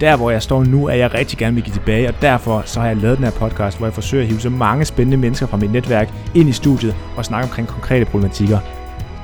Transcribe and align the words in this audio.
Der 0.00 0.16
hvor 0.16 0.30
jeg 0.30 0.42
står 0.42 0.64
nu, 0.64 0.86
er 0.86 0.94
jeg 0.94 1.14
rigtig 1.14 1.38
gerne 1.38 1.54
vil 1.54 1.64
give 1.64 1.74
tilbage, 1.74 2.08
og 2.08 2.14
derfor 2.22 2.62
så 2.64 2.80
har 2.80 2.86
jeg 2.86 2.96
lavet 2.96 3.16
den 3.16 3.24
her 3.24 3.32
podcast, 3.32 3.78
hvor 3.78 3.86
jeg 3.86 3.94
forsøger 3.94 4.22
at 4.22 4.28
hive 4.28 4.40
så 4.40 4.50
mange 4.50 4.84
spændende 4.84 5.16
mennesker 5.16 5.46
fra 5.46 5.56
mit 5.56 5.72
netværk 5.72 6.08
ind 6.34 6.48
i 6.48 6.52
studiet 6.52 6.96
og 7.16 7.24
snakke 7.24 7.44
omkring 7.44 7.68
konkrete 7.68 8.04
problematikker. 8.04 8.58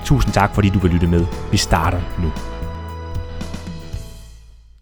Tusind 0.04 0.32
tak, 0.32 0.54
fordi 0.54 0.68
du 0.68 0.78
vil 0.78 0.90
lytte 0.90 1.06
med. 1.06 1.26
Vi 1.50 1.56
starter 1.56 2.00
nu. 2.22 2.32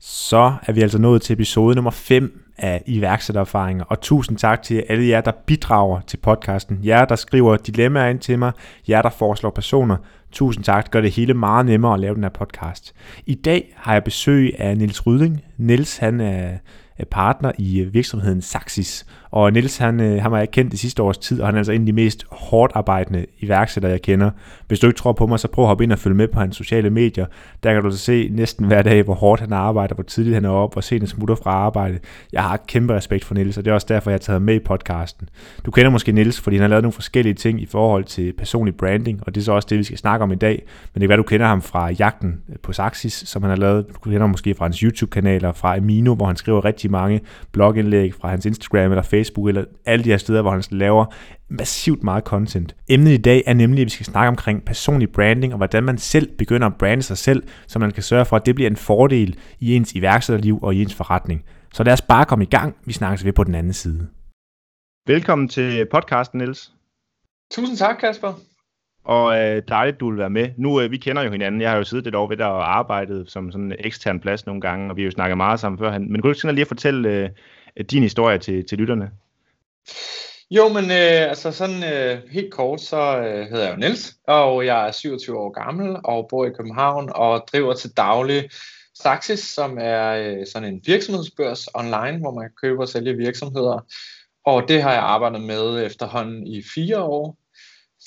Så 0.00 0.52
er 0.66 0.72
vi 0.72 0.82
altså 0.82 0.98
nået 0.98 1.22
til 1.22 1.32
episode 1.32 1.74
nummer 1.74 1.91
5 1.91 2.41
af 2.58 2.82
iværksættererfaringer, 2.86 3.84
og 3.84 4.00
tusind 4.00 4.38
tak 4.38 4.62
til 4.62 4.84
alle 4.88 5.08
jer, 5.08 5.20
der 5.20 5.32
bidrager 5.46 6.00
til 6.00 6.16
podcasten. 6.16 6.78
Jer, 6.84 7.05
der 7.05 7.16
skriver 7.16 7.56
dilemmaer 7.56 8.08
ind 8.08 8.18
til 8.18 8.38
mig, 8.38 8.52
jer, 8.88 9.02
der 9.02 9.10
foreslår 9.10 9.50
personer. 9.50 9.96
Tusind 10.32 10.64
tak, 10.64 10.84
det 10.84 10.91
gør 10.91 11.00
det 11.00 11.10
hele 11.10 11.34
meget 11.34 11.66
nemmere 11.66 11.95
at 11.95 12.00
lave 12.00 12.14
den 12.14 12.23
her 12.23 12.30
podcast. 12.30 12.95
I 13.27 13.34
dag 13.34 13.73
har 13.77 13.92
jeg 13.92 14.05
besøg 14.05 14.55
af 14.59 14.78
Nils 14.78 15.06
Rydding. 15.06 15.45
Nils 15.56 15.96
han 15.96 16.20
er 16.20 16.59
partner 17.10 17.52
i 17.59 17.80
virksomheden 17.92 18.42
Saxis, 18.42 19.06
og 19.30 19.52
Nils 19.52 19.77
han, 19.77 20.00
øh, 20.00 20.23
han 20.23 20.32
har 20.32 20.38
jeg 20.38 20.50
kendt 20.50 20.72
det 20.72 20.80
sidste 20.80 21.02
års 21.02 21.19
tid, 21.19 21.41
og 21.41 21.47
han 21.47 21.55
er 21.55 21.58
altså 21.58 21.72
en 21.72 21.80
af 21.80 21.86
de 21.86 21.92
mest 21.92 22.27
hårdt 22.30 22.72
arbejdende 22.75 23.27
iværksættere, 23.39 23.92
jeg 23.92 24.02
kender. 24.02 24.30
Hvis 24.69 24.80
du 24.80 24.86
ikke 24.86 24.98
tror 24.98 25.12
på 25.12 25.27
mig, 25.27 25.41
så 25.41 25.48
prøv 25.48 25.64
at 25.64 25.69
hoppe 25.69 25.84
ind 25.84 25.92
og 25.92 25.98
følge 25.98 26.16
med 26.16 26.28
på 26.28 26.41
hans 26.41 26.56
sociale 26.56 26.91
medier. 26.91 27.27
Der 27.62 27.72
kan 27.72 27.83
du 27.83 27.89
altså 27.89 28.05
se 28.05 28.28
næsten 28.33 28.67
hver 28.67 28.83
dag, 28.83 29.02
hvor 29.02 29.14
hårdt 29.14 29.41
han 29.41 29.52
arbejder, 29.52 29.94
hvor 29.94 30.05
tidligt 30.05 30.34
han 30.34 30.44
er 30.44 30.50
op, 30.50 30.77
og 30.77 30.84
sent 30.84 31.02
han 31.02 31.08
smutter 31.08 31.34
fra 31.34 31.50
arbejde. 31.50 31.98
Jeg 32.33 32.42
har 32.42 32.56
kæmpe 32.69 32.94
respekt 32.94 33.25
for 33.25 33.34
Nils, 33.34 33.58
og 33.58 33.64
det 33.64 33.70
er 33.70 33.75
også 33.75 33.86
derfor, 33.91 34.11
jeg 34.11 34.14
har 34.14 34.19
taget 34.19 34.42
med 34.42 34.55
i 34.55 34.58
podcasten. 34.58 35.28
Du 35.67 35.70
kender 35.70 35.91
måske 35.91 36.12
Nils, 36.12 36.41
fordi 36.41 36.56
han 36.56 36.62
har 36.62 36.69
lavet 36.69 36.83
nogle 36.83 36.92
forskellige 36.92 37.34
ting 37.34 37.62
i 37.62 37.67
forhold 37.67 38.05
til 38.05 38.33
personlig 38.39 38.74
branding, 38.74 39.20
og 39.27 39.34
det 39.34 39.41
er 39.41 39.45
så 39.45 39.52
også 39.52 39.67
det, 39.70 39.78
vi 39.78 39.84
skal 39.84 39.98
snakke 39.98 40.22
om 40.22 40.33
i 40.33 40.34
dag. 40.34 40.62
Men 40.95 41.00
det 41.00 41.00
kan 41.00 41.08
være, 41.08 41.19
du 41.19 41.22
kender 41.22 41.47
ham 41.47 41.62
fra 41.62 41.91
Jagten 41.91 42.41
på 42.62 42.72
Saxis, 42.72 43.12
som 43.12 43.42
han 43.42 43.50
har 43.50 43.56
lavet. 43.56 43.86
Du 44.05 44.11
kender 44.11 44.20
ham 44.20 44.30
måske 44.30 44.55
fra 44.55 44.64
hans 44.64 44.78
YouTube-kanaler, 44.78 45.52
fra 45.52 45.77
Amino, 45.77 46.14
hvor 46.14 46.27
han 46.27 46.36
skriver 46.36 46.64
rigtig 46.64 46.91
mange 46.91 47.20
blogindlæg, 47.52 48.14
fra 48.14 48.28
hans 48.28 48.47
Instagram 48.47 48.91
eller 48.91 49.02
Facebook 49.02 49.17
Facebook 49.19 49.48
eller 49.48 49.64
alle 49.84 50.05
de 50.05 50.11
her 50.11 50.16
steder, 50.16 50.42
hvor 50.42 50.50
han 50.50 50.62
laver 50.70 51.05
massivt 51.48 52.02
meget 52.02 52.24
content. 52.24 52.77
Emnet 52.88 53.11
i 53.11 53.16
dag 53.16 53.42
er 53.47 53.55
nemlig, 53.55 53.80
at 53.80 53.84
vi 53.84 53.91
skal 53.91 54.06
snakke 54.06 54.28
omkring 54.28 54.64
personlig 54.64 55.12
branding, 55.12 55.52
og 55.52 55.56
hvordan 55.56 55.84
man 55.84 55.98
selv 55.98 56.36
begynder 56.38 56.66
at 56.66 56.74
brande 56.78 57.02
sig 57.02 57.19
selv, 57.19 57.42
så 57.66 57.78
man 57.78 57.91
kan 57.91 58.02
sørge 58.02 58.24
for, 58.24 58.36
at 58.36 58.46
det 58.46 58.55
bliver 58.55 58.70
en 58.70 58.77
fordel 58.77 59.39
i 59.61 59.74
ens 59.74 59.94
iværksætterliv 59.94 60.58
og 60.62 60.74
i 60.74 60.83
ens 60.83 60.94
forretning. 60.94 61.44
Så 61.74 61.84
lad 61.84 61.92
os 61.92 62.02
bare 62.02 62.24
komme 62.24 62.44
i 62.44 62.48
gang. 62.48 62.77
Vi 62.84 62.92
snakkes 62.92 63.24
ved 63.24 63.33
på 63.33 63.44
den 63.44 63.55
anden 63.55 63.72
side. 63.72 64.08
Velkommen 65.06 65.48
til 65.48 65.86
podcasten, 65.91 66.39
Niels. 66.39 66.72
Tusind 67.52 67.77
tak, 67.77 67.96
Kasper. 68.00 68.33
Og 69.05 69.39
øh, 69.39 69.62
dejligt, 69.69 70.00
du 70.00 70.11
vil 70.11 70.19
være 70.19 70.30
med. 70.30 70.48
Nu, 70.56 70.80
øh, 70.80 70.91
vi 70.91 70.96
kender 70.96 71.22
jo 71.22 71.30
hinanden. 71.30 71.61
Jeg 71.61 71.70
har 71.70 71.77
jo 71.77 71.84
siddet 71.84 72.06
et 72.06 72.14
år 72.14 72.28
ved 72.28 72.36
dig 72.36 72.46
og 72.46 72.78
arbejdet 72.78 73.30
som 73.30 73.52
sådan 73.52 73.64
en 73.64 73.78
ekstern 73.78 74.20
plads 74.20 74.46
nogle 74.46 74.61
gange, 74.61 74.91
og 74.91 74.96
vi 74.96 75.02
har 75.02 75.05
jo 75.05 75.11
snakket 75.11 75.36
meget 75.36 75.61
sammen 75.61 75.78
før. 75.78 75.98
Men 75.98 76.08
kunne 76.08 76.22
du 76.22 76.28
ikke 76.28 76.52
lige 76.52 76.61
at 76.61 76.69
fortælle, 76.69 77.08
øh, 77.08 77.28
Øh, 77.78 77.84
din 77.84 78.02
historie 78.02 78.38
til, 78.38 78.66
til 78.66 78.78
lytterne? 78.78 79.10
Jo, 80.50 80.68
men 80.68 80.84
øh, 80.84 81.28
altså 81.28 81.52
sådan 81.52 81.84
øh, 81.94 82.22
helt 82.30 82.52
kort, 82.52 82.80
så 82.80 83.18
øh, 83.18 83.46
hedder 83.48 83.64
jeg 83.64 83.72
jo 83.72 83.76
Niels, 83.76 84.16
og 84.26 84.66
jeg 84.66 84.89
er 84.89 84.92
27 84.92 85.39
år 85.39 85.50
gammel 85.50 85.96
og 86.05 86.27
bor 86.30 86.46
i 86.46 86.50
København 86.50 87.11
og 87.14 87.44
driver 87.52 87.74
til 87.74 87.90
daglig 87.96 88.50
Saxis, 88.94 89.40
som 89.40 89.78
er 89.80 90.11
øh, 90.11 90.46
sådan 90.46 90.74
en 90.74 90.80
virksomhedsbørs 90.86 91.68
online, 91.74 92.18
hvor 92.18 92.34
man 92.34 92.44
kan 92.44 92.55
købe 92.62 92.83
og 92.83 92.88
sælge 92.88 93.17
virksomheder. 93.17 93.86
Og 94.44 94.68
det 94.68 94.83
har 94.83 94.92
jeg 94.92 95.02
arbejdet 95.02 95.40
med 95.40 95.86
efterhånden 95.86 96.46
i 96.46 96.62
fire 96.74 97.02
år, 97.02 97.38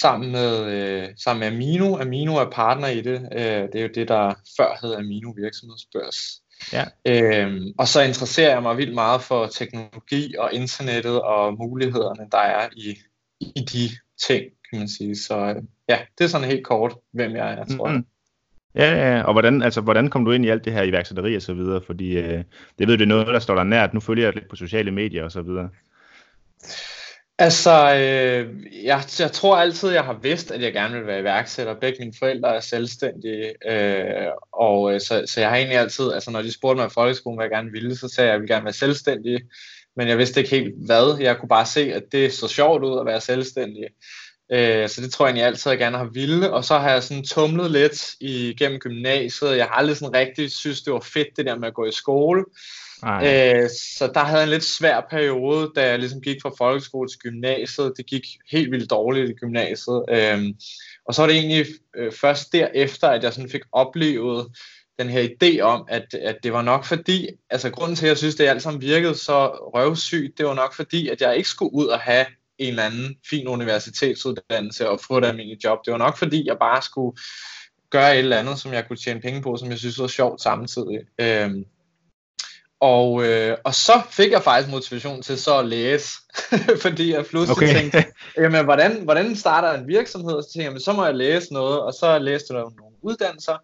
sammen 0.02 0.32
med, 0.32 0.66
øh, 0.66 1.10
sammen 1.18 1.40
med 1.40 1.48
Amino. 1.48 1.98
Amino 1.98 2.36
er 2.36 2.50
partner 2.50 2.88
i 2.88 3.02
det. 3.02 3.30
Øh, 3.32 3.68
det 3.74 3.76
er 3.76 3.82
jo 3.82 3.90
det, 3.96 4.08
der 4.08 4.34
før 4.58 4.78
hed 4.82 4.94
Amino 4.96 5.30
Virksomhedsbørs. 5.38 6.41
Ja. 6.74 6.86
Øhm, 7.06 7.74
og 7.78 7.88
så 7.88 8.02
interesserer 8.02 8.52
jeg 8.52 8.62
mig 8.62 8.78
vildt 8.78 8.94
meget 8.94 9.22
for 9.22 9.48
teknologi 9.48 10.36
og 10.40 10.54
internettet 10.54 11.22
og 11.22 11.58
mulighederne, 11.58 12.28
der 12.32 12.38
er 12.38 12.68
i, 12.76 12.98
i 13.40 13.60
de 13.74 13.90
ting, 14.28 14.44
kan 14.70 14.80
man 14.80 14.90
sige. 14.90 15.16
Så 15.16 15.38
øh, 15.38 15.64
ja, 15.90 16.00
det 16.18 16.24
er 16.24 16.28
sådan 16.28 16.48
helt 16.48 16.66
kort, 16.66 16.96
hvem 17.14 17.36
jeg 17.36 17.54
er, 17.54 17.66
tror 17.78 17.88
mm-hmm. 17.88 17.96
jeg. 17.96 18.04
Ja, 18.76 19.16
ja, 19.16 19.24
og 19.24 19.34
hvordan, 19.34 19.62
altså, 19.62 19.82
hvordan 19.82 20.10
kom 20.10 20.26
du 20.26 20.32
ind 20.32 20.46
i 20.46 20.50
alt 20.50 20.66
det 20.66 20.74
her 20.74 20.84
iværksætteri 20.84 21.36
og 21.36 21.42
så 21.42 21.54
videre? 21.54 21.82
Fordi 21.86 22.18
øh, 22.18 22.44
det 22.80 22.88
ved 22.88 22.98
det 22.98 23.02
er 23.02 23.08
noget, 23.08 23.28
der 23.28 23.40
står 23.40 23.56
der 23.56 23.64
nært. 23.64 23.94
Nu 23.94 24.00
følger 24.00 24.26
jeg 24.26 24.34
lidt 24.34 24.50
på 24.50 24.56
sociale 24.56 24.92
medier 24.92 25.24
og 25.24 25.32
så 25.32 25.42
videre. 25.42 25.70
Altså, 27.42 27.96
øh, 27.96 28.64
jeg, 28.86 29.04
jeg 29.20 29.32
tror 29.32 29.58
altid, 29.58 29.90
jeg 29.90 30.04
har 30.04 30.20
vidst, 30.22 30.52
at 30.52 30.62
jeg 30.62 30.74
gerne 30.74 30.98
vil 30.98 31.08
være 31.08 31.20
iværksætter. 31.20 31.80
Begge 31.80 32.00
mine 32.00 32.14
forældre 32.20 32.56
er 32.56 32.60
selvstændige, 32.60 33.54
øh, 33.72 34.32
og 34.54 34.94
øh, 34.94 35.02
så, 35.02 35.24
så 35.26 35.40
jeg 35.40 35.50
har 35.50 35.58
egentlig 35.58 35.78
altid, 35.78 36.12
altså 36.12 36.32
når 36.32 36.42
de 36.42 36.54
spurgte 36.54 36.78
mig 36.78 36.88
i 36.88 36.94
folkeskolen, 36.94 37.38
hvad 37.38 37.46
jeg 37.46 37.52
gerne 37.52 37.72
ville, 37.72 37.96
så 37.96 38.08
sagde 38.08 38.28
jeg, 38.28 38.32
at 38.32 38.34
jeg 38.34 38.42
ville 38.42 38.54
gerne 38.54 38.66
være 38.66 38.74
selvstændig. 38.74 39.42
Men 39.96 40.08
jeg 40.08 40.18
vidste 40.18 40.40
ikke 40.40 40.56
helt 40.56 40.74
hvad. 40.86 41.18
Jeg 41.20 41.38
kunne 41.38 41.50
bare 41.50 41.66
se, 41.66 41.94
at 41.94 42.04
det 42.12 42.34
så 42.34 42.48
sjovt 42.48 42.84
ud 42.84 43.00
at 43.00 43.06
være 43.06 43.22
selvstændig. 43.22 43.84
Øh, 44.52 44.90
så 44.90 45.02
det 45.02 45.12
tror 45.12 45.26
jeg 45.26 45.30
egentlig 45.30 45.46
altid, 45.46 45.72
jeg 45.72 45.80
gerne 45.80 45.98
har 45.98 46.10
ville. 46.14 46.52
Og 46.52 46.66
så 46.66 46.78
har 46.78 46.92
jeg 46.92 47.04
sådan 47.04 47.24
tumlet 47.24 47.72
lidt 47.72 48.14
igennem 48.20 48.80
gymnasiet. 48.80 49.58
Jeg 49.58 49.66
har 49.66 49.74
aldrig 49.74 49.98
sådan 49.98 50.16
rigtig 50.16 50.52
synes, 50.52 50.82
det 50.82 50.94
var 50.94 51.06
fedt, 51.14 51.38
det 51.38 51.46
der 51.46 51.60
med 51.60 51.68
at 51.68 51.74
gå 51.74 51.86
i 51.86 51.92
skole. 51.92 52.46
Øh, 53.06 53.70
så 53.70 54.12
der 54.14 54.24
havde 54.24 54.44
en 54.44 54.50
lidt 54.50 54.64
svær 54.64 55.08
periode, 55.10 55.72
da 55.76 55.90
jeg 55.90 56.00
ligesom 56.00 56.22
gik 56.22 56.42
fra 56.42 56.52
folkeskole 56.58 57.10
til 57.10 57.20
gymnasiet. 57.20 57.94
Det 57.98 58.06
gik 58.06 58.26
helt 58.52 58.72
vildt 58.72 58.90
dårligt 58.90 59.30
i 59.30 59.34
gymnasiet. 59.34 60.06
Øh, 60.10 60.54
og 61.06 61.14
så 61.14 61.22
var 61.22 61.28
det 61.28 61.38
egentlig 61.38 61.66
øh, 61.96 62.12
først 62.12 62.54
derefter, 62.54 63.08
at 63.08 63.24
jeg 63.24 63.34
sådan 63.34 63.50
fik 63.50 63.62
oplevet 63.72 64.48
den 65.00 65.10
her 65.10 65.28
idé 65.30 65.60
om, 65.60 65.86
at, 65.90 66.14
at 66.14 66.38
det 66.44 66.54
var 66.54 66.62
nok 66.62 66.86
fordi, 66.86 67.28
altså 67.50 67.70
grunden 67.70 67.96
til, 67.96 68.06
at 68.06 68.10
jeg 68.10 68.18
synes, 68.18 68.36
det 68.36 68.48
alt 68.48 68.62
sammen 68.62 68.82
virkede 68.82 69.16
så 69.16 69.48
røvsygt, 69.48 70.38
det 70.38 70.46
var 70.46 70.54
nok 70.54 70.74
fordi, 70.76 71.08
at 71.08 71.22
jeg 71.22 71.38
ikke 71.38 71.50
skulle 71.50 71.74
ud 71.74 71.86
og 71.86 72.00
have 72.00 72.26
en 72.58 72.70
eller 72.70 72.84
anden 72.84 73.16
fin 73.30 73.48
universitetsuddannelse 73.48 74.90
og 74.90 75.00
få 75.08 75.18
et 75.18 75.26
almindeligt 75.26 75.64
job. 75.64 75.80
Det 75.86 75.92
var 75.92 75.98
nok 75.98 76.18
fordi, 76.18 76.48
jeg 76.48 76.58
bare 76.60 76.82
skulle 76.82 77.18
gøre 77.90 78.14
et 78.14 78.20
eller 78.20 78.38
andet, 78.38 78.60
som 78.60 78.74
jeg 78.74 78.88
kunne 78.88 78.98
tjene 78.98 79.22
penge 79.22 79.42
på, 79.42 79.58
som 79.58 79.70
jeg 79.70 79.78
synes 79.78 80.00
var 80.00 80.08
sjovt 80.08 80.42
samtidig. 80.42 81.00
Øhm, 81.22 81.66
og, 82.82 83.24
øh, 83.26 83.58
og 83.64 83.76
så 83.76 84.02
fik 84.10 84.32
jeg 84.32 84.44
faktisk 84.44 84.70
motivation 84.70 85.22
til 85.22 85.38
så 85.38 85.60
at 85.60 85.66
læse, 85.66 86.10
fordi 86.84 87.14
jeg 87.14 87.26
pludselig 87.26 87.58
okay. 87.58 87.74
tænkte, 87.74 88.06
jamen, 88.38 88.66
hvordan, 88.66 89.04
hvordan 89.04 89.36
starter 89.36 89.74
en 89.80 89.88
virksomhed? 89.88 90.44
Så 90.44 90.50
tænkte 90.54 90.72
jeg, 90.72 90.82
så 90.82 90.94
må 90.94 91.06
jeg 91.06 91.16
læse 91.16 91.54
noget, 91.54 91.80
og 91.80 91.94
så 91.94 92.20
læste 92.20 92.54
jeg 92.54 92.62
nogle 92.62 92.96
uddannelser, 93.02 93.58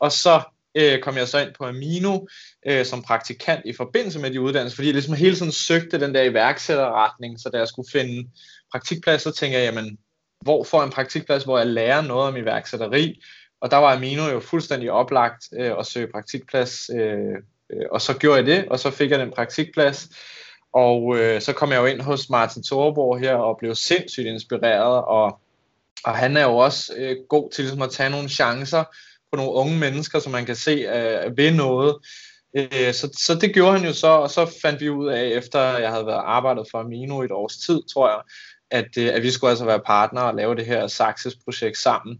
og 0.00 0.12
så 0.12 0.42
øh, 0.74 1.00
kom 1.00 1.16
jeg 1.16 1.28
så 1.28 1.38
ind 1.38 1.54
på 1.58 1.66
Amino 1.66 2.18
øh, 2.66 2.86
som 2.86 3.02
praktikant 3.02 3.62
i 3.64 3.72
forbindelse 3.72 4.18
med 4.18 4.30
de 4.30 4.40
uddannelser, 4.40 4.76
fordi 4.76 4.88
jeg 4.88 4.94
ligesom 4.94 5.14
hele 5.14 5.36
tiden 5.36 5.52
søgte 5.52 6.00
den 6.00 6.14
der 6.14 6.22
iværksætterretning, 6.22 7.40
så 7.40 7.48
da 7.48 7.58
jeg 7.58 7.68
skulle 7.68 7.90
finde 7.92 8.30
praktikplads, 8.72 9.22
så 9.22 9.32
tænkte 9.32 9.58
jeg, 9.58 9.64
jamen, 9.66 9.98
hvor 10.40 10.64
får 10.64 10.78
jeg 10.78 10.86
en 10.86 10.92
praktikplads, 10.92 11.44
hvor 11.44 11.58
jeg 11.58 11.66
lærer 11.66 12.02
noget 12.02 12.28
om 12.28 12.36
iværksætteri? 12.36 13.22
Og 13.60 13.70
der 13.70 13.76
var 13.76 13.96
Amino 13.96 14.28
jo 14.28 14.40
fuldstændig 14.40 14.90
oplagt 14.90 15.44
øh, 15.58 15.72
at 15.78 15.86
søge 15.86 16.08
praktikplads 16.12 16.90
øh, 16.94 17.34
Øh, 17.34 17.42
og 17.90 18.00
så 18.00 18.18
gjorde 18.18 18.38
jeg 18.38 18.46
det, 18.46 18.68
og 18.68 18.78
så 18.78 18.90
fik 18.90 19.10
jeg 19.10 19.18
den 19.18 19.30
praktikplads. 19.30 20.08
Og 20.72 21.18
øh, 21.18 21.40
så 21.40 21.52
kom 21.52 21.72
jeg 21.72 21.80
jo 21.80 21.86
ind 21.86 22.00
hos 22.00 22.30
Martin 22.30 22.62
Thorborg 22.62 23.20
her 23.20 23.34
og 23.34 23.58
blev 23.58 23.74
sindssygt 23.74 24.26
inspireret. 24.26 25.04
Og, 25.04 25.38
og 26.04 26.16
han 26.16 26.36
er 26.36 26.44
jo 26.44 26.56
også 26.56 26.92
øh, 26.96 27.16
god 27.28 27.50
til 27.50 27.64
ligesom, 27.64 27.82
at 27.82 27.90
tage 27.90 28.10
nogle 28.10 28.28
chancer 28.28 28.84
på 29.32 29.36
nogle 29.36 29.52
unge 29.52 29.78
mennesker, 29.78 30.18
som 30.18 30.32
man 30.32 30.46
kan 30.46 30.56
se 30.56 30.70
øh, 30.70 31.36
ved 31.36 31.52
noget. 31.52 31.96
Øh, 32.56 32.92
så, 32.92 33.10
så 33.18 33.38
det 33.40 33.54
gjorde 33.54 33.78
han 33.78 33.86
jo 33.86 33.92
så, 33.92 34.08
og 34.08 34.30
så 34.30 34.58
fandt 34.62 34.80
vi 34.80 34.88
ud 34.90 35.08
af, 35.08 35.22
efter 35.22 35.60
jeg 35.60 35.90
havde 35.90 36.06
været 36.06 36.22
arbejdet 36.24 36.66
for 36.70 36.78
Amino 36.78 37.22
et 37.22 37.32
års 37.32 37.56
tid, 37.56 37.82
tror 37.92 38.08
jeg, 38.08 38.20
at, 38.70 38.98
øh, 38.98 39.14
at 39.14 39.22
vi 39.22 39.30
skulle 39.30 39.50
altså 39.50 39.64
være 39.64 39.80
partnere 39.86 40.24
og 40.24 40.34
lave 40.34 40.54
det 40.54 40.66
her 40.66 40.86
Saxes-projekt 40.86 41.78
sammen. 41.78 42.18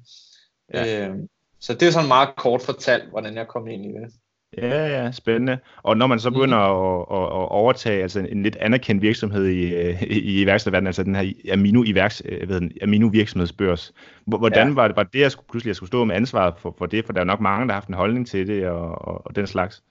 Ja. 0.74 1.08
Øh, 1.08 1.14
så 1.60 1.74
det 1.74 1.88
er 1.88 1.92
sådan 1.92 2.08
meget 2.08 2.36
kort 2.36 2.62
fortalt, 2.62 3.10
hvordan 3.10 3.36
jeg 3.36 3.48
kom 3.48 3.68
ind 3.68 3.84
i 3.84 3.88
det. 3.88 4.12
Ja, 4.58 4.86
ja, 4.86 5.12
spændende. 5.12 5.58
Og 5.82 5.96
når 5.96 6.06
man 6.06 6.20
så 6.20 6.30
begynder 6.30 6.58
mm. 6.58 7.16
at, 7.16 7.20
at, 7.20 7.24
at 7.24 7.48
overtage 7.50 8.02
altså 8.02 8.20
en 8.20 8.42
lidt 8.42 8.56
anerkendt 8.56 9.02
virksomhed 9.02 9.46
i, 9.46 9.74
øh, 9.74 10.02
i, 10.02 10.18
i 10.20 10.40
iværksætterverdenen, 10.42 10.86
altså 10.86 11.02
den 11.02 11.14
her 11.14 11.32
Amino, 11.52 11.84
iværks, 11.86 12.22
øh, 12.24 12.48
ved, 12.48 12.70
Amino 12.82 13.06
virksomhedsbørs, 13.06 13.92
hvordan 14.26 14.68
ja. 14.68 14.74
var, 14.74 14.88
det, 14.88 14.96
var 14.96 15.02
det, 15.02 15.20
jeg 15.20 15.32
skulle, 15.32 15.48
pludselig 15.48 15.68
jeg 15.68 15.76
skulle 15.76 15.88
stå 15.88 16.04
med 16.04 16.16
ansvaret 16.16 16.54
for, 16.58 16.74
for 16.78 16.86
det? 16.86 17.06
For 17.06 17.12
der 17.12 17.20
er 17.20 17.24
nok 17.24 17.40
mange, 17.40 17.66
der 17.66 17.72
har 17.72 17.80
haft 17.80 17.88
en 17.88 17.94
holdning 17.94 18.26
til 18.26 18.46
det 18.46 18.68
og, 18.68 19.08
og, 19.08 19.26
og 19.26 19.36
den 19.36 19.46
slags. 19.46 19.82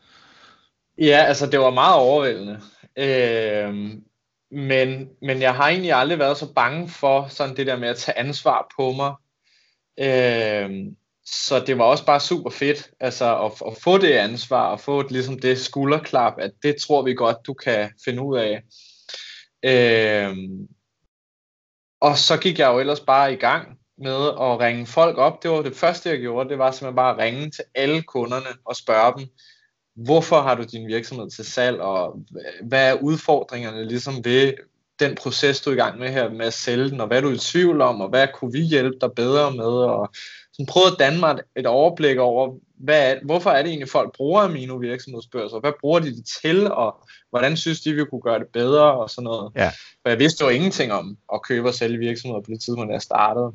Ja, 0.98 1.24
altså 1.28 1.48
det 1.48 1.60
var 1.60 1.70
meget 1.70 1.96
overvældende. 1.96 2.60
Øh, 2.98 3.74
men, 4.52 5.10
men 5.22 5.42
jeg 5.42 5.54
har 5.54 5.70
egentlig 5.70 5.94
aldrig 5.94 6.20
været 6.20 6.38
så 6.38 6.54
bange 6.54 6.90
for 6.90 7.26
sådan 7.30 7.58
det 7.58 7.68
der 7.68 7.78
med 7.78 7.88
at 7.88 7.98
tage 7.98 8.20
ansvar 8.20 8.74
på 8.80 8.92
mig. 8.92 9.14
Øh, 10.00 10.94
så 11.26 11.60
det 11.60 11.78
var 11.78 11.84
også 11.84 12.06
bare 12.06 12.20
super 12.20 12.50
fedt 12.50 12.92
altså 13.00 13.46
at, 13.46 13.52
at 13.68 13.82
få 13.82 13.98
det 13.98 14.12
ansvar 14.12 14.68
og 14.68 14.80
få 14.80 15.00
et, 15.00 15.12
ligesom 15.12 15.40
det 15.40 15.60
skulderklap, 15.60 16.34
at 16.40 16.52
det 16.64 16.76
tror 16.76 17.02
vi 17.02 17.14
godt, 17.14 17.38
du 17.48 17.54
kan 17.54 17.92
finde 18.06 18.22
ud 18.22 18.38
af. 18.38 18.64
Øhm, 19.66 20.68
og 22.02 22.18
så 22.18 22.38
gik 22.38 22.60
jeg 22.60 22.68
jo 22.68 22.80
ellers 22.80 23.00
bare 23.00 23.34
i 23.34 23.36
gang 23.36 23.78
med 23.98 24.28
at 24.28 24.60
ringe 24.60 24.86
folk 24.86 25.18
op. 25.18 25.44
Det 25.44 25.52
var 25.52 25.62
det 25.62 25.76
første, 25.76 26.10
jeg 26.10 26.20
gjorde. 26.20 26.50
Det 26.50 26.58
var 26.58 26.72
simpelthen 26.72 26.96
bare 26.96 27.14
at 27.14 27.18
ringe 27.18 27.52
til 27.52 27.64
alle 27.76 28.02
kunderne 28.02 28.50
og 28.66 28.76
spørge 28.76 29.20
dem, 29.20 29.28
hvorfor 29.96 30.42
har 30.42 30.56
du 30.56 30.64
din 30.64 30.88
virksomhed 30.88 31.30
til 31.30 31.46
salg, 31.46 31.82
og 31.82 32.20
hvad 32.64 32.90
er 32.90 33.02
udfordringerne 33.02 33.88
ligesom 33.88 34.26
ved 34.26 34.54
den 35.00 35.16
proces, 35.16 35.62
du 35.62 35.70
er 35.70 35.74
i 35.74 35.78
gang 35.78 36.00
med 36.00 36.10
her 36.10 36.30
med 36.30 36.46
at 36.46 36.54
sælge 36.54 36.90
den, 36.90 37.02
og 37.02 37.08
hvad 37.08 37.18
er 37.18 37.22
du 37.22 37.30
i 37.30 37.38
tvivl 37.38 37.82
om, 37.82 38.02
og 38.02 38.10
hvad 38.10 38.28
kunne 38.34 38.52
vi 38.52 38.62
hjælpe 38.62 38.98
dig 39.02 39.12
bedre 39.12 39.52
med, 39.52 39.66
og 39.66 40.10
sådan 40.52 40.66
prøve 40.66 40.88
at 40.88 41.00
danne 41.00 41.20
mig 41.20 41.38
et 41.56 41.66
overblik 41.66 42.18
over, 42.18 42.54
hvad 42.78 43.12
er, 43.12 43.20
hvorfor 43.26 43.50
er 43.50 43.62
det 43.62 43.70
egentlig, 43.70 43.90
folk 43.90 44.16
bruger 44.16 44.42
Amino 44.42 44.76
virksomhedsbørser, 44.76 45.60
hvad 45.60 45.72
bruger 45.82 46.00
de 46.00 46.16
det 46.16 46.26
til, 46.42 46.72
og 46.72 46.96
hvordan 47.30 47.58
synes 47.58 47.82
de, 47.82 47.94
vi 47.94 48.06
kunne 48.06 48.22
gøre 48.22 48.40
det 48.40 48.48
bedre, 48.48 48.92
og 48.92 49.10
sådan 49.10 49.24
noget. 49.24 49.52
Ja. 49.56 49.70
For 50.02 50.10
jeg 50.10 50.20
vidste 50.20 50.46
jo 50.46 50.50
ingenting 50.50 50.94
om 50.94 51.18
at 51.34 51.42
købe 51.42 51.68
og 51.68 51.74
sælge 51.74 51.98
virksomheder 51.98 52.42
på 52.42 52.52
det 52.52 52.62
tidspunkt, 52.62 52.94
jeg 52.94 53.02
startede. 53.02 53.52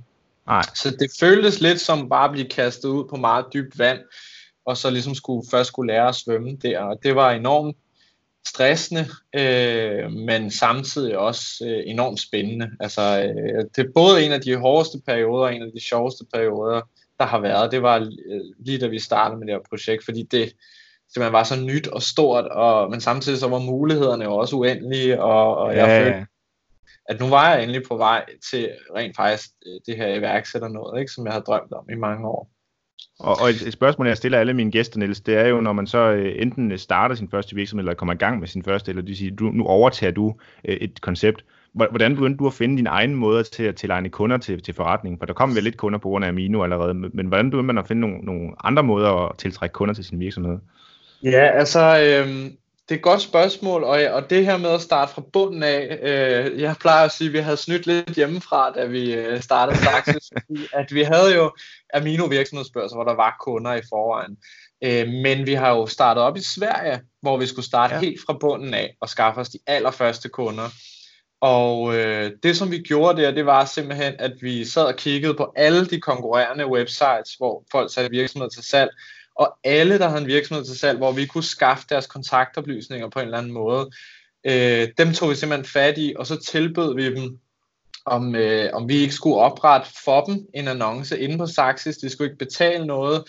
Nej. 0.46 0.62
Så 0.74 0.90
det 0.90 1.10
føltes 1.20 1.60
lidt 1.60 1.80
som 1.80 2.08
bare 2.08 2.24
at 2.24 2.32
blive 2.32 2.48
kastet 2.48 2.88
ud 2.88 3.04
på 3.04 3.16
meget 3.16 3.44
dybt 3.52 3.78
vand, 3.78 3.98
og 4.66 4.76
så 4.76 4.90
ligesom 4.90 5.14
skulle, 5.14 5.48
først 5.50 5.68
skulle 5.68 5.92
lære 5.92 6.08
at 6.08 6.14
svømme 6.14 6.56
der, 6.56 6.80
og 6.80 7.02
det 7.02 7.14
var 7.14 7.30
enormt 7.30 7.76
stressende, 8.46 9.06
øh, 9.34 10.12
men 10.12 10.50
samtidig 10.50 11.18
også 11.18 11.64
øh, 11.66 11.82
enormt 11.86 12.20
spændende. 12.20 12.70
Altså, 12.80 13.02
øh, 13.02 13.64
det 13.76 13.86
er 13.86 13.92
både 13.94 14.24
en 14.26 14.32
af 14.32 14.40
de 14.40 14.56
hårdeste 14.56 14.98
perioder 15.06 15.44
og 15.44 15.54
en 15.54 15.62
af 15.62 15.72
de 15.74 15.80
sjoveste 15.80 16.24
perioder, 16.34 16.80
der 17.18 17.26
har 17.26 17.40
været. 17.40 17.72
Det 17.72 17.82
var 17.82 17.96
øh, 17.98 18.40
lige 18.58 18.78
da 18.78 18.86
vi 18.86 18.98
startede 18.98 19.38
med 19.38 19.46
det 19.46 19.54
her 19.54 19.68
projekt, 19.70 20.04
fordi 20.04 20.22
det 20.22 20.52
simpelthen 21.12 21.32
var 21.32 21.44
så 21.44 21.60
nyt 21.60 21.88
og 21.88 22.02
stort, 22.02 22.44
og, 22.44 22.90
men 22.90 23.00
samtidig 23.00 23.38
så 23.38 23.48
var 23.48 23.58
mulighederne 23.58 24.24
jo 24.24 24.36
også 24.36 24.56
uendelige, 24.56 25.22
og, 25.22 25.56
og 25.56 25.76
jeg 25.76 25.86
ja. 25.88 26.00
følte, 26.00 26.26
at 27.08 27.20
nu 27.20 27.26
var 27.26 27.50
jeg 27.50 27.62
endelig 27.62 27.82
på 27.88 27.96
vej 27.96 28.24
til 28.50 28.70
rent 28.96 29.16
faktisk 29.16 29.50
øh, 29.66 29.80
det 29.86 29.96
her 29.96 30.14
iværksætter 30.14 30.68
noget, 30.68 31.00
ikke, 31.00 31.12
som 31.12 31.26
jeg 31.26 31.32
har 31.32 31.40
drømt 31.40 31.72
om 31.72 31.84
i 31.90 31.94
mange 31.94 32.28
år. 32.28 32.50
Og, 33.20 33.36
og 33.40 33.50
et, 33.50 33.62
et 33.66 33.72
spørgsmål, 33.72 34.06
jeg 34.06 34.16
stiller 34.16 34.38
alle 34.38 34.54
mine 34.54 34.70
gæster, 34.70 34.98
Niels, 34.98 35.20
det 35.20 35.36
er 35.36 35.46
jo, 35.46 35.60
når 35.60 35.72
man 35.72 35.86
så 35.86 35.98
øh, 35.98 36.42
enten 36.42 36.72
øh, 36.72 36.78
starter 36.78 37.14
sin 37.14 37.28
første 37.30 37.56
virksomhed, 37.56 37.82
eller 37.82 37.94
kommer 37.94 38.14
i 38.14 38.16
gang 38.16 38.40
med 38.40 38.48
sin 38.48 38.62
første, 38.62 38.90
eller 38.90 39.02
det 39.02 39.16
siger, 39.16 39.36
du, 39.36 39.44
nu 39.44 39.64
overtager 39.64 40.12
du 40.12 40.34
øh, 40.64 40.76
et 40.76 41.00
koncept. 41.00 41.44
Hvordan 41.72 42.14
begyndte 42.14 42.38
du 42.38 42.46
at 42.46 42.52
finde 42.52 42.76
din 42.76 42.86
egen 42.86 43.14
måde 43.14 43.42
til 43.42 43.62
at 43.62 43.76
tilegne 43.76 44.08
kunder 44.08 44.38
til, 44.38 44.62
til 44.62 44.74
forretningen? 44.74 45.18
For 45.18 45.26
der 45.26 45.32
kom 45.32 45.54
vel 45.54 45.64
lidt 45.64 45.76
kunder 45.76 45.98
på 45.98 46.08
grund 46.08 46.24
af 46.24 46.28
Amino 46.28 46.62
allerede, 46.62 46.94
men 46.94 47.26
hvordan 47.26 47.50
begyndte 47.50 47.66
man 47.66 47.78
at 47.78 47.88
finde 47.88 48.00
nogle, 48.00 48.18
nogle 48.18 48.50
andre 48.64 48.82
måder 48.82 49.10
at 49.10 49.38
tiltrække 49.38 49.72
kunder 49.72 49.94
til 49.94 50.04
sin 50.04 50.20
virksomhed? 50.20 50.58
Ja, 51.22 51.46
altså, 51.46 51.80
øh, 51.80 52.50
det 52.88 52.94
er 52.94 52.98
et 52.98 53.02
godt 53.02 53.22
spørgsmål, 53.22 53.84
og, 53.84 54.00
og 54.12 54.30
det 54.30 54.44
her 54.44 54.56
med 54.56 54.70
at 54.70 54.80
starte 54.80 55.14
fra 55.14 55.22
bunden 55.32 55.62
af, 55.62 55.98
øh, 56.02 56.60
jeg 56.60 56.76
plejer 56.80 57.04
at 57.04 57.12
sige, 57.12 57.28
at 57.28 57.32
vi 57.32 57.38
havde 57.38 57.56
snydt 57.56 57.86
lidt 57.86 58.10
hjemmefra, 58.10 58.70
da 58.70 58.84
vi 58.84 59.14
øh, 59.14 59.42
startede 59.42 59.78
Saxis, 59.78 60.30
at 60.80 60.94
vi 60.94 61.02
havde 61.02 61.34
jo 61.34 61.52
Amino 61.94 62.24
virksomhedsbørser, 62.24 62.96
hvor 62.96 63.04
der 63.04 63.14
var 63.14 63.36
kunder 63.40 63.74
i 63.74 63.80
forvejen. 63.88 64.36
Øh, 64.84 65.08
men 65.08 65.46
vi 65.46 65.54
har 65.54 65.70
jo 65.70 65.86
startet 65.86 66.22
op 66.22 66.36
i 66.36 66.42
Sverige, 66.42 67.00
hvor 67.22 67.36
vi 67.36 67.46
skulle 67.46 67.66
starte 67.66 67.94
ja. 67.94 68.00
helt 68.00 68.20
fra 68.26 68.36
bunden 68.40 68.74
af 68.74 68.96
og 69.00 69.08
skaffe 69.08 69.40
os 69.40 69.48
de 69.48 69.58
allerførste 69.66 70.28
kunder. 70.28 70.68
Og 71.40 71.96
øh, 71.96 72.32
det 72.42 72.56
som 72.56 72.70
vi 72.70 72.78
gjorde 72.78 73.22
der, 73.22 73.30
det 73.30 73.46
var 73.46 73.64
simpelthen, 73.64 74.14
at 74.18 74.32
vi 74.40 74.64
sad 74.64 74.84
og 74.84 74.96
kiggede 74.96 75.34
på 75.34 75.52
alle 75.56 75.86
de 75.86 76.00
konkurrerende 76.00 76.66
websites, 76.66 77.34
hvor 77.38 77.64
folk 77.72 77.94
satte 77.94 78.10
virksomheder 78.10 78.50
til 78.50 78.62
salg, 78.62 78.90
og 79.38 79.58
alle, 79.64 79.98
der 79.98 80.08
havde 80.08 80.22
en 80.22 80.26
virksomhed 80.26 80.64
til 80.64 80.78
salg, 80.78 80.98
hvor 80.98 81.12
vi 81.12 81.26
kunne 81.26 81.44
skaffe 81.44 81.86
deres 81.88 82.06
kontaktoplysninger 82.06 83.08
på 83.08 83.18
en 83.18 83.24
eller 83.24 83.38
anden 83.38 83.52
måde, 83.52 83.90
øh, 84.46 84.88
dem 84.98 85.12
tog 85.12 85.30
vi 85.30 85.34
simpelthen 85.34 85.72
fat 85.72 85.98
i, 85.98 86.14
og 86.18 86.26
så 86.26 86.36
tilbød 86.36 86.94
vi 86.94 87.14
dem, 87.14 87.38
om, 88.06 88.34
øh, 88.34 88.70
om 88.72 88.88
vi 88.88 88.96
ikke 88.96 89.14
skulle 89.14 89.36
oprette 89.36 89.88
for 90.04 90.24
dem 90.24 90.46
en 90.54 90.68
annonce 90.68 91.20
inde 91.20 91.38
på 91.38 91.46
Saxis. 91.46 91.96
De 91.96 92.10
skulle 92.10 92.30
ikke 92.30 92.38
betale 92.38 92.86
noget, 92.86 93.24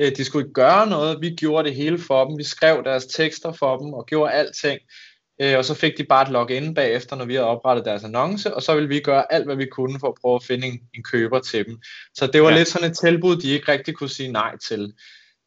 øh, 0.00 0.16
de 0.16 0.24
skulle 0.24 0.44
ikke 0.44 0.54
gøre 0.54 0.86
noget. 0.86 1.20
Vi 1.20 1.30
gjorde 1.30 1.68
det 1.68 1.76
hele 1.76 1.98
for 1.98 2.24
dem. 2.24 2.38
Vi 2.38 2.44
skrev 2.44 2.82
deres 2.84 3.06
tekster 3.06 3.52
for 3.52 3.78
dem 3.78 3.94
og 3.94 4.06
gjorde 4.06 4.32
alting. 4.32 4.80
Øh, 5.42 5.58
og 5.58 5.64
så 5.64 5.74
fik 5.74 5.98
de 5.98 6.04
bare 6.04 6.22
et 6.22 6.32
login 6.32 6.74
bagefter, 6.74 7.16
når 7.16 7.24
vi 7.24 7.34
havde 7.34 7.46
oprettet 7.46 7.84
deres 7.84 8.04
annonce, 8.04 8.54
og 8.54 8.62
så 8.62 8.74
ville 8.74 8.88
vi 8.88 9.00
gøre 9.00 9.32
alt, 9.32 9.46
hvad 9.46 9.56
vi 9.56 9.66
kunne 9.66 10.00
for 10.00 10.08
at 10.08 10.14
prøve 10.20 10.34
at 10.34 10.44
finde 10.44 10.66
en, 10.66 10.80
en 10.94 11.02
køber 11.02 11.38
til 11.38 11.66
dem. 11.66 11.78
Så 12.14 12.26
det 12.26 12.42
var 12.42 12.50
ja. 12.50 12.56
lidt 12.56 12.68
sådan 12.68 12.90
et 12.90 12.98
tilbud, 12.98 13.36
de 13.36 13.50
ikke 13.50 13.72
rigtig 13.72 13.94
kunne 13.94 14.10
sige 14.10 14.32
nej 14.32 14.58
til. 14.68 14.92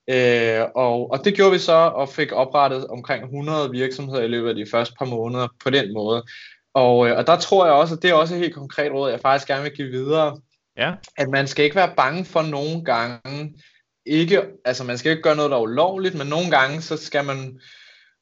Øh, 0.09 0.65
og, 0.75 1.11
og 1.11 1.25
det 1.25 1.35
gjorde 1.35 1.51
vi 1.51 1.59
så, 1.59 1.73
og 1.73 2.09
fik 2.09 2.31
oprettet 2.31 2.88
omkring 2.88 3.23
100 3.23 3.71
virksomheder 3.71 4.23
i 4.23 4.27
løbet 4.27 4.50
af 4.50 4.55
de 4.55 4.65
første 4.71 4.95
par 5.00 5.05
måneder 5.05 5.47
på 5.63 5.69
den 5.69 5.94
måde. 5.94 6.23
Og, 6.73 7.07
øh, 7.07 7.17
og 7.17 7.27
der 7.27 7.38
tror 7.38 7.65
jeg 7.65 7.73
også, 7.73 7.95
at 7.95 8.01
det 8.01 8.09
er 8.09 8.13
også 8.13 8.33
et 8.33 8.39
helt 8.39 8.53
konkret 8.53 8.91
råd, 8.91 9.11
jeg 9.11 9.19
faktisk 9.19 9.47
gerne 9.47 9.63
vil 9.63 9.75
give 9.75 9.88
videre. 9.88 10.38
Ja. 10.77 10.94
At 11.17 11.29
man 11.29 11.47
skal 11.47 11.65
ikke 11.65 11.75
være 11.75 11.94
bange 11.97 12.25
for 12.25 12.41
nogle 12.41 12.83
gange, 12.85 13.53
ikke, 14.05 14.41
altså 14.65 14.83
man 14.83 14.97
skal 14.97 15.11
ikke 15.11 15.23
gøre 15.23 15.35
noget, 15.35 15.51
der 15.51 15.57
er 15.57 15.61
ulovligt, 15.61 16.15
men 16.15 16.27
nogle 16.27 16.51
gange, 16.51 16.81
så 16.81 16.97
skal 16.97 17.25
man 17.25 17.59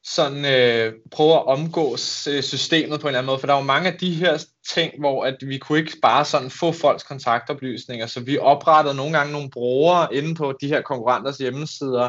sådan 0.04 0.44
øh, 0.44 0.92
prøve 1.10 1.34
at 1.34 1.46
omgå 1.46 1.92
øh, 2.28 2.42
systemet 2.42 3.00
på 3.00 3.06
en 3.06 3.08
eller 3.08 3.18
anden 3.18 3.26
måde, 3.26 3.38
for 3.38 3.46
der 3.46 3.54
er 3.54 3.58
jo 3.58 3.64
mange 3.64 3.92
af 3.92 3.98
de 3.98 4.14
her 4.14 4.44
ting, 4.74 4.92
hvor 4.98 5.24
at 5.24 5.36
vi 5.40 5.58
kunne 5.58 5.78
ikke 5.78 5.96
bare 6.02 6.24
sådan 6.24 6.50
få 6.50 6.72
folks 6.72 7.02
kontaktoplysninger, 7.02 8.06
så 8.06 8.20
vi 8.20 8.38
oprettede 8.38 8.94
nogle 8.94 9.18
gange 9.18 9.32
nogle 9.32 9.50
brugere 9.50 10.14
inde 10.14 10.34
på 10.34 10.54
de 10.60 10.68
her 10.68 10.80
konkurrenters 10.80 11.36
hjemmesider 11.36 12.08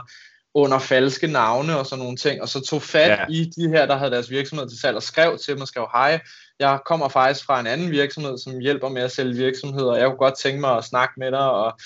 under 0.54 0.80
falske 0.80 1.28
navne 1.28 1.78
og 1.78 1.86
sådan 1.86 2.04
nogle 2.04 2.18
ting, 2.18 2.42
og 2.42 2.50
så 2.50 2.62
tog 2.62 2.82
fat 2.82 3.10
ja. 3.10 3.26
i 3.30 3.52
de 3.56 3.70
her, 3.70 3.86
der 3.86 3.96
havde 3.96 4.12
deres 4.12 4.30
virksomhed 4.30 4.70
til 4.70 4.80
salg 4.80 4.96
og 4.96 5.04
skrev 5.04 5.38
til 5.38 5.54
dem 5.54 5.62
og 5.62 5.68
skrev, 5.68 5.88
hej, 5.94 6.22
jeg 6.60 6.80
kommer 6.86 7.08
faktisk 7.08 7.46
fra 7.46 7.60
en 7.60 7.68
anden 7.68 7.92
virksomhed, 7.92 8.38
som 8.38 8.60
hjælper 8.60 8.90
med 8.90 9.02
at 9.02 9.12
sælge 9.12 9.36
virksomheder, 9.36 9.96
jeg 9.96 10.08
kunne 10.08 10.18
godt 10.18 10.40
tænke 10.40 10.62
mig 10.62 10.78
at 10.78 10.84
snakke 10.84 11.14
med 11.18 11.32
dig, 11.32 11.52
og 11.52 11.78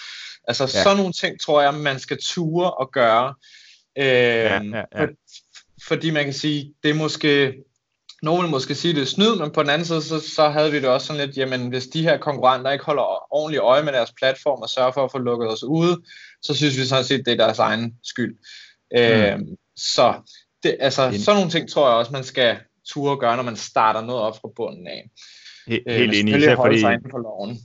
altså 0.48 0.63
ja. 0.63 0.83
sådan 0.83 0.98
nogle 0.98 1.13
ting, 1.13 1.42
tror 1.42 1.62
jeg, 1.62 1.74
man 1.74 2.00
skal 2.00 2.18
ture 2.21 2.71
og 2.71 2.92
gøre. 2.92 3.36
Øh, 3.98 4.06
ja, 4.06 4.62
ja, 4.63 4.83
ja 4.95 5.06
fordi 5.83 6.09
man 6.09 6.24
kan 6.24 6.33
sige, 6.33 6.74
det 6.83 6.89
er 6.89 6.95
måske, 6.95 7.53
nogen 8.21 8.44
vil 8.44 8.51
måske 8.51 8.75
sige, 8.75 8.94
det 8.94 9.01
er 9.01 9.06
snyd, 9.06 9.35
men 9.39 9.51
på 9.51 9.62
den 9.62 9.69
anden 9.69 9.86
side, 9.86 10.01
så, 10.01 10.19
så 10.19 10.50
havde 10.50 10.72
vi 10.72 10.77
det 10.77 10.89
også 10.89 11.07
sådan 11.07 11.25
lidt, 11.25 11.38
jamen 11.38 11.67
hvis 11.67 11.88
de 11.88 12.01
her 12.01 12.17
konkurrenter 12.17 12.72
ikke 12.72 12.86
holder 12.86 13.34
ordentligt 13.34 13.62
øje 13.62 13.84
med 13.84 13.93
deres 13.93 14.13
platform 14.17 14.62
og 14.62 14.69
sørger 14.69 14.91
for 14.91 15.03
at 15.03 15.12
få 15.12 15.17
lukket 15.17 15.51
os 15.51 15.63
ude, 15.63 16.01
så 16.41 16.53
synes 16.53 16.77
vi 16.77 16.86
sådan 16.86 17.05
set, 17.05 17.25
det 17.25 17.31
er 17.31 17.46
deres 17.46 17.60
egen 17.60 17.96
skyld. 18.03 18.38
Mm. 18.91 19.00
Øh, 19.00 19.39
så 19.75 20.13
det, 20.63 20.77
altså, 20.79 21.01
sådan 21.25 21.38
nogle 21.38 21.51
ting 21.51 21.69
tror 21.69 21.89
jeg 21.89 21.98
også, 21.98 22.12
man 22.12 22.24
skal 22.24 22.57
ture 22.89 23.17
gøre, 23.17 23.36
når 23.36 23.43
man 23.43 23.55
starter 23.55 24.01
noget 24.01 24.22
op 24.22 24.38
fra 24.41 24.50
bunden 24.55 24.88
af. 24.88 25.10
Helt, 25.67 25.84
øh, 25.88 25.96
helt 25.96 26.13
enig, 26.15 26.38
især 26.38 26.55
fordi, 26.55 26.81
for 26.81 27.17
loven. 27.17 27.57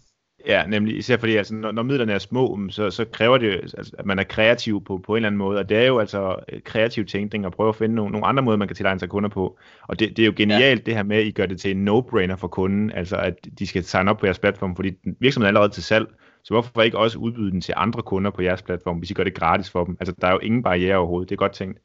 Ja, 0.46 0.66
nemlig 0.66 0.98
især 0.98 1.16
fordi, 1.16 1.36
altså, 1.36 1.54
når, 1.54 1.72
når 1.72 1.82
midlerne 1.82 2.12
er 2.12 2.18
små, 2.18 2.58
så, 2.70 2.90
så 2.90 3.04
kræver 3.04 3.38
det, 3.38 3.52
altså, 3.52 3.92
at 3.98 4.06
man 4.06 4.18
er 4.18 4.22
kreativ 4.24 4.84
på, 4.84 4.98
på 4.98 5.12
en 5.12 5.16
eller 5.16 5.26
anden 5.26 5.38
måde, 5.38 5.58
og 5.58 5.68
det 5.68 5.76
er 5.76 5.86
jo 5.86 5.98
altså 5.98 6.36
øh, 6.52 6.60
kreativ 6.64 7.06
tænkning 7.06 7.44
at 7.44 7.52
prøve 7.52 7.68
at 7.68 7.76
finde 7.76 7.94
nogle, 7.94 8.12
nogle 8.12 8.26
andre 8.26 8.42
måder, 8.42 8.56
man 8.56 8.68
kan 8.68 8.76
tilegne 8.76 9.00
sig 9.00 9.08
kunder 9.08 9.28
på. 9.28 9.58
Og 9.88 9.98
det, 9.98 10.16
det 10.16 10.22
er 10.22 10.26
jo 10.26 10.32
genialt 10.36 10.80
ja. 10.80 10.84
det 10.84 10.94
her 10.94 11.02
med, 11.02 11.16
at 11.16 11.26
I 11.26 11.30
gør 11.30 11.46
det 11.46 11.60
til 11.60 11.70
en 11.70 11.88
no-brainer 11.88 12.34
for 12.34 12.48
kunden, 12.48 12.92
altså 12.92 13.16
at 13.16 13.34
de 13.58 13.66
skal 13.66 13.84
signe 13.84 14.10
op 14.10 14.18
på 14.18 14.26
jeres 14.26 14.38
platform, 14.38 14.76
fordi 14.76 14.92
virksomheden 15.20 15.46
er 15.46 15.48
allerede 15.48 15.72
til 15.72 15.82
salg, 15.82 16.06
så 16.44 16.54
hvorfor 16.54 16.82
ikke 16.82 16.98
også 16.98 17.18
udbyde 17.18 17.50
den 17.50 17.60
til 17.60 17.74
andre 17.76 18.02
kunder 18.02 18.30
på 18.30 18.42
jeres 18.42 18.62
platform, 18.62 18.98
hvis 18.98 19.10
I 19.10 19.14
gør 19.14 19.24
det 19.24 19.34
gratis 19.34 19.70
for 19.70 19.84
dem? 19.84 19.96
Altså, 20.00 20.14
der 20.20 20.26
er 20.26 20.32
jo 20.32 20.38
ingen 20.38 20.62
barriere 20.62 20.96
overhovedet, 20.96 21.28
det 21.28 21.34
er 21.34 21.38
godt 21.38 21.52
tænkt. 21.52 21.78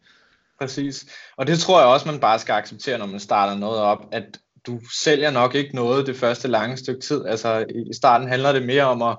Præcis. 0.59 1.05
Og 1.37 1.47
det 1.47 1.59
tror 1.59 1.79
jeg 1.79 1.87
også, 1.87 2.11
man 2.11 2.19
bare 2.19 2.39
skal 2.39 2.53
acceptere, 2.53 2.97
når 2.97 3.05
man 3.05 3.19
starter 3.19 3.59
noget 3.59 3.79
op, 3.79 4.05
at 4.11 4.39
du 4.67 4.79
sælger 5.01 5.31
nok 5.31 5.55
ikke 5.55 5.75
noget 5.75 6.07
det 6.07 6.15
første 6.15 6.47
lange 6.47 6.77
stykke 6.77 7.01
tid. 7.01 7.25
Altså 7.25 7.65
i 7.89 7.93
starten 7.93 8.27
handler 8.27 8.51
det 8.51 8.65
mere 8.65 8.83
om 8.83 9.01
at, 9.01 9.17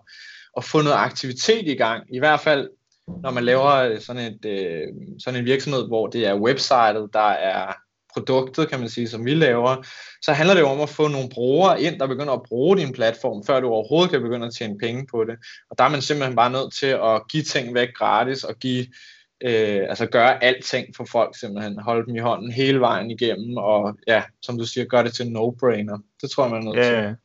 at 0.56 0.64
få 0.64 0.82
noget 0.82 0.96
aktivitet 0.96 1.68
i 1.68 1.74
gang. 1.74 2.14
I 2.14 2.18
hvert 2.18 2.40
fald 2.40 2.68
når 3.22 3.30
man 3.30 3.44
laver 3.44 3.72
øh, 3.74 4.00
sådan, 4.00 4.32
et, 4.32 4.44
øh, 4.44 4.86
sådan 5.18 5.40
en 5.40 5.46
virksomhed, 5.46 5.86
hvor 5.86 6.06
det 6.06 6.26
er 6.26 6.34
websitet, 6.34 7.08
der 7.12 7.28
er 7.28 7.72
produktet, 8.12 8.68
kan 8.68 8.80
man 8.80 8.88
sige, 8.88 9.08
som 9.08 9.24
vi 9.24 9.34
laver, 9.34 9.86
så 10.22 10.32
handler 10.32 10.54
det 10.54 10.60
jo 10.60 10.68
om 10.68 10.80
at 10.80 10.88
få 10.88 11.08
nogle 11.08 11.28
brugere 11.28 11.82
ind, 11.82 12.00
der 12.00 12.06
begynder 12.06 12.32
at 12.32 12.42
bruge 12.42 12.76
din 12.76 12.92
platform, 12.92 13.44
før 13.46 13.60
du 13.60 13.68
overhovedet 13.68 14.10
kan 14.10 14.22
begynde 14.22 14.46
at 14.46 14.54
tjene 14.54 14.78
penge 14.78 15.06
på 15.10 15.24
det. 15.24 15.36
Og 15.70 15.78
der 15.78 15.84
er 15.84 15.88
man 15.88 16.02
simpelthen 16.02 16.36
bare 16.36 16.50
nødt 16.50 16.74
til 16.74 16.86
at 16.86 17.22
give 17.30 17.42
ting 17.42 17.74
væk 17.74 17.88
gratis 17.94 18.44
og 18.44 18.54
give 18.54 18.86
øh, 19.44 19.86
altså 19.88 20.06
gøre 20.06 20.44
alting 20.44 20.96
for 20.96 21.04
folk 21.04 21.38
simpelthen, 21.38 21.78
holde 21.78 22.06
dem 22.06 22.16
i 22.16 22.18
hånden 22.18 22.52
hele 22.52 22.80
vejen 22.80 23.10
igennem, 23.10 23.56
og 23.56 23.98
ja, 24.06 24.22
som 24.42 24.58
du 24.58 24.64
siger, 24.66 24.84
gøre 24.84 25.04
det 25.04 25.14
til 25.14 25.26
en 25.26 25.36
no-brainer. 25.36 25.98
Det 26.22 26.30
tror 26.30 26.44
jeg, 26.44 26.50
man 26.50 26.60
er 26.60 26.64
nødt 26.64 26.86
ja, 26.86 27.06
til. 27.06 27.16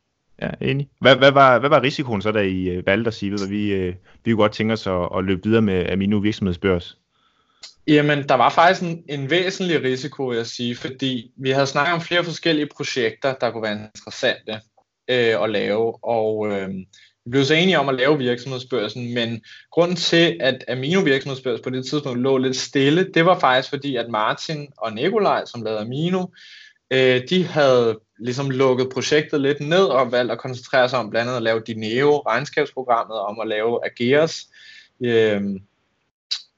Ja, 0.41 0.50
enig. 0.62 0.89
Hvad, 1.00 1.15
hvad, 1.15 1.32
var, 1.32 1.60
hvad 1.60 1.70
var 1.70 1.84
risikoen 1.84 2.22
så, 2.22 2.32
da 2.32 2.39
I 2.39 2.77
uh, 2.77 2.86
valgte 2.86 3.08
at 3.08 3.13
sige, 3.13 3.34
at 3.34 3.50
vi, 3.50 3.88
uh, 3.88 3.96
vi 4.25 4.32
kunne 4.32 4.43
godt 4.43 4.51
tænke 4.51 4.74
os 4.74 4.88
at, 4.88 5.10
at 5.17 5.24
løbe 5.24 5.41
videre 5.43 5.62
med 5.62 5.89
Amino 5.89 6.17
virksomhedsbørs? 6.17 6.98
Jamen, 7.88 8.27
der 8.29 8.36
var 8.36 8.50
faktisk 8.50 8.82
en, 8.82 9.03
en 9.10 9.29
væsentlig 9.29 9.84
risiko, 9.84 10.27
vil 10.27 10.38
jeg 10.38 10.46
sige, 10.46 10.75
fordi 10.75 11.32
vi 11.38 11.50
havde 11.50 11.67
snakket 11.67 11.93
om 11.93 12.01
flere 12.01 12.24
forskellige 12.24 12.70
projekter, 12.75 13.34
der 13.41 13.51
kunne 13.51 13.63
være 13.63 13.89
interessante 13.96 14.53
øh, 15.08 15.43
at 15.43 15.50
lave, 15.50 16.05
og 16.05 16.48
øh, 16.51 16.70
vi 17.25 17.29
blev 17.31 17.45
så 17.45 17.53
enige 17.53 17.79
om 17.79 17.89
at 17.89 17.95
lave 17.95 18.17
virksomhedsbørsen, 18.17 19.13
men 19.13 19.41
grunden 19.71 19.95
til, 19.95 20.37
at 20.39 20.63
Amino 20.67 20.99
virksomhedsbørs 20.99 21.61
på 21.61 21.69
det 21.69 21.85
tidspunkt 21.85 22.21
lå 22.21 22.37
lidt 22.37 22.55
stille, 22.55 23.11
det 23.13 23.25
var 23.25 23.39
faktisk 23.39 23.69
fordi, 23.69 23.95
at 23.95 24.09
Martin 24.09 24.67
og 24.77 24.93
Nikolaj, 24.93 25.45
som 25.45 25.61
lavede 25.61 25.81
Amino, 25.81 26.25
øh, 26.93 27.21
de 27.29 27.47
havde 27.47 27.99
ligesom 28.19 28.49
lukket 28.49 28.89
projektet 28.93 29.41
lidt 29.41 29.59
ned 29.59 29.83
og 29.83 30.11
valgt 30.11 30.31
at 30.31 30.37
koncentrere 30.37 30.89
sig 30.89 30.99
om 30.99 31.09
blandt 31.09 31.27
andet 31.27 31.37
at 31.37 31.43
lave 31.43 31.61
Dineo, 31.67 32.17
regnskabsprogrammet, 32.17 33.19
om 33.19 33.39
at 33.39 33.47
lave 33.47 33.79
Ageras. 33.85 34.45
Øh, 35.01 35.41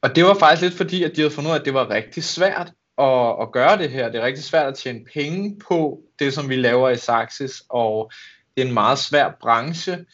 og 0.01 0.15
det 0.15 0.25
var 0.25 0.33
faktisk 0.33 0.61
lidt 0.61 0.73
fordi, 0.73 1.03
at 1.03 1.15
de 1.15 1.21
havde 1.21 1.33
fundet 1.33 1.49
ud 1.49 1.55
af, 1.55 1.59
at 1.59 1.65
det 1.65 1.73
var 1.73 1.89
rigtig 1.89 2.23
svært 2.23 2.71
at, 2.97 3.35
at 3.41 3.51
gøre 3.51 3.77
det 3.77 3.89
her. 3.89 4.09
Det 4.09 4.21
er 4.21 4.25
rigtig 4.25 4.43
svært 4.43 4.67
at 4.67 4.77
tjene 4.77 5.05
penge 5.13 5.59
på 5.69 5.99
det, 6.19 6.33
som 6.33 6.49
vi 6.49 6.55
laver 6.55 6.89
i 6.89 6.97
Saxis, 6.97 7.63
og 7.69 8.11
det 8.55 8.63
er 8.63 8.67
en 8.67 8.73
meget 8.73 8.99
svær 8.99 9.31
branche 9.41 10.05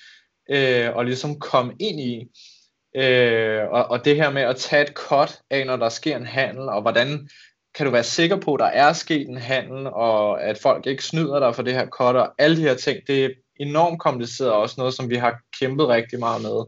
øh, 0.49 0.99
at 0.99 1.05
ligesom 1.05 1.39
komme 1.39 1.73
ind 1.79 1.99
i. 1.99 2.27
Øh, 2.95 3.61
og, 3.71 3.85
og 3.85 4.05
det 4.05 4.15
her 4.15 4.29
med 4.29 4.41
at 4.41 4.55
tage 4.55 4.83
et 4.83 4.93
cut 4.93 5.39
af, 5.49 5.65
når 5.65 5.75
der 5.75 5.89
sker 5.89 6.17
en 6.17 6.25
handel, 6.25 6.69
og 6.69 6.81
hvordan 6.81 7.29
kan 7.75 7.85
du 7.85 7.91
være 7.91 8.03
sikker 8.03 8.35
på, 8.35 8.53
at 8.53 8.59
der 8.59 8.65
er 8.65 8.93
sket 8.93 9.27
en 9.27 9.37
handel, 9.37 9.87
og 9.87 10.43
at 10.43 10.57
folk 10.57 10.87
ikke 10.87 11.03
snyder 11.03 11.39
dig 11.39 11.55
for 11.55 11.63
det 11.63 11.73
her 11.73 11.87
cut, 11.87 12.15
og 12.15 12.33
alle 12.37 12.57
de 12.57 12.61
her 12.61 12.75
ting, 12.75 12.99
det 13.07 13.25
er 13.25 13.29
enormt 13.59 13.99
kompliceret, 13.99 14.51
og 14.51 14.59
også 14.59 14.75
noget, 14.77 14.93
som 14.93 15.09
vi 15.09 15.15
har 15.15 15.39
kæmpet 15.59 15.87
rigtig 15.87 16.19
meget 16.19 16.41
med. 16.41 16.65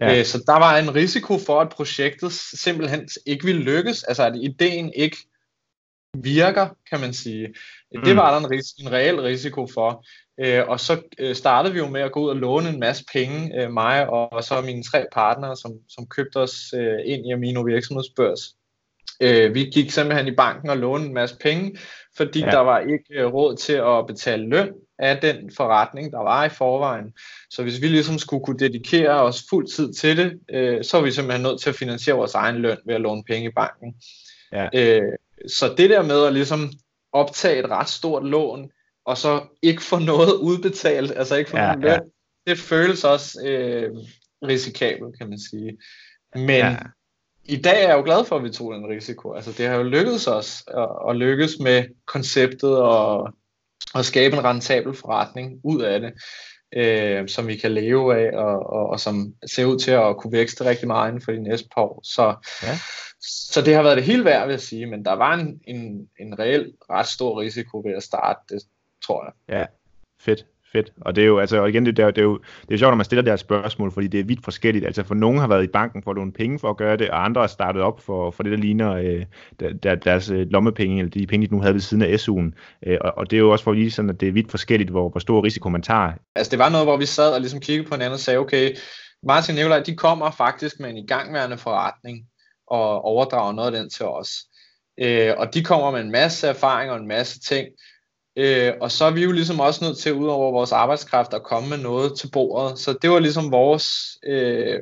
Ja. 0.00 0.18
Øh, 0.18 0.24
så 0.24 0.38
der 0.46 0.58
var 0.58 0.78
en 0.78 0.94
risiko 0.94 1.38
for, 1.38 1.60
at 1.60 1.68
projektet 1.68 2.32
simpelthen 2.32 3.08
ikke 3.26 3.44
ville 3.44 3.62
lykkes, 3.62 4.02
altså 4.02 4.22
at 4.26 4.36
ideen 4.36 4.92
ikke 4.96 5.16
virker, 6.14 6.68
kan 6.90 7.00
man 7.00 7.14
sige. 7.14 7.54
Mm. 7.94 8.02
Det 8.04 8.16
var 8.16 8.30
der 8.30 8.46
en, 8.46 8.54
ris- 8.54 8.74
en 8.78 8.92
reel 8.92 9.20
risiko 9.20 9.66
for. 9.74 10.04
Øh, 10.40 10.68
og 10.68 10.80
så 10.80 11.02
øh, 11.18 11.34
startede 11.34 11.74
vi 11.74 11.78
jo 11.78 11.88
med 11.88 12.00
at 12.00 12.12
gå 12.12 12.20
ud 12.20 12.28
og 12.28 12.36
låne 12.36 12.68
en 12.68 12.80
masse 12.80 13.04
penge, 13.12 13.62
øh, 13.62 13.72
mig 13.72 14.08
og, 14.08 14.32
og 14.32 14.44
så 14.44 14.60
mine 14.60 14.82
tre 14.82 15.06
partnere, 15.12 15.56
som, 15.56 15.72
som 15.88 16.06
købte 16.06 16.36
os 16.36 16.74
øh, 16.76 16.98
ind 17.04 17.26
i 17.26 17.32
Amino 17.32 17.60
virksomhedsbørs. 17.60 18.40
Øh, 19.20 19.54
vi 19.54 19.64
gik 19.64 19.90
simpelthen 19.90 20.28
i 20.28 20.36
banken 20.36 20.70
og 20.70 20.76
lånede 20.76 21.08
en 21.08 21.14
masse 21.14 21.36
penge, 21.38 21.76
fordi 22.16 22.40
ja. 22.40 22.50
der 22.50 22.58
var 22.58 22.78
ikke 22.78 23.04
øh, 23.10 23.26
råd 23.26 23.56
til 23.56 23.72
at 23.72 24.06
betale 24.06 24.48
løn 24.48 24.72
af 24.98 25.18
den 25.18 25.50
forretning, 25.56 26.12
der 26.12 26.18
var 26.18 26.44
i 26.44 26.48
forvejen. 26.48 27.12
Så 27.50 27.62
hvis 27.62 27.82
vi 27.82 27.88
ligesom 27.88 28.18
skulle 28.18 28.44
kunne 28.44 28.58
dedikere 28.58 29.22
os 29.22 29.44
fuld 29.50 29.66
tid 29.66 29.92
til 29.92 30.16
det, 30.16 30.40
øh, 30.50 30.84
så 30.84 30.96
var 30.96 31.04
vi 31.04 31.10
simpelthen 31.10 31.42
nødt 31.42 31.60
til 31.60 31.70
at 31.70 31.76
finansiere 31.76 32.16
vores 32.16 32.34
egen 32.34 32.56
løn 32.56 32.78
ved 32.86 32.94
at 32.94 33.00
låne 33.00 33.24
penge 33.24 33.48
i 33.48 33.52
banken. 33.52 33.94
Ja. 34.52 34.68
Øh, 34.74 35.12
så 35.48 35.74
det 35.76 35.90
der 35.90 36.02
med 36.02 36.26
at 36.26 36.32
ligesom 36.32 36.72
optage 37.12 37.58
et 37.58 37.70
ret 37.70 37.88
stort 37.88 38.24
lån, 38.24 38.70
og 39.04 39.18
så 39.18 39.42
ikke 39.62 39.82
få 39.82 39.98
noget 39.98 40.32
udbetalt, 40.32 41.12
altså 41.16 41.36
ikke 41.36 41.50
få 41.50 41.56
ja, 41.56 41.66
nogen 41.66 41.80
løn, 41.80 41.90
ja. 41.90 41.98
det 42.50 42.58
føles 42.58 43.04
også 43.04 43.46
øh, 43.46 43.90
risikabelt, 44.42 45.18
kan 45.18 45.28
man 45.28 45.38
sige. 45.38 45.78
Men 46.34 46.48
ja. 46.48 46.76
i 47.44 47.56
dag 47.56 47.82
er 47.82 47.88
jeg 47.88 47.96
jo 47.96 48.04
glad 48.04 48.24
for, 48.24 48.36
at 48.36 48.44
vi 48.44 48.50
tog 48.50 48.74
den 48.74 48.88
risiko. 48.88 49.32
Altså 49.32 49.52
det 49.52 49.66
har 49.66 49.74
jo 49.74 49.82
lykkedes 49.82 50.26
os 50.26 50.64
at, 50.66 50.88
at 51.08 51.16
lykkes 51.16 51.58
med 51.60 51.84
konceptet 52.06 52.78
og, 52.78 53.34
og 53.94 54.04
skabe 54.04 54.36
en 54.36 54.44
rentabel 54.44 54.94
forretning 54.94 55.60
ud 55.64 55.82
af 55.82 56.00
det, 56.00 56.12
øh, 56.76 57.28
som 57.28 57.46
vi 57.46 57.56
kan 57.56 57.72
leve 57.72 58.16
af, 58.16 58.38
og, 58.38 58.66
og, 58.66 58.86
og 58.86 59.00
som 59.00 59.34
ser 59.46 59.64
ud 59.64 59.78
til 59.78 59.90
at 59.90 60.16
kunne 60.16 60.32
vækste 60.32 60.64
rigtig 60.64 60.86
meget 60.86 61.08
inden 61.08 61.22
for 61.22 61.32
de 61.32 61.42
næste 61.42 61.68
par 61.74 61.82
år. 61.82 62.00
Så, 62.04 62.34
ja. 62.62 62.78
så 63.52 63.62
det 63.62 63.74
har 63.74 63.82
været 63.82 63.96
det 63.96 64.04
hele 64.04 64.24
værd, 64.24 64.46
vil 64.46 64.52
jeg 64.52 64.60
sige, 64.60 64.86
men 64.86 65.04
der 65.04 65.12
var 65.12 65.34
en, 65.34 65.60
en, 65.66 66.08
en 66.20 66.38
reel 66.38 66.72
ret 66.90 67.06
stor 67.06 67.40
risiko 67.40 67.82
ved 67.84 67.94
at 67.94 68.02
starte 68.02 68.40
det, 68.54 68.62
tror 69.06 69.24
jeg. 69.24 69.58
Ja, 69.58 69.66
fedt 70.20 70.46
fedt. 70.74 70.92
Og 71.00 71.16
det 71.16 71.22
er 71.22 71.26
jo, 71.26 71.38
altså, 71.38 71.60
og 71.62 71.68
igen, 71.68 71.86
det, 71.86 71.98
er, 71.98 72.10
det, 72.10 72.18
er 72.18 72.22
jo, 72.22 72.38
det 72.68 72.74
er 72.74 72.78
sjovt, 72.78 72.90
når 72.90 72.96
man 72.96 73.04
stiller 73.04 73.22
det 73.22 73.32
her 73.32 73.36
spørgsmål, 73.36 73.92
fordi 73.92 74.06
det 74.06 74.20
er 74.20 74.24
vidt 74.24 74.44
forskelligt. 74.44 74.86
Altså, 74.86 75.04
for 75.04 75.14
nogen 75.14 75.38
har 75.38 75.46
været 75.46 75.64
i 75.64 75.66
banken 75.66 76.02
for 76.02 76.10
at 76.10 76.16
låne 76.16 76.32
penge 76.32 76.58
for 76.58 76.70
at 76.70 76.76
gøre 76.76 76.96
det, 76.96 77.10
og 77.10 77.24
andre 77.24 77.40
har 77.40 77.48
startet 77.48 77.82
op 77.82 78.00
for, 78.00 78.30
for 78.30 78.42
det, 78.42 78.52
der 78.52 78.58
ligner 78.58 78.92
øh, 78.92 79.24
der, 79.82 79.94
deres 79.94 80.30
øh, 80.30 80.46
lommepenge, 80.50 80.98
eller 80.98 81.10
de 81.10 81.26
penge, 81.26 81.46
de 81.46 81.54
nu 81.54 81.60
havde 81.60 81.74
ved 81.74 81.80
siden 81.80 82.02
af 82.02 82.16
SU'en. 82.16 82.50
Øh, 82.86 82.98
og, 83.00 83.12
og, 83.18 83.30
det 83.30 83.36
er 83.36 83.40
jo 83.40 83.50
også 83.50 83.64
for 83.64 83.70
at 83.70 83.76
vise 83.76 83.96
sådan, 83.96 84.10
at 84.10 84.20
det 84.20 84.28
er 84.28 84.32
vidt 84.32 84.50
forskelligt, 84.50 84.90
hvor, 84.90 85.08
hvor 85.08 85.20
stor 85.20 85.44
risiko 85.44 85.68
man 85.68 85.82
tager. 85.82 86.12
Altså, 86.34 86.50
det 86.50 86.58
var 86.58 86.68
noget, 86.68 86.86
hvor 86.86 86.96
vi 86.96 87.06
sad 87.06 87.34
og 87.34 87.40
ligesom 87.40 87.60
kiggede 87.60 87.88
på 87.88 87.94
hinanden 87.94 88.14
og 88.14 88.20
sagde, 88.20 88.38
okay, 88.38 88.76
Martin 89.22 89.54
Nikolaj, 89.54 89.80
de 89.80 89.96
kommer 89.96 90.30
faktisk 90.30 90.80
med 90.80 90.90
en 90.90 90.96
igangværende 90.96 91.58
forretning, 91.58 92.26
og 92.66 93.04
overdrager 93.04 93.52
noget 93.52 93.74
af 93.74 93.80
den 93.80 93.90
til 93.90 94.06
os. 94.06 94.30
Øh, 95.00 95.32
og 95.36 95.54
de 95.54 95.64
kommer 95.64 95.90
med 95.90 96.00
en 96.00 96.10
masse 96.10 96.48
erfaring 96.48 96.90
og 96.90 96.96
en 96.96 97.08
masse 97.08 97.40
ting, 97.40 97.68
Øh, 98.36 98.72
og 98.80 98.90
så 98.90 99.04
er 99.04 99.10
vi 99.10 99.22
jo 99.22 99.32
ligesom 99.32 99.60
også 99.60 99.84
nødt 99.84 99.98
til, 99.98 100.12
ud 100.12 100.28
over 100.28 100.52
vores 100.52 100.72
arbejdskraft, 100.72 101.34
at 101.34 101.42
komme 101.42 101.68
med 101.68 101.78
noget 101.78 102.18
til 102.18 102.30
bordet. 102.30 102.78
Så 102.78 102.98
det 103.02 103.10
var 103.10 103.18
ligesom 103.18 103.52
vores 103.52 104.18
øh, 104.26 104.80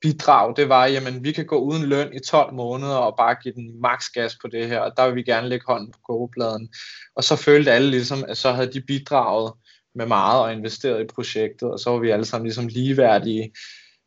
bidrag, 0.00 0.56
det 0.56 0.68
var, 0.68 0.86
jamen 0.86 1.24
vi 1.24 1.32
kan 1.32 1.46
gå 1.46 1.58
uden 1.58 1.82
løn 1.82 2.14
i 2.14 2.18
12 2.18 2.54
måneder 2.54 2.96
og 2.96 3.16
bare 3.16 3.36
give 3.42 3.54
den 3.54 3.80
maks 3.80 4.08
gas 4.08 4.38
på 4.42 4.48
det 4.48 4.68
her, 4.68 4.80
og 4.80 4.92
der 4.96 5.06
vil 5.06 5.16
vi 5.16 5.22
gerne 5.22 5.48
lægge 5.48 5.64
hånden 5.68 5.92
på 5.92 5.98
kogepladen. 6.06 6.68
Og 7.16 7.24
så 7.24 7.36
følte 7.36 7.72
alle 7.72 7.90
ligesom, 7.90 8.24
at 8.28 8.36
så 8.36 8.52
havde 8.52 8.72
de 8.72 8.80
bidraget 8.80 9.52
med 9.94 10.06
meget 10.06 10.42
og 10.42 10.52
investeret 10.52 11.00
i 11.00 11.14
projektet, 11.14 11.70
og 11.72 11.78
så 11.78 11.90
var 11.90 11.98
vi 11.98 12.10
alle 12.10 12.24
sammen 12.24 12.46
ligesom 12.46 12.66
ligeværdige, 12.66 13.52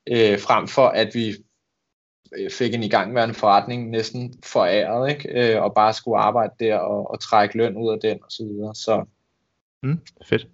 øh, 0.10 0.40
frem 0.40 0.68
for 0.68 0.88
at 0.88 1.16
vi 1.16 1.36
fik 2.52 2.74
en 2.74 2.84
igangværende 2.84 3.34
forretning 3.34 3.90
næsten 3.90 4.34
foræret, 4.46 5.10
ikke? 5.10 5.54
Øh, 5.56 5.64
og 5.64 5.74
bare 5.74 5.94
skulle 5.94 6.18
arbejde 6.18 6.54
der 6.60 6.76
og, 6.78 7.12
og 7.12 7.20
trække 7.20 7.58
løn 7.58 7.78
ud 7.78 7.92
af 7.94 8.00
den 8.02 8.18
og 8.24 8.32
så 8.32 8.44
videre. 8.44 8.76
Så. 8.76 9.06
Mm, 9.84 10.00
fedt. 10.26 10.48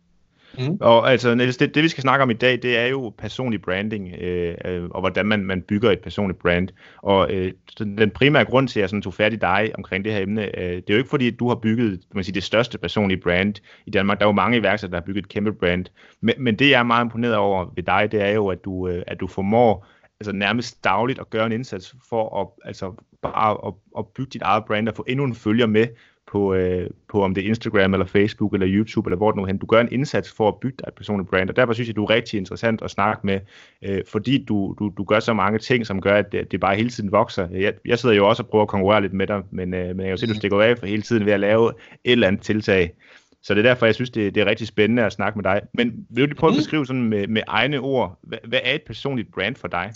Mm. 0.58 0.78
Og 0.82 1.12
altså, 1.12 1.36
Niels, 1.36 1.58
det, 1.58 1.76
det 1.76 1.84
vi 1.84 1.88
skal 1.88 2.02
snakke 2.02 2.24
om 2.24 2.30
i 2.30 2.34
dag, 2.34 2.60
det 2.62 2.78
er 2.78 2.86
jo 2.86 3.14
personlig 3.18 3.62
branding, 3.62 4.16
øh, 4.22 4.56
øh, 4.66 4.84
og 4.90 5.00
hvordan 5.00 5.26
man, 5.26 5.46
man 5.46 5.62
bygger 5.62 5.92
et 5.92 6.00
personligt 6.00 6.40
brand. 6.40 6.70
Og 6.98 7.32
øh, 7.34 7.52
den 7.80 8.10
primære 8.10 8.46
grund 8.46 8.68
til, 8.68 8.80
at 8.80 8.82
jeg 8.82 8.90
sådan 8.90 9.02
tog 9.02 9.14
fat 9.14 9.34
i 9.34 9.36
dig 9.36 9.72
omkring 9.78 10.06
det 10.06 10.14
her 10.14 10.22
emne, 10.22 10.60
øh, 10.60 10.76
det 10.76 10.90
er 10.90 10.94
jo 10.94 10.98
ikke 10.98 11.10
fordi, 11.10 11.28
at 11.28 11.40
du 11.40 11.48
har 11.48 11.56
bygget 11.56 12.00
man 12.16 12.24
sige, 12.24 12.36
det 12.36 12.44
største 12.44 12.78
personlige 12.78 13.22
brand 13.22 13.56
i 13.86 13.92
Danmark. 13.92 14.20
Der 14.20 14.26
er 14.26 14.30
jo 14.30 14.34
mange 14.34 14.58
iværksættere, 14.58 14.92
der 14.92 15.02
har 15.02 15.06
bygget 15.06 15.24
et 15.24 15.30
kæmpe 15.30 15.54
brand. 15.54 15.86
Men, 16.22 16.36
men 16.38 16.56
det, 16.56 16.70
jeg 16.70 16.80
er 16.80 16.84
meget 16.84 17.06
imponeret 17.06 17.36
over 17.36 17.66
ved 17.76 17.84
dig, 17.84 18.12
det 18.12 18.22
er 18.22 18.32
jo, 18.32 18.48
at 18.48 18.66
du, 18.66 18.88
øh, 18.88 19.04
at 19.08 19.20
du 19.20 19.28
formår 19.28 19.88
altså 20.20 20.32
nærmest 20.32 20.84
dagligt 20.84 21.20
at 21.20 21.30
gøre 21.30 21.46
en 21.46 21.52
indsats 21.52 21.96
for 22.10 22.42
at, 22.42 22.68
altså 22.68 22.94
bare 23.22 23.68
at, 23.68 23.74
at 23.98 24.08
bygge 24.08 24.30
dit 24.30 24.42
eget 24.42 24.66
brand 24.66 24.90
og 24.90 24.96
få 24.96 25.06
endnu 25.08 25.26
en 25.26 25.36
følger 25.36 25.68
med 25.68 25.88
på, 26.32 26.54
øh, 26.54 26.90
på 27.10 27.24
om 27.24 27.34
det 27.34 27.44
er 27.44 27.48
Instagram 27.48 27.94
eller 27.94 28.06
Facebook 28.06 28.54
eller 28.54 28.68
YouTube 28.70 29.08
eller 29.08 29.18
hvor 29.18 29.32
det 29.32 29.38
nu 29.38 29.46
hen. 29.46 29.58
Du 29.58 29.66
gør 29.66 29.82
en 29.82 29.92
indsats 29.92 30.32
for 30.32 30.48
at 30.48 30.56
bygge 30.62 30.78
dig 30.80 30.86
et 30.88 30.94
personligt 30.94 31.30
brand, 31.30 31.50
og 31.50 31.56
derfor 31.56 31.74
synes 31.74 31.88
jeg, 31.88 31.96
du 31.96 32.04
er 32.04 32.10
rigtig 32.10 32.38
interessant 32.38 32.82
at 32.82 32.92
snakke 32.92 33.26
med, 33.26 33.40
øh, 33.86 34.02
fordi 34.08 34.46
du, 34.46 34.76
du, 34.80 34.94
du 34.98 35.04
gør 35.04 35.20
så 35.20 35.34
mange 35.34 35.60
ting, 35.60 35.86
som 35.86 36.02
gør, 36.02 36.16
at 36.16 36.32
det, 36.32 36.52
det 36.52 36.60
bare 36.60 36.76
hele 36.76 36.90
tiden 36.90 37.12
vokser. 37.12 37.48
Jeg, 37.52 37.74
jeg 37.86 38.00
sidder 38.00 38.16
jo 38.16 38.28
også 38.30 38.44
og 38.44 38.50
prøver 38.50 38.64
at 38.64 38.70
konkurrere 38.70 39.02
lidt 39.02 39.14
med 39.14 39.28
dig, 39.28 39.42
men, 39.52 39.74
øh, 39.74 39.88
men 39.88 40.00
jeg 40.00 40.06
kan 40.06 40.10
jo 40.10 40.18
se, 40.18 40.26
at 40.26 40.30
du 40.30 40.34
mm. 40.34 40.38
stikker 40.38 40.62
af 40.62 40.78
for 40.78 40.86
hele 40.86 41.02
tiden 41.02 41.26
ved 41.26 41.34
at 41.34 41.40
lave 41.40 41.70
et 42.04 42.12
eller 42.12 42.28
andet 42.28 42.42
tiltag. 42.42 42.94
Så 43.42 43.54
det 43.54 43.66
er 43.66 43.70
derfor, 43.70 43.86
jeg 43.86 43.96
synes, 43.96 44.10
det, 44.10 44.36
det 44.36 44.42
er 44.42 44.46
rigtig 44.46 44.68
spændende 44.68 45.04
at 45.04 45.12
snakke 45.12 45.38
med 45.38 45.44
dig. 45.44 45.62
Men 45.74 46.08
vil 46.10 46.22
du 46.22 46.26
lige 46.26 46.36
prøve 46.36 46.50
at 46.50 46.56
mm. 46.56 46.60
beskrive 46.60 46.86
sådan 46.86 47.04
med, 47.04 47.28
med 47.28 47.42
egne 47.48 47.80
ord, 47.80 48.20
hvad, 48.24 48.38
hvad 48.48 48.60
er 48.64 48.74
et 48.74 48.82
personligt 48.88 49.32
brand 49.34 49.56
for 49.56 49.68
dig? 49.68 49.92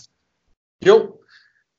Jo, 0.87 1.15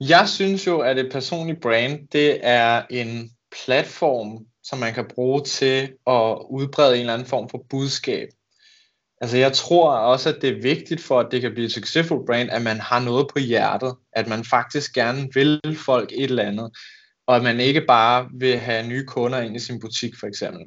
jeg 0.01 0.29
synes 0.29 0.67
jo, 0.67 0.81
at 0.81 0.99
et 0.99 1.13
personligt 1.13 1.61
brand, 1.61 2.09
det 2.13 2.39
er 2.43 2.83
en 2.91 3.31
platform, 3.65 4.47
som 4.63 4.79
man 4.79 4.95
kan 4.95 5.09
bruge 5.15 5.43
til 5.43 5.93
at 6.07 6.39
udbrede 6.51 6.95
en 6.95 7.01
eller 7.01 7.15
anden 7.15 7.29
form 7.29 7.49
for 7.49 7.67
budskab. 7.71 8.29
Altså 9.21 9.37
jeg 9.37 9.53
tror 9.53 9.91
også, 9.91 10.29
at 10.29 10.43
det 10.43 10.51
er 10.51 10.63
vigtigt 10.63 11.01
for, 11.01 11.21
at 11.21 11.27
det 11.31 11.41
kan 11.41 11.53
blive 11.53 11.67
et 11.67 11.73
succesfuldt 11.73 12.27
brand, 12.27 12.51
at 12.51 12.63
man 12.63 12.81
har 12.81 13.01
noget 13.01 13.27
på 13.33 13.39
hjertet, 13.39 13.95
at 14.13 14.29
man 14.29 14.45
faktisk 14.45 14.95
gerne 14.95 15.29
vil 15.35 15.61
folk 15.77 16.13
et 16.13 16.25
eller 16.25 16.43
andet, 16.43 16.71
og 17.27 17.37
at 17.37 17.43
man 17.43 17.61
ikke 17.61 17.81
bare 17.81 18.29
vil 18.35 18.59
have 18.59 18.87
nye 18.87 19.07
kunder 19.07 19.41
ind 19.41 19.57
i 19.57 19.61
sin 19.61 19.81
butik 19.81 20.13
for 20.21 20.27
eksempel. 20.27 20.63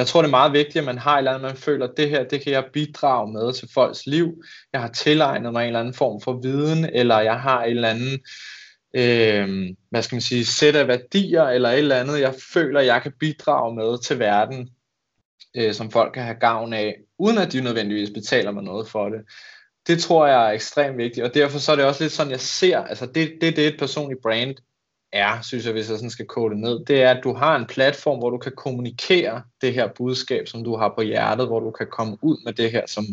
Jeg 0.00 0.06
tror, 0.06 0.22
det 0.22 0.26
er 0.28 0.30
meget 0.30 0.52
vigtigt, 0.52 0.76
at 0.76 0.84
man 0.84 0.98
har 0.98 1.14
et 1.14 1.18
eller 1.18 1.30
andet, 1.30 1.42
man 1.42 1.56
føler, 1.56 1.88
at 1.88 1.96
det 1.96 2.10
her, 2.10 2.24
det 2.24 2.42
kan 2.42 2.52
jeg 2.52 2.64
bidrage 2.72 3.32
med 3.32 3.52
til 3.52 3.68
folks 3.74 4.06
liv. 4.06 4.42
Jeg 4.72 4.80
har 4.80 4.88
tilegnet 4.88 5.52
mig 5.52 5.60
en 5.60 5.66
eller 5.66 5.80
anden 5.80 5.94
form 5.94 6.20
for 6.20 6.40
viden, 6.42 6.84
eller 6.92 7.20
jeg 7.20 7.40
har 7.40 7.62
en 7.62 7.70
eller 7.70 7.88
anden, 7.88 8.20
øh, 8.94 9.76
hvad 9.90 10.02
skal 10.02 10.16
man 10.16 10.20
sige, 10.20 10.44
sæt 10.46 10.76
af 10.76 10.88
værdier, 10.88 11.42
eller 11.42 11.70
et 11.70 11.78
eller 11.78 11.96
andet, 11.96 12.20
jeg 12.20 12.34
føler, 12.52 12.80
jeg 12.80 13.02
kan 13.02 13.12
bidrage 13.20 13.74
med 13.74 14.02
til 14.02 14.18
verden, 14.18 14.70
øh, 15.56 15.74
som 15.74 15.90
folk 15.90 16.14
kan 16.14 16.22
have 16.22 16.40
gavn 16.40 16.72
af, 16.72 16.96
uden 17.18 17.38
at 17.38 17.52
de 17.52 17.60
nødvendigvis 17.60 18.10
betaler 18.10 18.50
mig 18.50 18.62
noget 18.62 18.88
for 18.88 19.08
det. 19.08 19.20
Det 19.86 20.02
tror 20.02 20.26
jeg 20.26 20.46
er 20.46 20.50
ekstremt 20.50 20.96
vigtigt, 20.96 21.26
og 21.26 21.34
derfor 21.34 21.58
så 21.58 21.72
er 21.72 21.76
det 21.76 21.84
også 21.84 22.04
lidt 22.04 22.12
sådan, 22.12 22.32
jeg 22.32 22.40
ser, 22.40 22.78
altså 22.78 23.06
det, 23.06 23.32
det, 23.40 23.56
det 23.56 23.64
er 23.64 23.68
et 23.68 23.78
personligt 23.78 24.22
brand 24.22 24.54
er, 25.12 25.40
synes 25.40 25.64
jeg, 25.64 25.72
hvis 25.72 25.90
jeg 25.90 25.98
sådan 25.98 26.10
skal 26.10 26.26
kode 26.26 26.54
det 26.54 26.60
ned, 26.60 26.84
det 26.84 27.02
er, 27.02 27.10
at 27.10 27.24
du 27.24 27.32
har 27.32 27.56
en 27.56 27.66
platform, 27.66 28.18
hvor 28.18 28.30
du 28.30 28.38
kan 28.38 28.52
kommunikere 28.56 29.42
det 29.60 29.74
her 29.74 29.88
budskab, 29.96 30.48
som 30.48 30.64
du 30.64 30.76
har 30.76 30.92
på 30.96 31.02
hjertet, 31.02 31.46
hvor 31.46 31.60
du 31.60 31.70
kan 31.70 31.86
komme 31.90 32.16
ud 32.22 32.44
med 32.44 32.52
det 32.52 32.70
her, 32.70 32.82
som 32.86 33.04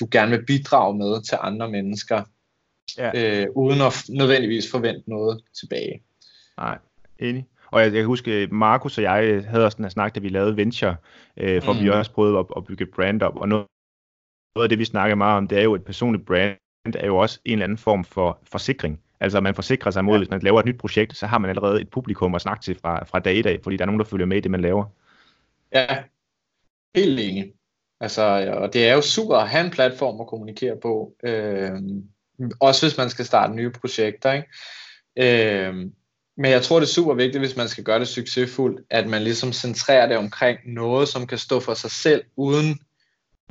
du 0.00 0.08
gerne 0.10 0.30
vil 0.30 0.46
bidrage 0.46 0.98
med 0.98 1.22
til 1.22 1.38
andre 1.40 1.70
mennesker, 1.70 2.22
ja. 2.98 3.42
øh, 3.42 3.46
uden 3.54 3.80
at 3.80 4.04
nødvendigvis 4.08 4.70
forvente 4.70 5.10
noget 5.10 5.42
tilbage. 5.60 6.02
Nej, 6.56 6.78
enig. 7.18 7.46
Og 7.66 7.80
jeg, 7.80 7.92
jeg 7.92 8.00
kan 8.00 8.06
huske, 8.06 8.48
Markus 8.50 8.98
og 8.98 9.04
jeg 9.04 9.44
havde 9.48 9.64
også 9.64 9.82
en 9.82 9.90
snak, 9.90 10.14
da 10.14 10.20
vi 10.20 10.28
lavede 10.28 10.56
Venture, 10.56 10.96
øh, 11.36 11.62
for 11.62 11.72
mm. 11.72 11.80
vi 11.80 11.90
også 11.90 12.12
prøvede 12.12 12.38
at, 12.38 12.46
at 12.56 12.64
bygge 12.64 12.84
et 12.84 12.90
brand 12.90 13.22
op. 13.22 13.36
Og 13.36 13.48
noget, 13.48 13.66
noget 14.56 14.64
af 14.64 14.68
det, 14.68 14.78
vi 14.78 14.84
snakker 14.84 15.14
meget 15.14 15.36
om, 15.36 15.48
det 15.48 15.58
er 15.58 15.62
jo 15.62 15.74
et 15.74 15.84
personligt 15.84 16.26
brand, 16.26 16.56
er 16.94 17.06
jo 17.06 17.16
også 17.16 17.40
en 17.44 17.52
eller 17.52 17.64
anden 17.64 17.78
form 17.78 18.04
for 18.04 18.38
forsikring. 18.42 19.00
Altså 19.20 19.40
man 19.40 19.54
forsikrer 19.54 19.90
sig 19.90 20.04
mod, 20.04 20.14
ja. 20.14 20.18
hvis 20.18 20.30
man 20.30 20.40
laver 20.40 20.60
et 20.60 20.66
nyt 20.66 20.78
projekt, 20.78 21.16
så 21.16 21.26
har 21.26 21.38
man 21.38 21.50
allerede 21.50 21.80
et 21.80 21.90
publikum 21.90 22.34
at 22.34 22.40
snakke 22.40 22.62
til 22.62 22.78
fra, 22.82 23.04
fra 23.04 23.18
dag 23.18 23.36
i 23.36 23.42
dag, 23.42 23.60
fordi 23.62 23.76
der 23.76 23.82
er 23.82 23.86
nogen, 23.86 24.00
der 24.00 24.06
følger 24.06 24.26
med 24.26 24.36
i 24.36 24.40
det, 24.40 24.50
man 24.50 24.60
laver. 24.60 24.84
Ja, 25.72 25.86
helt 26.96 27.20
enig. 27.20 27.52
Altså, 28.00 28.22
og 28.56 28.72
det 28.72 28.88
er 28.88 28.94
jo 28.94 29.00
super 29.00 29.36
at 29.36 29.48
have 29.48 29.64
en 29.64 29.70
platform 29.70 30.20
at 30.20 30.26
kommunikere 30.26 30.76
på, 30.82 31.14
øh, 31.22 31.72
også 32.60 32.86
hvis 32.86 32.98
man 32.98 33.10
skal 33.10 33.24
starte 33.24 33.54
nye 33.54 33.70
projekter. 33.70 34.32
Ikke? 34.32 34.48
Øh, 35.66 35.74
men 36.36 36.50
jeg 36.50 36.62
tror, 36.62 36.80
det 36.80 36.86
er 36.86 36.92
super 36.92 37.14
vigtigt, 37.14 37.40
hvis 37.40 37.56
man 37.56 37.68
skal 37.68 37.84
gøre 37.84 37.98
det 37.98 38.08
succesfuldt, 38.08 38.80
at 38.90 39.06
man 39.06 39.22
ligesom 39.22 39.52
centrerer 39.52 40.08
det 40.08 40.16
omkring 40.16 40.58
noget, 40.66 41.08
som 41.08 41.26
kan 41.26 41.38
stå 41.38 41.60
for 41.60 41.74
sig 41.74 41.90
selv, 41.90 42.24
uden 42.36 42.78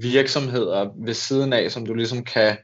virksomheder 0.02 0.90
ved 0.96 1.14
siden 1.14 1.54
af, 1.54 1.72
som 1.72 1.86
du 1.86 1.94
ligesom 1.94 2.24
kan 2.24 2.58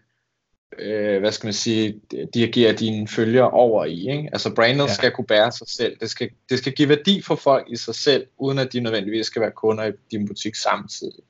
øh, 0.80 1.20
hvad 1.20 1.32
skal 1.32 1.48
man 1.48 1.54
sige, 1.54 2.02
dirigere 2.34 2.74
dine 2.74 3.08
følgere 3.08 3.50
over 3.50 3.86
i. 3.86 4.10
Ikke? 4.10 4.30
Altså 4.34 4.56
brandet 4.56 4.88
ja. 4.88 4.94
skal 4.94 5.12
kunne 5.12 5.28
bære 5.28 5.52
sig 5.52 5.68
selv. 5.70 5.98
Det 6.02 6.10
skal, 6.10 6.30
det 6.50 6.58
skal 6.58 6.74
give 6.74 6.90
værdi 6.90 7.22
for 7.22 7.36
folk 7.36 7.68
i 7.70 7.76
sig 7.76 7.96
selv, 7.96 8.28
uden 8.38 8.60
at 8.60 8.74
de 8.74 8.80
nødvendigvis 8.80 9.26
skal 9.26 9.42
være 9.42 9.52
kunder 9.52 9.86
i 9.86 9.92
din 10.12 10.28
butik 10.28 10.56
samtidig. 10.56 11.24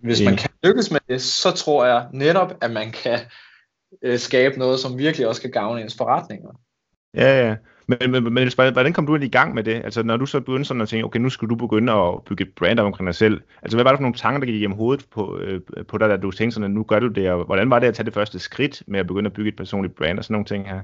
Hvis 0.00 0.22
man 0.22 0.36
kan 0.36 0.50
lykkes 0.64 0.90
med 0.90 1.00
det, 1.08 1.22
så 1.22 1.50
tror 1.50 1.86
jeg 1.86 2.06
netop, 2.12 2.54
at 2.60 2.70
man 2.70 2.92
kan 2.92 3.18
øh, 4.02 4.18
skabe 4.18 4.58
noget, 4.58 4.80
som 4.80 4.98
virkelig 4.98 5.28
også 5.28 5.40
kan 5.40 5.50
gavne 5.50 5.80
ens 5.80 5.96
forretninger. 5.96 6.60
Ja, 7.14 7.48
ja. 7.48 7.56
Men, 7.86 8.10
men, 8.10 8.34
men 8.34 8.50
hvordan 8.54 8.92
kom 8.92 9.06
du 9.06 9.14
ind 9.14 9.24
i 9.24 9.28
gang 9.28 9.54
med 9.54 9.64
det? 9.64 9.74
Altså, 9.84 10.02
når 10.02 10.16
du 10.16 10.26
så 10.26 10.40
begyndte 10.40 10.68
sådan 10.68 10.80
at 10.80 10.88
tænke, 10.88 11.04
okay, 11.04 11.20
nu 11.20 11.30
skal 11.30 11.48
du 11.48 11.54
begynde 11.54 11.92
at 11.92 12.22
bygge 12.26 12.44
et 12.44 12.52
brand 12.56 12.78
omkring 12.78 13.06
dig 13.06 13.14
selv. 13.14 13.40
Altså, 13.62 13.76
hvad 13.76 13.84
var 13.84 13.90
der 13.90 13.96
for 13.96 14.02
nogle 14.02 14.16
tanker, 14.16 14.38
der 14.38 14.46
gik 14.46 14.54
igennem 14.54 14.76
hovedet 14.76 15.06
på, 15.10 15.38
øh, 15.38 15.60
på 15.88 15.98
dig, 15.98 16.08
da 16.08 16.16
du 16.16 16.30
tænkte 16.30 16.54
sådan, 16.54 16.64
at 16.64 16.70
nu 16.70 16.82
gør 16.82 16.98
du 16.98 17.08
det, 17.08 17.30
og 17.30 17.44
hvordan 17.44 17.70
var 17.70 17.78
det 17.78 17.86
at 17.86 17.94
tage 17.94 18.06
det 18.06 18.14
første 18.14 18.38
skridt 18.38 18.82
med 18.86 19.00
at 19.00 19.06
begynde 19.06 19.26
at 19.26 19.32
bygge 19.32 19.48
et 19.48 19.56
personligt 19.56 19.96
brand 19.96 20.18
og 20.18 20.24
sådan 20.24 20.34
nogle 20.34 20.46
ting 20.46 20.68
her? 20.68 20.80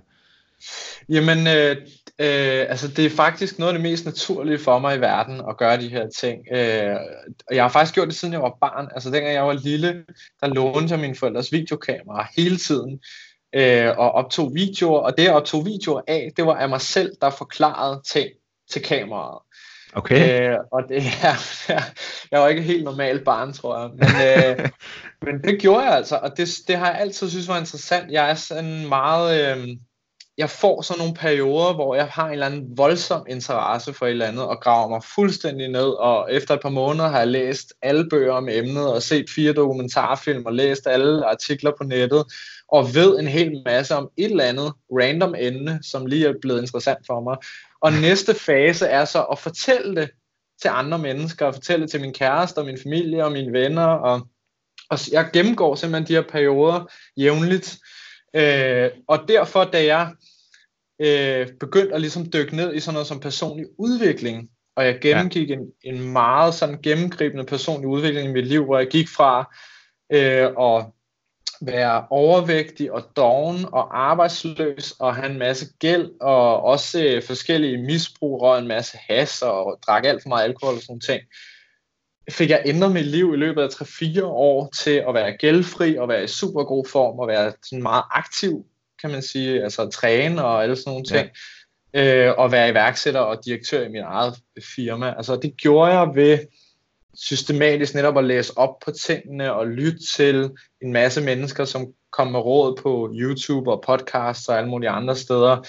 Jamen, 1.09 1.47
øh, 1.47 1.77
øh, 2.19 2.67
altså 2.69 2.89
det 2.89 3.07
er 3.07 3.11
faktisk 3.11 3.59
noget 3.59 3.73
af 3.73 3.79
det 3.79 3.91
mest 3.91 4.05
naturlige 4.05 4.59
for 4.59 4.79
mig 4.79 4.97
i 4.97 5.01
verden 5.01 5.41
at 5.49 5.57
gøre 5.57 5.81
de 5.81 5.89
her 5.89 6.09
ting. 6.09 6.41
Øh, 6.53 6.97
og 7.49 7.55
jeg 7.55 7.65
har 7.65 7.69
faktisk 7.69 7.95
gjort 7.95 8.09
det 8.09 8.17
siden 8.17 8.35
jeg 8.35 8.43
var 8.43 8.57
barn. 8.61 8.89
Altså 8.95 9.11
dengang 9.11 9.35
jeg 9.35 9.47
var 9.47 9.53
lille, 9.53 10.05
der 10.41 10.47
lånte 10.47 10.93
jeg 10.93 11.01
mine 11.01 11.15
forældres 11.15 11.53
videokamera 11.53 12.29
hele 12.37 12.57
tiden 12.57 13.01
øh, 13.55 13.99
og 13.99 14.13
optog 14.13 14.55
videoer, 14.55 15.01
og 15.01 15.17
det 15.17 15.25
jeg 15.25 15.33
optog 15.33 15.67
videoer 15.67 16.01
af, 16.07 16.33
det 16.37 16.47
var 16.47 16.55
af 16.55 16.69
mig 16.69 16.81
selv, 16.81 17.13
der 17.21 17.31
forklarede 17.31 18.01
ting 18.07 18.31
til 18.71 18.83
kameraet. 18.83 19.39
Okay. 19.93 20.51
Øh, 20.51 20.59
og 20.73 20.83
det 20.89 20.97
er, 21.23 21.35
jeg 22.31 22.41
var 22.41 22.49
ikke 22.49 22.63
helt 22.63 22.85
normal 22.85 23.25
barn, 23.25 23.53
tror 23.53 23.81
jeg, 23.81 23.91
men, 23.91 24.59
øh, 24.59 24.69
men 25.33 25.43
det 25.43 25.61
gjorde 25.61 25.85
jeg 25.85 25.95
altså, 25.95 26.17
og 26.17 26.37
det, 26.37 26.59
det 26.69 26.77
har 26.77 26.91
jeg 26.91 27.01
altid 27.01 27.31
synes 27.31 27.49
var 27.49 27.59
interessant. 27.59 28.11
Jeg 28.11 28.31
er 28.31 28.35
sådan 28.35 28.89
meget, 28.89 29.59
øh, 29.59 29.69
jeg 30.39 30.51
får 30.51 30.83
sådan 30.83 30.99
nogle 30.99 31.15
perioder, 31.15 31.75
hvor 31.75 31.95
jeg 31.95 32.07
har 32.07 32.27
en 32.27 32.33
eller 32.33 32.47
anden 32.47 32.79
voldsom 32.79 33.27
interesse 33.29 33.93
for 33.93 34.07
et 34.07 34.11
eller 34.11 34.27
andet, 34.27 34.45
og 34.45 34.61
graver 34.61 34.89
mig 34.89 35.03
fuldstændig 35.15 35.69
ned, 35.69 35.89
og 35.89 36.33
efter 36.33 36.55
et 36.55 36.61
par 36.63 36.69
måneder 36.69 37.09
har 37.09 37.19
jeg 37.19 37.29
læst 37.29 37.73
alle 37.83 38.09
bøger 38.09 38.33
om 38.33 38.49
emnet, 38.49 38.93
og 38.93 39.03
set 39.03 39.31
fire 39.31 39.53
dokumentarfilm, 39.53 40.47
og 40.47 40.53
læst 40.53 40.87
alle 40.87 41.27
artikler 41.27 41.73
på 41.79 41.85
nettet, 41.85 42.25
og 42.73 42.95
ved 42.95 43.19
en 43.19 43.29
hel 43.29 43.63
masse 43.65 43.95
om 43.95 44.11
et 44.17 44.31
eller 44.31 44.45
andet 44.45 44.73
random 44.93 45.35
emne, 45.39 45.81
som 45.83 46.07
lige 46.07 46.29
er 46.29 46.35
blevet 46.41 46.61
interessant 46.61 47.07
for 47.07 47.21
mig. 47.21 47.37
Og 47.81 47.93
næste 47.93 48.35
fase 48.35 48.87
er 48.87 49.05
så 49.05 49.23
at 49.23 49.39
fortælle 49.39 49.97
det 49.97 50.11
til 50.63 50.69
andre 50.69 50.99
mennesker, 50.99 51.47
og 51.47 51.55
fortælle 51.55 51.83
det 51.83 51.91
til 51.91 52.01
min 52.01 52.13
kæreste, 52.13 52.59
og 52.59 52.67
min 52.67 52.79
familie, 52.83 53.25
og 53.25 53.33
mine 53.33 53.53
venner, 53.53 53.87
og, 53.87 54.29
og 54.91 54.99
jeg 55.13 55.31
gennemgår 55.33 55.75
simpelthen 55.75 56.09
de 56.09 56.15
her 56.15 56.31
perioder 56.31 56.93
jævnligt, 57.17 57.79
øh, 58.37 58.91
og 59.09 59.19
derfor, 59.29 59.65
da 59.65 59.85
jeg 59.85 60.13
øh, 61.01 61.49
begyndte 61.61 61.95
at 61.95 62.01
ligesom 62.01 62.33
dykke 62.33 62.57
ned 62.57 62.75
i 62.75 62.81
sådan 62.81 62.95
noget 62.95 63.07
som 63.07 63.21
personlig 63.21 63.67
udvikling, 63.79 64.51
og 64.77 64.87
jeg 64.87 64.99
gennemgik 65.01 65.51
ja. 65.51 65.55
en, 65.55 65.73
en 65.85 66.13
meget 66.13 66.55
sådan 66.55 66.83
gennemgribende 66.83 67.45
personlig 67.45 67.89
udvikling 67.89 68.29
i 68.29 68.33
mit 68.33 68.47
liv, 68.47 68.65
hvor 68.65 68.79
jeg 68.79 68.89
gik 68.89 69.09
fra 69.09 69.55
øh, 70.13 70.47
at 70.61 70.87
være 71.61 72.07
overvægtig 72.11 72.93
og 72.93 73.03
doven 73.17 73.65
og 73.73 74.11
arbejdsløs 74.11 74.95
og 74.99 75.15
have 75.15 75.31
en 75.31 75.39
masse 75.39 75.67
gæld 75.79 76.11
og 76.21 76.63
også 76.63 77.05
øh, 77.05 77.23
forskellige 77.23 77.83
misbrug 77.83 78.43
og 78.43 78.59
en 78.59 78.69
masse 78.69 78.99
has 79.09 79.43
og 79.43 79.79
drak 79.87 80.05
alt 80.05 80.23
for 80.23 80.29
meget 80.29 80.45
alkohol 80.45 80.75
og 80.75 80.83
sådan 80.83 81.01
ting, 81.01 81.23
fik 82.31 82.51
jeg 82.51 82.63
ændret 82.67 82.93
mit 82.93 83.07
liv 83.07 83.35
i 83.35 83.37
løbet 83.37 83.63
af 83.63 83.69
3-4 83.69 84.25
år 84.25 84.71
til 84.75 85.05
at 85.09 85.15
være 85.15 85.37
gældfri 85.37 85.97
og 85.97 86.09
være 86.09 86.25
i 86.25 86.27
super 86.27 86.65
god 86.65 86.85
form 86.87 87.19
og 87.19 87.29
være 87.29 87.53
sådan 87.63 87.83
meget 87.83 88.05
aktiv, 88.11 88.67
kan 89.01 89.11
man 89.11 89.23
sige, 89.23 89.63
altså 89.63 89.89
træne 89.89 90.45
og 90.45 90.63
alle 90.63 90.77
sådan 90.77 90.91
nogle 90.91 91.05
ting. 91.05 91.29
Ja. 91.95 92.29
Øh, 92.29 92.35
og 92.39 92.53
være 92.53 92.71
iværksætter 92.71 93.21
og 93.21 93.45
direktør 93.45 93.87
i 93.87 93.89
mit 93.89 94.03
eget 94.05 94.35
firma. 94.77 95.15
Altså 95.17 95.37
det 95.37 95.57
gjorde 95.57 95.99
jeg 95.99 96.15
ved 96.15 96.39
systematisk 97.15 97.95
netop 97.95 98.19
at 98.19 98.25
læse 98.25 98.59
op 98.59 98.79
på 98.85 98.91
tingene 98.91 99.55
og 99.55 99.67
lytte 99.67 99.99
til 100.17 100.51
en 100.83 100.93
masse 100.93 101.21
mennesker, 101.21 101.65
som 101.65 101.87
kom 102.13 102.27
med 102.27 102.41
råd 102.41 102.77
på 102.83 103.11
YouTube 103.13 103.73
og 103.73 103.83
podcasts 103.87 104.49
og 104.49 104.59
alle 104.59 104.71
mulige 104.71 104.91
andre 104.91 105.17
steder. 105.17 105.67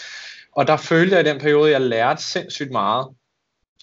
Og 0.52 0.68
der 0.68 0.78
følte 0.78 1.16
jeg 1.16 1.28
i 1.28 1.30
den 1.30 1.40
periode, 1.40 1.72
jeg 1.72 1.82
lærte 1.82 2.24
sindssygt 2.24 2.72
meget. 2.72 3.08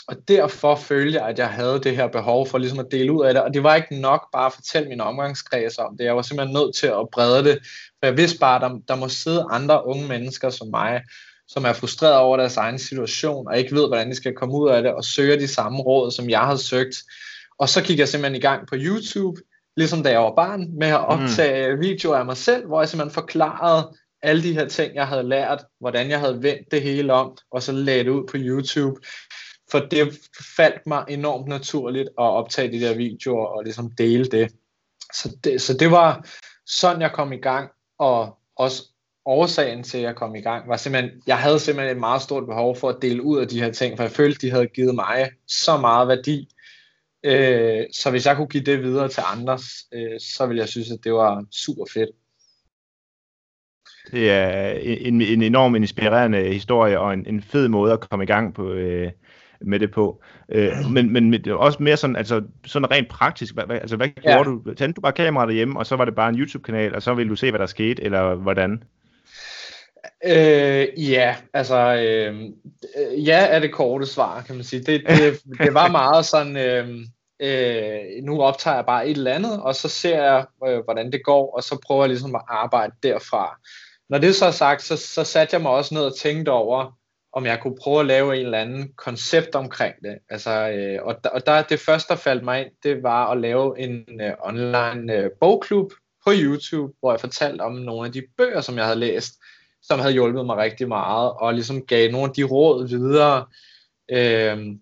Og 0.09 0.17
derfor 0.29 0.75
følte 0.75 1.19
jeg, 1.19 1.29
at 1.29 1.39
jeg 1.39 1.49
havde 1.49 1.81
det 1.83 1.97
her 1.97 2.07
behov 2.07 2.47
for 2.47 2.59
ligesom 2.59 2.79
at 2.79 2.87
dele 2.91 3.13
ud 3.13 3.25
af 3.25 3.35
det. 3.35 3.43
Og 3.43 3.55
det 3.55 3.63
var 3.63 3.75
ikke 3.75 4.01
nok 4.01 4.23
bare 4.33 4.47
at 4.47 4.53
fortælle 4.53 4.89
min 4.89 5.01
omgangskreds 5.01 5.79
om 5.79 5.97
det. 5.97 6.05
Jeg 6.05 6.17
var 6.17 6.23
simpelthen 6.23 6.55
nødt 6.55 6.77
til 6.77 6.87
at 6.87 7.09
brede 7.13 7.45
det. 7.45 7.59
For 7.99 8.07
jeg 8.07 8.17
vidste 8.17 8.39
bare, 8.39 8.65
at 8.65 8.71
der, 8.71 8.79
der 8.89 8.97
må 8.97 9.09
sidde 9.09 9.47
andre 9.51 9.87
unge 9.87 10.09
mennesker 10.09 10.51
som 10.51 10.69
mig, 10.69 11.03
som 11.49 11.65
er 11.65 11.73
frustreret 11.73 12.17
over 12.17 12.37
deres 12.37 12.57
egen 12.57 12.79
situation, 12.79 13.49
og 13.49 13.59
ikke 13.59 13.75
ved, 13.75 13.89
hvordan 13.89 14.11
de 14.11 14.15
skal 14.15 14.35
komme 14.35 14.55
ud 14.55 14.69
af 14.69 14.83
det, 14.83 14.95
og 14.95 15.05
søger 15.05 15.39
de 15.39 15.49
samme 15.49 15.79
råd, 15.79 16.11
som 16.11 16.31
jeg 16.31 16.41
havde 16.41 16.59
søgt. 16.59 16.97
Og 17.59 17.69
så 17.69 17.83
gik 17.83 17.99
jeg 17.99 18.09
simpelthen 18.09 18.37
i 18.37 18.41
gang 18.41 18.69
på 18.69 18.75
YouTube, 18.79 19.41
ligesom 19.77 20.03
da 20.03 20.11
jeg 20.11 20.21
var 20.21 20.35
barn, 20.35 20.79
med 20.79 20.89
at 20.89 21.07
optage 21.07 21.75
mm. 21.75 21.81
videoer 21.81 22.17
af 22.17 22.27
mig 22.27 22.37
selv, 22.37 22.67
hvor 22.67 22.81
jeg 22.81 22.89
simpelthen 22.89 23.15
forklarede 23.15 23.97
alle 24.23 24.43
de 24.43 24.53
her 24.53 24.69
ting, 24.69 24.95
jeg 24.95 25.07
havde 25.07 25.23
lært, 25.23 25.65
hvordan 25.81 26.11
jeg 26.11 26.21
havde 26.21 26.43
vendt 26.43 26.71
det 26.71 26.83
hele 26.83 27.13
om, 27.13 27.37
og 27.51 27.63
så 27.63 27.73
lagde 27.73 28.05
det 28.05 28.11
ud 28.11 28.27
på 28.27 28.37
YouTube. 28.37 29.01
For 29.71 29.79
det 29.79 30.19
faldt 30.57 30.87
mig 30.87 31.05
enormt 31.09 31.49
naturligt 31.49 32.09
at 32.09 32.25
optage 32.25 32.73
de 32.73 32.81
der 32.81 32.97
videoer 32.97 33.47
og 33.47 33.65
ligesom 33.65 33.91
dele 33.91 34.25
det. 34.25 34.53
Så 35.15 35.37
det, 35.45 35.63
så 35.63 35.75
det 35.75 35.91
var 35.91 36.27
sådan, 36.67 37.03
jeg 37.03 37.13
kom 37.13 37.33
i 37.33 37.37
gang, 37.37 37.71
og 37.99 38.39
også 38.57 38.83
årsagen 39.27 39.83
til, 39.83 39.99
at 39.99 40.05
jeg 40.05 40.17
kom 40.17 40.35
i 40.35 40.41
gang, 40.41 40.69
var 40.69 40.77
simpelthen, 40.77 41.23
jeg 41.27 41.39
havde 41.39 41.61
simpelthen 41.61 41.97
et 41.97 42.01
meget 42.01 42.23
stort 42.23 42.47
behov 42.47 42.77
for 42.77 42.89
at 42.89 43.03
dele 43.03 43.23
ud 43.23 43.39
af 43.39 43.49
de 43.49 43.61
her 43.61 43.73
ting, 43.73 43.97
for 43.97 44.05
jeg 44.05 44.13
følte, 44.13 44.47
de 44.47 44.51
havde 44.51 44.67
givet 44.67 44.95
mig 44.95 45.31
så 45.49 45.77
meget 45.77 46.09
værdi, 46.09 46.49
Øh, 47.25 47.85
så 47.93 48.11
hvis 48.11 48.27
jeg 48.27 48.37
kunne 48.37 48.49
give 48.49 48.65
det 48.65 48.83
videre 48.83 49.09
til 49.09 49.23
andre, 49.27 49.59
øh, 49.95 50.21
så 50.21 50.47
ville 50.47 50.61
jeg 50.61 50.69
synes, 50.69 50.91
at 50.91 50.99
det 51.05 51.13
var 51.13 51.45
super 51.53 51.85
fedt. 51.95 52.11
Det 54.11 54.31
er 54.31 54.71
en, 54.81 55.23
en 55.23 55.43
enorm 55.43 55.75
inspirerende 55.75 56.53
historie 56.53 57.01
og 57.01 57.15
en, 57.15 57.27
en 57.27 57.43
fed 57.43 57.69
måde 57.69 57.93
at 57.93 58.01
komme 58.01 58.23
i 58.23 58.27
gang 58.27 58.55
på, 58.55 58.73
øh, 58.73 59.11
med 59.61 59.81
det 59.81 59.91
på. 59.91 60.23
Øh, 60.49 60.73
men, 60.93 61.11
men 61.11 61.51
også 61.51 61.83
mere 61.83 61.97
sådan, 61.97 62.17
altså, 62.17 62.43
sådan 62.67 62.91
rent 62.91 63.09
praktisk. 63.09 63.55
Hvad, 63.55 63.71
altså, 63.71 63.97
hvad 63.97 64.09
gjorde 64.09 64.37
ja. 64.37 64.43
du? 64.43 64.75
Tændte 64.75 64.97
du 64.97 65.01
bare 65.01 65.13
kameraet 65.13 65.49
derhjemme, 65.49 65.79
og 65.79 65.87
så 65.87 65.97
var 65.97 66.05
det 66.05 66.15
bare 66.15 66.29
en 66.29 66.39
YouTube-kanal, 66.39 66.95
og 66.95 67.03
så 67.03 67.15
ville 67.15 67.31
du 67.31 67.37
se, 67.37 67.51
hvad 67.51 67.61
der 67.61 67.67
skete, 67.67 68.03
eller 68.03 68.35
hvordan? 68.35 68.83
Øh, 70.25 71.11
ja, 71.11 71.37
altså, 71.53 71.77
øh, 71.77 72.51
ja 73.27 73.47
er 73.47 73.59
det 73.59 73.73
korte 73.73 74.07
svar, 74.07 74.43
kan 74.43 74.55
man 74.55 74.65
sige. 74.65 74.83
Det, 74.83 75.03
det, 75.09 75.41
det 75.65 75.75
var 75.75 75.89
meget 75.89 76.27
sådan, 76.27 76.57
øh, 76.57 76.89
øh, 77.41 78.25
nu 78.25 78.43
optager 78.43 78.77
jeg 78.77 78.87
bare 78.87 79.09
et 79.09 79.17
eller 79.17 79.35
andet, 79.35 79.63
og 79.63 79.75
så 79.75 79.89
ser 79.89 80.25
jeg, 80.25 80.47
øh, 80.69 80.85
hvordan 80.85 81.13
det 81.13 81.25
går, 81.25 81.57
og 81.57 81.63
så 81.63 81.79
prøver 81.87 82.03
jeg 82.03 82.09
ligesom 82.09 82.35
at 82.35 82.43
arbejde 82.49 82.93
derfra. 83.03 83.61
Når 84.09 84.19
det 84.19 84.35
så 84.35 84.47
er 84.47 84.51
sagt, 84.51 84.83
så, 84.83 84.97
så 84.97 85.25
satte 85.25 85.55
jeg 85.55 85.63
mig 85.63 85.71
også 85.71 85.95
ned 85.95 86.03
og 86.03 86.17
tænkte 86.17 86.51
over, 86.51 86.99
om 87.33 87.47
jeg 87.47 87.61
kunne 87.63 87.77
prøve 87.83 88.01
at 88.01 88.07
lave 88.07 88.37
en 88.37 88.45
eller 88.45 88.59
anden 88.59 88.93
koncept 88.97 89.55
omkring 89.55 89.95
det. 90.03 90.19
Altså, 90.31 90.71
øh, 90.71 91.07
og, 91.07 91.17
og 91.33 91.47
der, 91.47 91.63
det 91.63 91.81
første, 91.81 92.09
der 92.09 92.21
faldt 92.21 92.45
mig 92.45 92.61
ind, 92.61 92.71
det 92.83 93.03
var 93.03 93.31
at 93.31 93.41
lave 93.41 93.79
en 93.79 94.21
øh, 94.21 94.33
online 94.41 95.15
øh, 95.15 95.31
bogklub 95.41 95.93
på 96.27 96.33
YouTube, 96.35 96.93
hvor 97.01 97.13
jeg 97.13 97.21
fortalte 97.21 97.63
om 97.63 97.73
nogle 97.73 98.07
af 98.07 98.13
de 98.13 98.23
bøger, 98.37 98.61
som 98.61 98.77
jeg 98.77 98.85
havde 98.85 98.99
læst, 98.99 99.35
som 99.83 99.99
havde 99.99 100.13
hjulpet 100.13 100.47
mig 100.47 100.57
rigtig 100.57 100.89
meget, 100.89 101.33
og 101.33 101.55
ligesom 101.55 101.87
gav 101.87 102.11
nogle 102.11 102.29
af 102.29 102.35
de 102.35 102.43
råd 102.43 102.89
videre. 102.89 103.45
Øhm, 104.11 104.81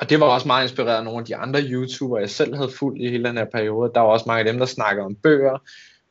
og 0.00 0.10
det 0.10 0.20
var 0.20 0.26
også 0.26 0.46
meget 0.46 0.64
inspireret 0.64 0.96
af 0.96 1.04
nogle 1.04 1.20
af 1.20 1.26
de 1.26 1.36
andre 1.36 1.60
YouTubere, 1.62 2.20
jeg 2.20 2.30
selv 2.30 2.54
havde 2.54 2.70
fulgt 2.70 3.02
i 3.02 3.08
hele 3.08 3.24
den 3.24 3.36
her 3.36 3.44
periode. 3.44 3.90
Der 3.94 4.00
var 4.00 4.08
også 4.08 4.24
mange 4.26 4.38
af 4.38 4.44
dem, 4.44 4.58
der 4.58 4.66
snakkede 4.66 5.04
om 5.04 5.14
bøger. 5.14 5.58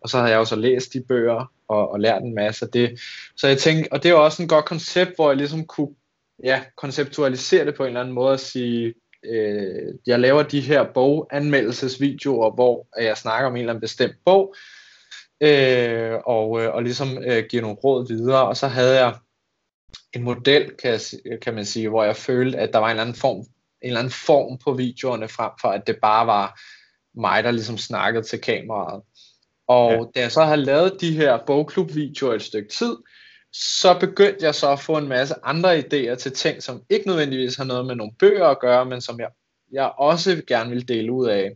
og 0.02 0.10
så 0.10 0.18
havde 0.18 0.32
jeg 0.32 0.40
også 0.40 0.56
læst 0.56 0.94
de 0.94 1.02
bøger 1.08 1.52
og, 1.68 1.92
og 1.92 2.00
lært 2.00 2.24
en 2.24 2.36
masse 2.36 2.66
af 2.66 2.72
det. 2.72 3.00
Så 3.38 3.48
jeg 3.48 3.58
tænkte, 3.58 3.94
og 3.94 4.04
det 4.04 4.12
er 4.12 4.16
også 4.16 4.42
en 4.42 4.50
godt 4.50 4.66
koncept, 4.66 5.16
hvor 5.16 5.30
jeg 5.30 5.38
ligesom 5.38 5.66
kunne 5.66 5.96
ja, 6.44 6.62
konceptualisere 6.78 7.66
det 7.66 7.76
på 7.76 7.84
en 7.84 7.88
eller 7.88 8.00
anden 8.00 8.14
måde 8.14 8.32
og 8.32 8.40
sige, 8.40 8.94
øh, 9.26 9.94
jeg 10.08 10.20
laver 10.20 10.44
de 10.44 10.62
her 10.62 10.84
boganmeldelsesvideoer, 10.94 12.52
hvor 12.52 12.88
jeg 13.02 13.18
snakker 13.18 13.48
om 13.48 13.56
en 13.56 13.60
eller 13.60 13.74
anden 13.74 13.82
bestemt 13.82 14.16
bog, 14.26 14.56
øh, 15.42 16.20
og, 16.26 16.62
øh, 16.62 16.74
og 16.74 16.84
ligesom 16.84 17.18
øh, 17.24 17.44
giver 17.50 17.62
nogle 17.62 17.78
råd 17.78 18.08
videre, 18.08 18.48
og 18.48 18.58
så 18.58 18.68
havde 18.68 19.00
jeg 19.00 19.16
en 20.14 20.24
model, 20.24 20.72
kan, 20.76 21.00
jeg, 21.26 21.40
kan 21.42 21.54
man 21.54 21.66
sige, 21.66 21.90
hvor 21.90 22.04
jeg 22.04 22.16
følte, 22.16 22.58
at 22.58 22.74
der 22.74 22.80
var 22.80 22.86
en 22.86 22.92
eller 22.92 23.04
anden 23.04 23.16
form, 23.16 23.38
en 23.38 23.46
eller 23.82 24.00
anden 24.00 24.14
form 24.14 24.58
på 24.58 24.74
videoerne, 24.74 25.28
frem 25.28 25.52
for 25.62 25.68
at 25.68 25.88
det 25.88 25.98
bare 26.02 26.28
var 26.28 26.60
mig, 27.16 27.44
der 27.44 27.52
ligesom 27.52 27.78
snakkede 27.78 28.24
til 28.24 28.42
kameraet. 28.42 29.02
Og 29.68 29.92
ja. 29.92 29.98
da 30.16 30.20
jeg 30.20 30.32
så 30.32 30.44
har 30.44 30.56
lavet 30.56 31.02
de 31.02 31.12
her 31.18 31.40
bogklubvideoer 31.48 32.34
et 32.34 32.42
stykke 32.42 32.70
tid, 32.70 32.96
så 33.54 34.00
begyndte 34.00 34.46
jeg 34.46 34.56
så 34.56 34.72
at 34.72 34.80
få 34.80 34.98
en 34.98 35.08
masse 35.08 35.36
andre 35.44 35.80
idéer 35.80 36.16
til 36.16 36.32
ting, 36.32 36.64
som 36.64 36.82
ikke 36.90 37.08
nødvendigvis 37.08 37.56
har 37.56 37.64
noget 37.64 37.86
med 37.86 37.96
nogle 37.96 38.14
bøger 38.20 38.46
at 38.46 38.60
gøre, 38.60 38.86
men 38.86 39.02
som 39.02 39.20
jeg, 39.20 39.30
jeg 39.72 39.92
også 39.98 40.42
gerne 40.48 40.70
vil 40.70 40.88
dele 40.88 41.12
ud 41.12 41.28
af. 41.28 41.52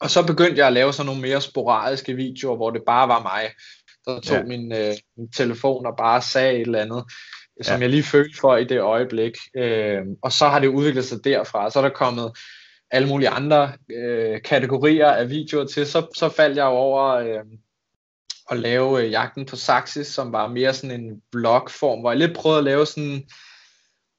Og 0.00 0.10
så 0.10 0.26
begyndte 0.26 0.58
jeg 0.58 0.66
at 0.66 0.72
lave 0.72 0.92
sådan 0.92 1.06
nogle 1.06 1.20
mere 1.20 1.40
sporadiske 1.40 2.14
videoer, 2.14 2.56
hvor 2.56 2.70
det 2.70 2.82
bare 2.86 3.08
var 3.08 3.22
mig, 3.22 3.50
der 4.06 4.20
tog 4.20 4.36
ja. 4.36 4.42
min, 4.44 4.72
øh, 4.72 4.94
min 5.16 5.32
telefon 5.32 5.86
og 5.86 5.96
bare 5.98 6.22
sagde 6.22 6.54
et 6.54 6.60
eller 6.60 6.80
andet, 6.80 7.04
som 7.62 7.76
ja. 7.76 7.80
jeg 7.80 7.90
lige 7.90 8.02
følte 8.02 8.38
for 8.40 8.56
i 8.56 8.64
det 8.64 8.80
øjeblik. 8.80 9.36
Øh, 9.56 10.02
og 10.22 10.32
så 10.32 10.48
har 10.48 10.58
det 10.58 10.68
udviklet 10.68 11.04
sig 11.04 11.24
derfra. 11.24 11.70
Så 11.70 11.78
er 11.78 11.82
der 11.82 11.94
kommet 11.94 12.32
alle 12.90 13.08
mulige 13.08 13.28
andre 13.28 13.72
øh, 13.90 14.42
kategorier 14.42 15.10
af 15.10 15.30
videoer 15.30 15.66
til. 15.66 15.86
Så, 15.86 16.06
så 16.16 16.28
faldt 16.28 16.56
jeg 16.56 16.64
over 16.64 17.04
øh, 17.08 17.44
at 18.50 18.58
lave 18.58 19.04
øh, 19.04 19.10
Jagten 19.10 19.46
på 19.46 19.56
Saxis, 19.56 20.06
som 20.06 20.32
var 20.32 20.48
mere 20.48 20.74
sådan 20.74 21.00
en 21.00 21.22
vlog-form, 21.32 22.00
hvor 22.00 22.10
jeg 22.10 22.18
lidt 22.18 22.36
prøvede 22.36 22.58
at 22.58 22.64
lave 22.64 22.86
sådan 22.86 23.24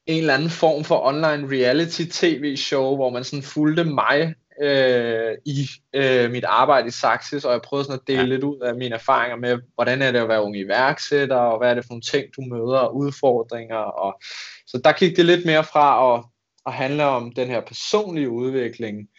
en 0.06 0.20
eller 0.20 0.34
anden 0.34 0.50
form 0.50 0.84
for 0.84 1.06
online 1.06 1.58
reality 1.58 2.02
tv-show, 2.12 2.96
hvor 2.96 3.10
man 3.10 3.24
sådan 3.24 3.44
fulgte 3.44 3.84
mig 3.84 4.36
øh, 4.62 5.38
i 5.46 5.68
øh, 5.94 6.32
mit 6.32 6.44
arbejde 6.44 6.88
i 6.88 6.92
Saxis, 6.92 7.46
og 7.46 7.54
jeg 7.54 7.62
prøvede 7.62 7.86
sådan 7.86 8.00
at 8.00 8.08
dele 8.08 8.20
ja. 8.20 8.26
lidt 8.26 8.44
ud 8.44 8.60
af 8.60 8.76
mine 8.76 8.96
erfaringer 8.96 9.38
med, 9.38 9.60
hvordan 9.76 10.02
er 10.02 10.12
det 10.12 10.20
at 10.20 10.28
være 10.28 10.44
ung 10.44 10.58
iværksætter, 10.58 11.36
og 11.36 11.58
hvad 11.58 11.70
er 11.70 11.74
det 11.74 11.86
for 11.86 11.94
nogle 11.94 12.02
ting, 12.02 12.26
du 12.36 12.42
møder, 12.42 12.80
og 12.80 12.96
udfordringer. 12.96 13.78
Og, 13.78 14.20
så 14.68 14.82
der 14.84 14.92
gik 14.92 15.18
det 15.18 15.26
lidt 15.26 15.46
mere 15.46 15.64
fra 15.64 16.16
at, 16.16 16.24
at 16.66 16.74
handle 16.74 17.06
om 17.06 17.32
den 17.32 17.48
her 17.48 17.62
personlige 17.62 18.30
udvikling, 18.30 19.10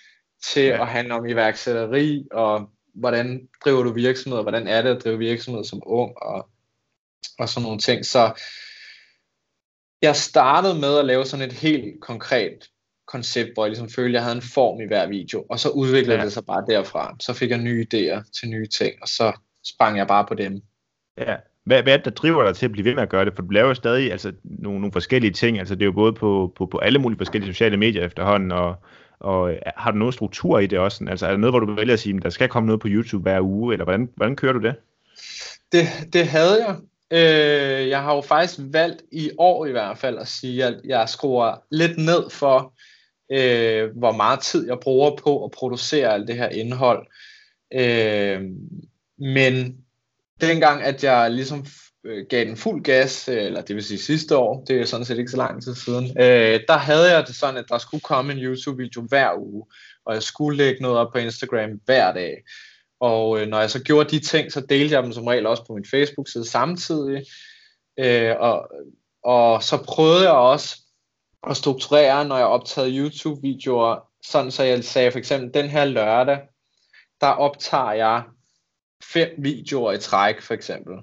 til 0.45 0.63
ja. 0.63 0.83
at 0.83 0.89
handle 0.89 1.15
om 1.15 1.27
iværksætteri, 1.27 2.29
og 2.33 2.71
hvordan 2.95 3.49
driver 3.65 3.83
du 3.83 3.93
virksomhed, 3.93 4.39
og 4.39 4.45
hvordan 4.45 4.69
er 4.69 4.83
det 4.83 4.97
at 4.97 5.05
drive 5.05 5.19
virksomhed 5.19 5.65
som 5.65 5.83
ung, 5.87 6.23
og, 6.23 6.49
og 7.39 7.49
sådan 7.49 7.65
nogle 7.65 7.79
ting. 7.79 8.07
Så 8.07 8.43
jeg 10.03 10.17
startede 10.17 10.81
med 10.81 10.99
at 10.99 11.05
lave 11.05 11.25
sådan 11.25 11.49
et 11.49 11.53
helt 11.53 12.01
konkret 12.01 12.69
koncept, 13.13 13.51
hvor 13.55 13.65
jeg 13.65 13.71
ligesom 13.71 13.89
følte, 13.89 14.09
at 14.09 14.15
jeg 14.15 14.23
havde 14.23 14.37
en 14.37 14.43
form 14.43 14.81
i 14.81 14.87
hver 14.87 15.07
video, 15.07 15.45
og 15.51 15.61
så 15.61 15.69
udviklede 15.69 16.19
ja. 16.19 16.25
det 16.25 16.33
sig 16.33 16.47
bare 16.47 16.65
derfra. 16.69 17.17
Så 17.21 17.33
fik 17.33 17.51
jeg 17.51 17.59
nye 17.59 17.87
idéer 17.95 18.31
til 18.41 18.49
nye 18.49 18.67
ting, 18.67 18.93
og 19.03 19.09
så 19.09 19.33
sprang 19.65 19.99
jeg 19.99 20.07
bare 20.07 20.27
på 20.29 20.35
dem. 20.35 20.63
Ja. 21.19 21.37
Hvad, 21.65 21.83
hvad 21.83 21.93
er 21.93 21.97
det, 21.97 22.05
der 22.05 22.11
driver 22.11 22.45
dig 22.45 22.57
til 22.57 22.67
at 22.67 22.73
blive 22.73 22.85
ved 22.85 22.95
med 22.95 23.03
at 23.03 23.09
gøre 23.09 23.25
det? 23.25 23.35
For 23.35 23.43
du 23.43 23.49
laver 23.49 23.69
jo 23.69 23.75
stadig 23.75 24.13
altså, 24.13 24.33
nogle, 24.45 24.81
nogle 24.81 24.93
forskellige 24.93 25.33
ting. 25.33 25.59
Altså, 25.59 25.75
det 25.75 25.83
er 25.83 25.87
jo 25.87 25.93
både 25.93 26.13
på, 26.13 26.53
på, 26.57 26.67
på 26.67 26.79
alle 26.79 26.99
mulige 26.99 27.19
forskellige 27.19 27.53
sociale 27.53 27.77
medier 27.77 28.05
efterhånden, 28.07 28.53
og, 28.53 28.77
og 29.21 29.55
har 29.77 29.91
du 29.91 29.99
noget 29.99 30.15
struktur 30.15 30.59
i 30.59 30.67
det 30.67 30.79
også? 30.79 31.05
Altså, 31.09 31.27
er 31.27 31.31
der 31.31 31.39
noget, 31.39 31.53
hvor 31.53 31.61
du 31.61 31.75
vælger 31.75 31.93
at 31.93 32.01
sige, 32.01 32.17
at 32.17 32.23
der 32.23 32.31
skal 32.31 32.49
komme 32.49 32.67
noget 32.67 32.81
på 32.81 32.89
YouTube 32.91 33.23
hver 33.23 33.41
uge, 33.41 33.75
eller 33.75 33.85
hvordan, 33.85 34.09
hvordan 34.17 34.37
kører 34.37 34.53
du 34.53 34.61
det? 34.61 34.75
Det, 35.73 35.87
det 36.13 36.27
havde 36.27 36.67
jeg. 36.67 36.77
Øh, 37.13 37.89
jeg 37.89 38.03
har 38.03 38.15
jo 38.15 38.21
faktisk 38.21 38.61
valgt 38.73 39.03
i 39.13 39.31
år 39.39 39.67
i 39.67 39.71
hvert 39.71 39.99
fald 39.99 40.19
at 40.19 40.29
sige, 40.29 40.65
at 40.65 40.81
jeg 40.85 41.09
skruer 41.09 41.55
lidt 41.71 41.99
ned 41.99 42.31
for, 42.31 42.73
øh, 43.33 43.97
hvor 43.97 44.13
meget 44.13 44.41
tid 44.41 44.67
jeg 44.67 44.79
bruger 44.81 45.17
på 45.17 45.45
at 45.45 45.51
producere 45.51 46.15
alt 46.15 46.29
det 46.29 46.37
her 46.37 46.49
indhold. 46.49 47.07
Øh, 47.75 48.41
men 49.19 49.77
dengang, 50.41 50.83
at 50.83 51.05
jeg 51.05 51.31
ligesom 51.31 51.67
øh, 52.05 52.27
gav 52.29 52.45
den 52.45 52.57
fuld 52.57 52.85
gas, 52.85 53.29
øh, 53.29 53.45
eller 53.45 53.63
det 53.63 53.77
vil 53.77 53.85
sige 53.85 53.99
sidste 53.99 54.37
år, 54.37 54.65
det 54.65 54.81
er 54.81 54.85
sådan 54.85 55.07
set 55.07 55.19
ikke 55.19 55.31
så 55.31 55.37
lang 55.37 55.63
tid 55.63 55.75
siden, 55.75 56.05
øh, 56.05 56.61
der 56.69 56.77
havde 56.77 57.17
jeg 57.17 57.27
det 57.27 57.35
sådan, 57.35 57.57
at 57.57 57.69
der 57.69 57.79
skulle 57.79 58.01
komme 58.01 58.33
en 58.33 58.39
YouTube-video 58.39 59.03
hver 59.03 59.31
uge, 59.39 59.65
og 60.05 60.15
jeg 60.15 60.23
skulle 60.23 60.59
lægge 60.59 60.83
noget 60.83 60.99
op 60.99 61.13
på 61.13 61.19
Instagram 61.19 61.81
hver 61.85 62.13
dag. 62.13 62.43
Og 63.01 63.41
øh, 63.41 63.49
når 63.49 63.61
jeg 63.61 63.71
så 63.71 63.83
gjorde 63.83 64.11
de 64.11 64.21
ting, 64.21 64.53
så 64.53 64.61
delte 64.61 64.95
jeg 64.95 65.03
dem 65.03 65.13
som 65.13 65.27
regel 65.27 65.47
også 65.47 65.67
på 65.67 65.75
min 65.75 65.87
Facebook-side 65.91 66.45
samtidig. 66.45 67.25
Øh, 67.99 68.35
og, 68.41 68.69
og 69.25 69.63
så 69.63 69.77
prøvede 69.77 70.23
jeg 70.23 70.33
også 70.33 70.82
at 71.51 71.57
strukturere, 71.57 72.29
når 72.29 72.37
jeg 72.37 72.47
optagede 72.47 72.99
YouTube-videoer, 72.99 74.09
sådan 74.27 74.51
så 74.51 74.63
jeg 74.63 74.85
sagde 74.85 75.11
for 75.11 75.19
eksempel, 75.19 75.63
den 75.63 75.71
her 75.71 75.85
lørdag, 75.85 76.41
der 77.21 77.27
optager 77.27 77.93
jeg 77.93 78.23
fem 79.05 79.29
videoer 79.39 79.93
i 79.93 79.99
træk, 79.99 80.41
for 80.41 80.55
eksempel. 80.55 80.95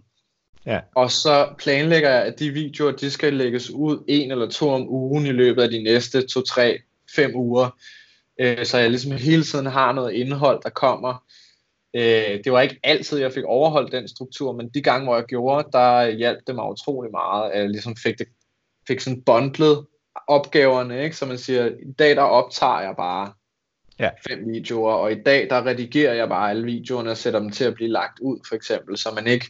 Ja. 0.65 0.79
Og 0.95 1.11
så 1.11 1.53
planlægger 1.57 2.09
jeg, 2.09 2.23
at 2.23 2.39
de 2.39 2.51
videoer, 2.51 2.91
de 2.91 3.11
skal 3.11 3.33
lægges 3.33 3.69
ud 3.69 4.03
en 4.07 4.31
eller 4.31 4.49
to 4.49 4.69
om 4.69 4.89
ugen 4.89 5.25
i 5.25 5.31
løbet 5.31 5.61
af 5.61 5.69
de 5.69 5.83
næste 5.83 6.27
to, 6.27 6.41
tre, 6.41 6.79
fem 7.15 7.35
uger. 7.35 7.69
Øh, 8.39 8.65
så 8.65 8.77
jeg 8.77 8.89
ligesom 8.89 9.11
hele 9.11 9.43
tiden 9.43 9.65
har 9.65 9.91
noget 9.91 10.13
indhold, 10.13 10.61
der 10.63 10.69
kommer. 10.69 11.25
Øh, 11.93 12.43
det 12.43 12.51
var 12.51 12.61
ikke 12.61 12.79
altid, 12.83 13.19
jeg 13.19 13.33
fik 13.33 13.43
overholdt 13.43 13.91
den 13.91 14.07
struktur, 14.07 14.51
men 14.51 14.69
de 14.69 14.81
gange, 14.81 15.05
hvor 15.05 15.15
jeg 15.15 15.25
gjorde, 15.25 15.69
der 15.71 16.07
hjalp 16.07 16.39
det 16.47 16.55
mig 16.55 16.69
utrolig 16.69 17.11
meget, 17.11 17.51
at 17.51 17.59
jeg 17.59 17.69
ligesom 17.69 17.95
fik, 17.95 18.19
det, 18.19 18.27
fik 18.87 18.99
sådan 18.99 19.21
bundlet 19.21 19.85
opgaverne, 20.27 21.03
ikke? 21.03 21.15
så 21.15 21.25
man 21.25 21.37
siger, 21.37 21.65
i 21.65 21.91
dag 21.99 22.15
der 22.15 22.21
optager 22.21 22.81
jeg 22.81 22.93
bare 22.97 23.33
ja. 23.99 24.09
fem 24.27 24.53
videoer, 24.53 24.93
og 24.93 25.11
i 25.11 25.23
dag 25.23 25.49
der 25.49 25.65
redigerer 25.65 26.13
jeg 26.13 26.29
bare 26.29 26.49
alle 26.49 26.65
videoerne 26.65 27.11
og 27.11 27.17
sætter 27.17 27.39
dem 27.39 27.51
til 27.51 27.65
at 27.65 27.73
blive 27.73 27.89
lagt 27.89 28.19
ud, 28.19 28.39
for 28.47 28.55
eksempel, 28.55 28.97
så 28.97 29.11
man 29.15 29.27
ikke 29.27 29.45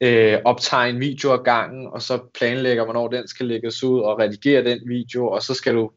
øh, 0.00 0.38
optager 0.44 0.82
en 0.82 1.00
video 1.00 1.32
ad 1.32 1.44
gangen, 1.44 1.86
og 1.86 2.02
så 2.02 2.30
planlægger, 2.34 2.84
hvornår 2.84 3.08
den 3.08 3.28
skal 3.28 3.46
lægges 3.46 3.84
ud, 3.84 4.00
og 4.00 4.18
redigere 4.18 4.64
den 4.64 4.80
video, 4.88 5.28
og 5.28 5.42
så 5.42 5.54
skal 5.54 5.74
du 5.74 5.90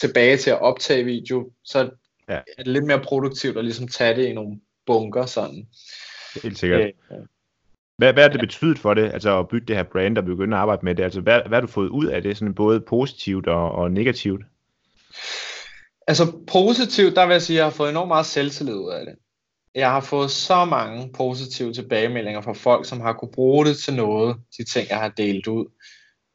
tilbage 0.00 0.36
til 0.36 0.50
at 0.50 0.60
optage 0.60 1.04
video, 1.04 1.50
så 1.64 1.90
ja. 2.28 2.34
er 2.58 2.62
det 2.62 2.66
lidt 2.66 2.84
mere 2.84 3.00
produktivt 3.00 3.56
at 3.56 3.64
ligesom 3.64 3.88
tage 3.88 4.16
det 4.16 4.26
i 4.26 4.32
nogle 4.32 4.60
bunker 4.86 5.26
sådan. 5.26 5.66
Helt 6.42 6.58
sikkert. 6.58 6.80
Øh, 6.80 7.18
hvad, 7.98 8.12
hvad 8.12 8.22
har 8.22 8.30
det 8.30 8.40
betydet 8.40 8.78
for 8.78 8.94
det, 8.94 9.12
altså 9.12 9.38
at 9.38 9.48
bygge 9.48 9.66
det 9.66 9.76
her 9.76 9.82
brand 9.82 10.18
og 10.18 10.24
begynde 10.24 10.56
at 10.56 10.60
arbejde 10.60 10.84
med 10.84 10.94
det? 10.94 11.02
Altså, 11.02 11.20
hvad, 11.20 11.40
hvad 11.46 11.56
har 11.56 11.60
du 11.60 11.72
fået 11.72 11.88
ud 11.88 12.06
af 12.06 12.22
det, 12.22 12.36
sådan 12.36 12.54
både 12.54 12.80
positivt 12.80 13.46
og, 13.46 13.72
og 13.72 13.90
negativt? 13.90 14.44
Altså 16.06 16.32
positivt, 16.46 17.16
der 17.16 17.26
vil 17.26 17.32
jeg 17.32 17.42
sige, 17.42 17.56
at 17.56 17.58
jeg 17.58 17.64
har 17.64 17.70
fået 17.70 17.90
enormt 17.90 18.08
meget 18.08 18.26
selvtillid 18.26 18.74
ud 18.74 18.90
af 18.90 19.06
det. 19.06 19.14
Jeg 19.74 19.90
har 19.90 20.00
fået 20.00 20.30
så 20.30 20.64
mange 20.64 21.12
positive 21.12 21.72
tilbagemeldinger 21.72 22.40
fra 22.40 22.52
folk, 22.52 22.86
som 22.86 23.00
har 23.00 23.12
kunne 23.12 23.32
bruge 23.32 23.66
det 23.66 23.76
til 23.76 23.94
noget, 23.94 24.36
de 24.58 24.64
ting, 24.64 24.88
jeg 24.88 24.98
har 24.98 25.08
delt 25.08 25.46
ud. 25.46 25.66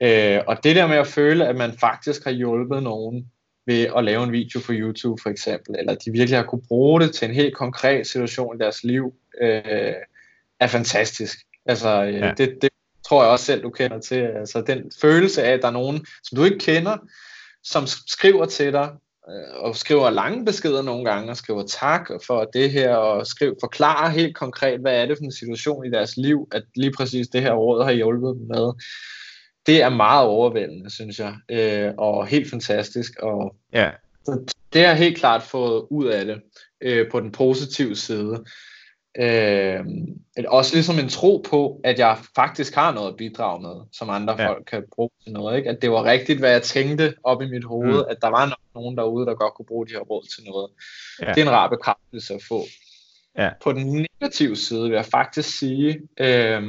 Øh, 0.03 0.39
og 0.47 0.63
det 0.63 0.75
der 0.75 0.87
med 0.87 0.97
at 0.97 1.07
føle, 1.07 1.47
at 1.47 1.55
man 1.55 1.77
faktisk 1.77 2.23
har 2.23 2.31
hjulpet 2.31 2.83
nogen 2.83 3.31
ved 3.65 3.87
at 3.97 4.03
lave 4.03 4.23
en 4.23 4.31
video 4.31 4.59
på 4.65 4.71
YouTube 4.71 5.21
for 5.21 5.29
eksempel, 5.29 5.75
eller 5.79 5.95
de 5.95 6.11
virkelig 6.11 6.37
har 6.37 6.45
kunne 6.45 6.67
bruge 6.67 7.01
det 7.01 7.13
til 7.13 7.27
en 7.27 7.35
helt 7.35 7.55
konkret 7.55 8.07
situation 8.07 8.55
i 8.55 8.59
deres 8.59 8.83
liv, 8.83 9.13
øh, 9.41 9.93
er 10.59 10.67
fantastisk. 10.67 11.37
Altså, 11.65 12.03
øh, 12.03 12.13
ja. 12.13 12.33
det, 12.37 12.57
det 12.61 12.69
tror 13.07 13.23
jeg 13.23 13.31
også 13.31 13.45
selv, 13.45 13.63
du 13.63 13.69
kender 13.69 13.99
til. 13.99 14.15
Altså, 14.15 14.61
den 14.61 14.91
følelse 15.01 15.43
af, 15.43 15.53
at 15.53 15.61
der 15.61 15.67
er 15.67 15.71
nogen, 15.71 16.05
som 16.23 16.35
du 16.35 16.43
ikke 16.43 16.59
kender, 16.59 16.97
som 17.63 17.87
skriver 17.87 18.45
til 18.45 18.73
dig, 18.73 18.89
øh, 19.29 19.63
og 19.63 19.75
skriver 19.75 20.09
lange 20.09 20.45
beskeder 20.45 20.81
nogle 20.81 21.05
gange, 21.05 21.31
og 21.31 21.37
skriver 21.37 21.63
tak 21.67 22.09
for 22.25 22.49
det 22.53 22.71
her, 22.71 22.95
og 22.95 23.27
skriver, 23.27 23.53
forklarer 23.61 24.09
helt 24.09 24.35
konkret, 24.35 24.79
hvad 24.79 25.01
er 25.01 25.05
det 25.05 25.17
for 25.17 25.23
en 25.23 25.31
situation 25.31 25.85
i 25.85 25.89
deres 25.89 26.17
liv, 26.17 26.47
at 26.51 26.63
lige 26.75 26.93
præcis 26.97 27.27
det 27.27 27.41
her 27.41 27.53
råd 27.53 27.83
har 27.83 27.91
hjulpet 27.91 28.35
dem 28.35 28.47
med. 28.47 28.71
Det 29.65 29.81
er 29.81 29.89
meget 29.89 30.27
overvældende, 30.27 30.89
synes 30.89 31.19
jeg, 31.19 31.35
øh, 31.51 31.93
og 31.97 32.27
helt 32.27 32.49
fantastisk. 32.49 33.11
Og 33.19 33.55
ja. 33.73 33.89
Det 34.73 34.81
har 34.81 34.87
jeg 34.87 34.97
helt 34.97 35.17
klart 35.17 35.43
fået 35.43 35.87
ud 35.89 36.05
af 36.05 36.25
det, 36.25 36.41
øh, 36.81 37.11
på 37.11 37.19
den 37.19 37.31
positive 37.31 37.95
side. 37.95 38.43
Øh, 39.19 39.85
også 40.47 40.75
ligesom 40.75 40.99
en 40.99 41.09
tro 41.09 41.43
på, 41.49 41.81
at 41.83 41.99
jeg 41.99 42.17
faktisk 42.35 42.75
har 42.75 42.93
noget 42.93 43.09
at 43.09 43.17
bidrage 43.17 43.61
med, 43.61 43.75
som 43.93 44.09
andre 44.09 44.41
ja. 44.41 44.49
folk 44.49 44.65
kan 44.65 44.83
bruge 44.95 45.09
til 45.23 45.33
noget. 45.33 45.57
Ikke? 45.57 45.69
At 45.69 45.81
det 45.81 45.91
var 45.91 46.03
rigtigt, 46.03 46.39
hvad 46.39 46.51
jeg 46.51 46.61
tænkte 46.61 47.13
op 47.23 47.41
i 47.41 47.49
mit 47.49 47.63
hoved, 47.63 47.93
mm. 47.93 48.09
at 48.09 48.17
der 48.21 48.27
var 48.27 48.57
nogen 48.75 48.97
derude, 48.97 49.25
der 49.25 49.33
godt 49.33 49.53
kunne 49.53 49.65
bruge 49.65 49.87
de 49.87 49.91
her 49.91 49.99
råd 49.99 50.23
til 50.35 50.43
noget. 50.43 50.69
Ja. 51.21 51.33
Det 51.33 51.37
er 51.37 51.45
en 51.45 51.51
rar 51.51 51.69
bekræftelse 51.69 52.33
at 52.33 52.41
få. 52.47 52.63
Ja. 53.37 53.49
På 53.63 53.71
den 53.71 54.07
negative 54.21 54.55
side 54.55 54.83
vil 54.83 54.95
jeg 54.95 55.05
faktisk 55.05 55.57
sige, 55.59 56.01
øh, 56.19 56.63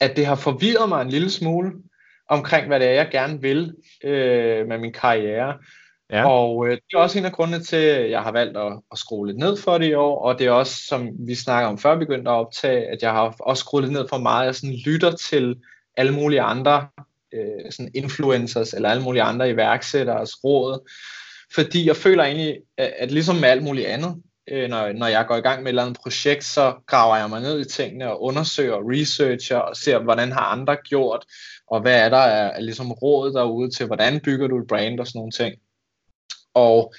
at 0.00 0.16
det 0.16 0.26
har 0.26 0.34
forvirret 0.34 0.88
mig 0.88 1.02
en 1.02 1.10
lille 1.10 1.30
smule 1.30 1.72
omkring, 2.28 2.66
hvad 2.66 2.80
det 2.80 2.88
er, 2.88 2.92
jeg 2.92 3.08
gerne 3.12 3.40
vil 3.40 3.74
øh, 4.04 4.68
med 4.68 4.78
min 4.78 4.92
karriere. 4.92 5.58
Ja. 6.12 6.28
Og 6.28 6.68
øh, 6.68 6.72
det 6.72 6.94
er 6.94 6.98
også 6.98 7.18
en 7.18 7.24
af 7.24 7.32
grundene 7.32 7.62
til, 7.62 7.76
at 7.76 8.10
jeg 8.10 8.22
har 8.22 8.32
valgt 8.32 8.56
at, 8.56 8.72
at 8.92 8.98
skrue 8.98 9.26
lidt 9.26 9.38
ned 9.38 9.56
for 9.56 9.78
det 9.78 9.86
i 9.86 9.94
år, 9.94 10.22
og 10.22 10.38
det 10.38 10.46
er 10.46 10.50
også, 10.50 10.82
som 10.86 11.08
vi 11.18 11.34
snakker 11.34 11.68
om 11.68 11.78
før 11.78 11.94
vi 11.94 12.04
begyndte 12.04 12.30
at 12.30 12.34
optage, 12.34 12.86
at 12.86 13.02
jeg 13.02 13.12
har 13.12 13.36
også 13.40 13.60
skruet 13.60 13.84
lidt 13.84 13.92
ned 13.92 14.08
for 14.08 14.18
meget. 14.18 14.46
Jeg 14.46 14.54
sådan 14.54 14.76
lytter 14.86 15.10
til 15.10 15.56
alle 15.96 16.12
mulige 16.12 16.40
andre 16.40 16.88
øh, 17.34 17.70
sådan 17.70 17.90
influencers, 17.94 18.74
eller 18.74 18.88
alle 18.88 19.02
mulige 19.02 19.22
andre 19.22 19.50
iværksætteres 19.50 20.44
råd, 20.44 20.90
fordi 21.54 21.86
jeg 21.86 21.96
føler 21.96 22.24
egentlig, 22.24 22.56
at, 22.76 22.92
at 22.98 23.10
ligesom 23.10 23.36
med 23.36 23.48
alt 23.48 23.62
muligt 23.62 23.86
andet, 23.86 24.22
øh, 24.50 24.68
når, 24.68 24.92
når 24.92 25.06
jeg 25.06 25.26
går 25.26 25.36
i 25.36 25.40
gang 25.40 25.62
med 25.62 25.66
et 25.66 25.68
eller 25.68 25.82
andet 25.82 25.98
projekt, 26.02 26.44
så 26.44 26.74
graver 26.86 27.16
jeg 27.16 27.30
mig 27.30 27.40
ned 27.40 27.60
i 27.60 27.68
tingene 27.68 28.10
og 28.10 28.22
undersøger 28.22 28.72
og 28.72 28.82
researcher 28.84 29.56
og 29.56 29.76
ser, 29.76 29.98
hvordan 29.98 30.32
har 30.32 30.44
andre 30.44 30.76
gjort, 30.76 31.24
og 31.66 31.80
hvad 31.80 32.04
er 32.04 32.08
der 32.08 32.16
af, 32.16 32.52
af 32.56 32.64
ligesom 32.64 32.92
råd 32.92 33.32
derude 33.32 33.70
til, 33.70 33.86
hvordan 33.86 34.20
bygger 34.20 34.48
du 34.48 34.58
et 34.58 34.66
brand 34.66 35.00
og 35.00 35.06
sådan 35.06 35.18
nogle 35.18 35.32
ting. 35.32 35.54
Og 36.54 36.94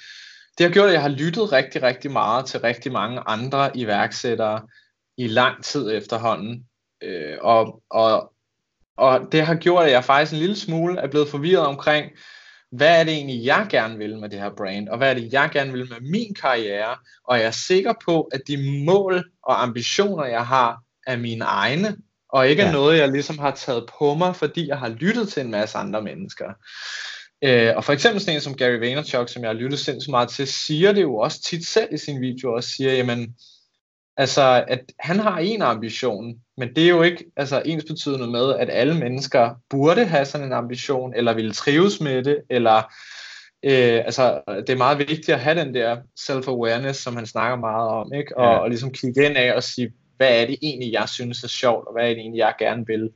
det 0.58 0.66
har 0.66 0.74
gjort, 0.74 0.88
at 0.88 0.94
jeg 0.94 1.02
har 1.02 1.10
lyttet 1.10 1.52
rigtig, 1.52 1.84
rigtig 1.84 2.12
meget 2.12 2.46
til 2.46 2.60
rigtig 2.60 2.92
mange 2.92 3.22
andre 3.26 3.78
iværksættere 3.78 4.62
i 5.18 5.28
lang 5.28 5.64
tid 5.64 5.92
efterhånden. 5.92 6.66
Øh, 7.04 7.38
og, 7.42 7.84
og, 7.90 8.34
og 8.98 9.28
det 9.32 9.46
har 9.46 9.56
gjort, 9.56 9.86
at 9.86 9.92
jeg 9.92 10.04
faktisk 10.04 10.34
en 10.34 10.40
lille 10.40 10.56
smule 10.56 11.00
er 11.00 11.08
blevet 11.08 11.30
forvirret 11.30 11.66
omkring, 11.66 12.12
hvad 12.72 13.00
er 13.00 13.04
det 13.04 13.14
egentlig, 13.14 13.46
jeg 13.46 13.68
gerne 13.70 13.98
vil 13.98 14.18
med 14.18 14.30
det 14.30 14.40
her 14.40 14.56
brand, 14.58 14.90
og 14.90 14.98
hvad 14.98 15.10
er 15.10 15.14
det, 15.14 15.34
jeg 15.34 15.50
gerne 15.54 15.72
vil 15.72 15.90
med 15.90 16.02
min 16.02 16.36
karriere, 16.36 16.96
og 17.28 17.38
jeg 17.38 17.46
er 17.46 17.52
sikker 17.52 17.94
på, 18.06 18.22
at 18.22 18.42
de 18.48 18.84
mål 18.86 19.32
og 19.44 19.64
ambitioner, 19.64 20.26
jeg 20.26 20.48
har, 20.48 20.82
er 21.08 21.18
mine 21.18 21.46
egne, 21.46 21.98
og 22.30 22.48
ikke 22.48 22.62
ja. 22.62 22.68
er 22.68 22.72
noget, 22.72 22.98
jeg 22.98 23.12
ligesom 23.12 23.40
har 23.40 23.52
taget 23.52 23.90
på 24.00 24.14
mig, 24.14 24.36
fordi 24.36 24.68
jeg 24.68 24.80
har 24.80 24.90
lyttet 24.90 25.30
til 25.30 25.44
en 25.44 25.52
masse 25.52 25.78
andre 25.78 26.02
mennesker. 26.02 26.54
Øh, 27.44 27.74
og 27.76 27.84
for 27.84 27.94
eksempel 27.94 28.22
sådan 28.22 28.36
en 28.36 28.42
som 28.42 28.56
Gary 28.56 28.80
Vaynerchuk, 28.80 29.30
som 29.30 29.42
jeg 29.42 29.50
har 29.50 29.56
lyttet 29.56 29.80
sindssygt 29.80 30.12
meget 30.12 30.30
til, 30.30 30.48
siger 30.48 30.92
det 30.92 31.02
jo 31.02 31.18
også 31.18 31.42
tit 31.42 31.66
selv 31.66 31.94
i 31.94 31.98
sin 31.98 32.22
video, 32.22 32.54
og 32.54 32.64
siger, 32.64 32.94
jamen, 32.94 33.36
altså, 34.18 34.66
at 34.68 34.82
han 35.00 35.20
har 35.20 35.38
en 35.38 35.62
ambition, 35.62 36.36
men 36.58 36.76
det 36.76 36.84
er 36.84 36.90
jo 36.90 37.02
ikke 37.02 37.26
altså, 37.38 37.62
ens 37.66 37.86
betydende 37.86 38.28
med, 38.28 38.56
at 38.56 38.70
alle 38.72 38.94
mennesker 38.98 39.56
burde 39.70 40.06
have 40.06 40.26
sådan 40.26 40.48
en 40.48 40.54
ambition, 40.54 41.14
eller 41.16 41.34
ville 41.34 41.54
trives 41.54 42.02
med 42.02 42.24
det, 42.24 42.38
eller 42.50 42.78
øh, 43.64 44.02
altså, 44.06 44.42
det 44.48 44.70
er 44.70 44.78
meget 44.78 45.00
vigtigt 45.00 45.30
at 45.30 45.40
have 45.40 45.60
den 45.60 45.74
der 45.74 45.98
self-awareness, 46.20 46.94
som 46.94 47.16
han 47.16 47.26
snakker 47.26 47.58
meget 47.58 47.90
om, 47.90 48.14
ikke? 48.14 48.38
Og, 48.38 48.54
ja. 48.54 48.58
og 48.58 48.70
ligesom 48.70 48.92
kigge 48.92 49.26
ind 49.26 49.38
af 49.38 49.54
og 49.54 49.64
sige, 49.64 49.94
hvad 50.18 50.42
er 50.42 50.46
det 50.46 50.58
egentlig, 50.62 50.94
jeg 50.94 51.10
synes 51.10 51.44
er 51.44 51.48
sjovt, 51.48 51.88
og 51.88 51.94
hvad 51.94 52.04
er 52.04 52.10
det 52.10 52.18
egentlig, 52.18 52.40
jeg 52.40 52.54
gerne 52.60 52.88
vil. 52.88 53.10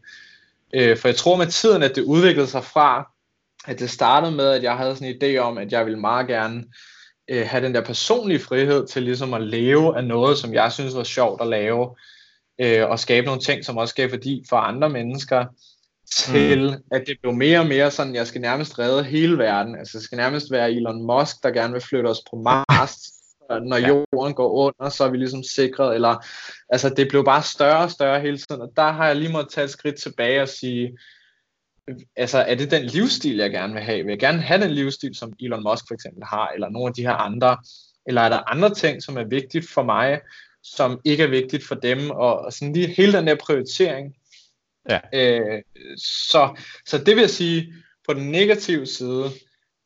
Øh, 0.73 0.97
for 0.97 1.07
jeg 1.07 1.15
tror 1.15 1.35
med 1.35 1.47
tiden, 1.47 1.83
at 1.83 1.95
det 1.95 2.03
udviklede 2.03 2.47
sig 2.47 2.63
fra, 2.63 3.14
at 3.65 3.79
det 3.79 3.89
startede 3.89 4.31
med, 4.31 4.45
at 4.45 4.63
jeg 4.63 4.77
havde 4.77 4.95
sådan 4.95 5.07
en 5.07 5.21
idé 5.23 5.37
om, 5.37 5.57
at 5.57 5.71
jeg 5.71 5.85
ville 5.85 5.99
meget 5.99 6.27
gerne 6.27 6.63
øh, 7.29 7.47
have 7.47 7.65
den 7.65 7.75
der 7.75 7.81
personlige 7.81 8.39
frihed 8.39 8.87
til 8.87 9.03
ligesom 9.03 9.33
at 9.33 9.41
leve 9.41 9.97
af 9.97 10.03
noget, 10.03 10.37
som 10.37 10.53
jeg 10.53 10.71
synes 10.71 10.95
var 10.95 11.03
sjovt 11.03 11.41
at 11.41 11.47
lave, 11.47 11.95
øh, 12.61 12.89
og 12.89 12.99
skabe 12.99 13.25
nogle 13.25 13.41
ting, 13.41 13.65
som 13.65 13.77
også 13.77 13.95
gav 13.95 14.11
værdi 14.11 14.45
for 14.49 14.57
andre 14.57 14.89
mennesker, 14.89 15.45
til 16.11 16.71
mm. 16.71 16.83
at 16.91 17.03
det 17.07 17.17
blev 17.21 17.33
mere 17.33 17.59
og 17.59 17.67
mere 17.67 17.91
sådan, 17.91 18.15
jeg 18.15 18.27
skal 18.27 18.41
nærmest 18.41 18.79
redde 18.79 19.03
hele 19.03 19.37
verden. 19.37 19.75
Altså, 19.75 19.97
det 19.97 20.05
skal 20.05 20.15
nærmest 20.15 20.51
være 20.51 20.71
Elon 20.71 21.07
Musk, 21.07 21.43
der 21.43 21.51
gerne 21.51 21.73
vil 21.73 21.81
flytte 21.81 22.07
os 22.07 22.21
på 22.29 22.35
Mars, 22.35 22.97
når 23.69 23.77
ja. 23.77 23.87
jorden 23.87 24.33
går 24.33 24.51
under, 24.51 24.89
så 24.89 25.03
er 25.03 25.09
vi 25.09 25.17
ligesom 25.17 25.43
sikret, 25.43 25.95
eller, 25.95 26.25
altså, 26.69 26.89
det 26.89 27.07
blev 27.09 27.25
bare 27.25 27.43
større 27.43 27.83
og 27.83 27.91
større 27.91 28.19
hele 28.21 28.37
tiden, 28.37 28.61
og 28.61 28.71
der 28.75 28.91
har 28.91 29.07
jeg 29.07 29.15
lige 29.15 29.31
måttet 29.31 29.53
tage 29.53 29.65
et 29.65 29.71
skridt 29.71 29.95
tilbage 29.95 30.41
og 30.41 30.49
sige, 30.49 30.97
altså 32.15 32.37
er 32.37 32.55
det 32.55 32.71
den 32.71 32.83
livsstil, 32.83 33.35
jeg 33.35 33.51
gerne 33.51 33.73
vil 33.73 33.83
have? 33.83 34.03
Vil 34.03 34.11
jeg 34.11 34.19
gerne 34.19 34.41
have 34.41 34.61
den 34.61 34.71
livsstil, 34.71 35.15
som 35.15 35.33
Elon 35.39 35.63
Musk 35.63 35.83
for 35.87 35.93
eksempel 35.93 36.23
har, 36.23 36.49
eller 36.49 36.69
nogle 36.69 36.87
af 36.87 36.93
de 36.93 37.01
her 37.01 37.13
andre? 37.13 37.57
Eller 38.07 38.21
er 38.21 38.29
der 38.29 38.51
andre 38.51 38.73
ting, 38.73 39.03
som 39.03 39.17
er 39.17 39.23
vigtigt 39.23 39.69
for 39.69 39.83
mig, 39.83 40.19
som 40.63 40.99
ikke 41.05 41.23
er 41.23 41.27
vigtigt 41.27 41.63
for 41.67 41.75
dem? 41.75 42.09
Og 42.09 42.53
sådan 42.53 42.73
lige 42.73 42.87
hele 42.87 43.13
den 43.13 43.27
der 43.27 43.35
prioritering. 43.35 44.15
Ja. 44.89 44.99
Øh, 45.13 45.61
så, 45.97 46.61
så 46.85 46.97
det 46.97 47.15
vil 47.15 47.21
jeg 47.21 47.29
sige, 47.29 47.73
på 48.07 48.13
den 48.13 48.31
negative 48.31 48.85
side, 48.85 49.25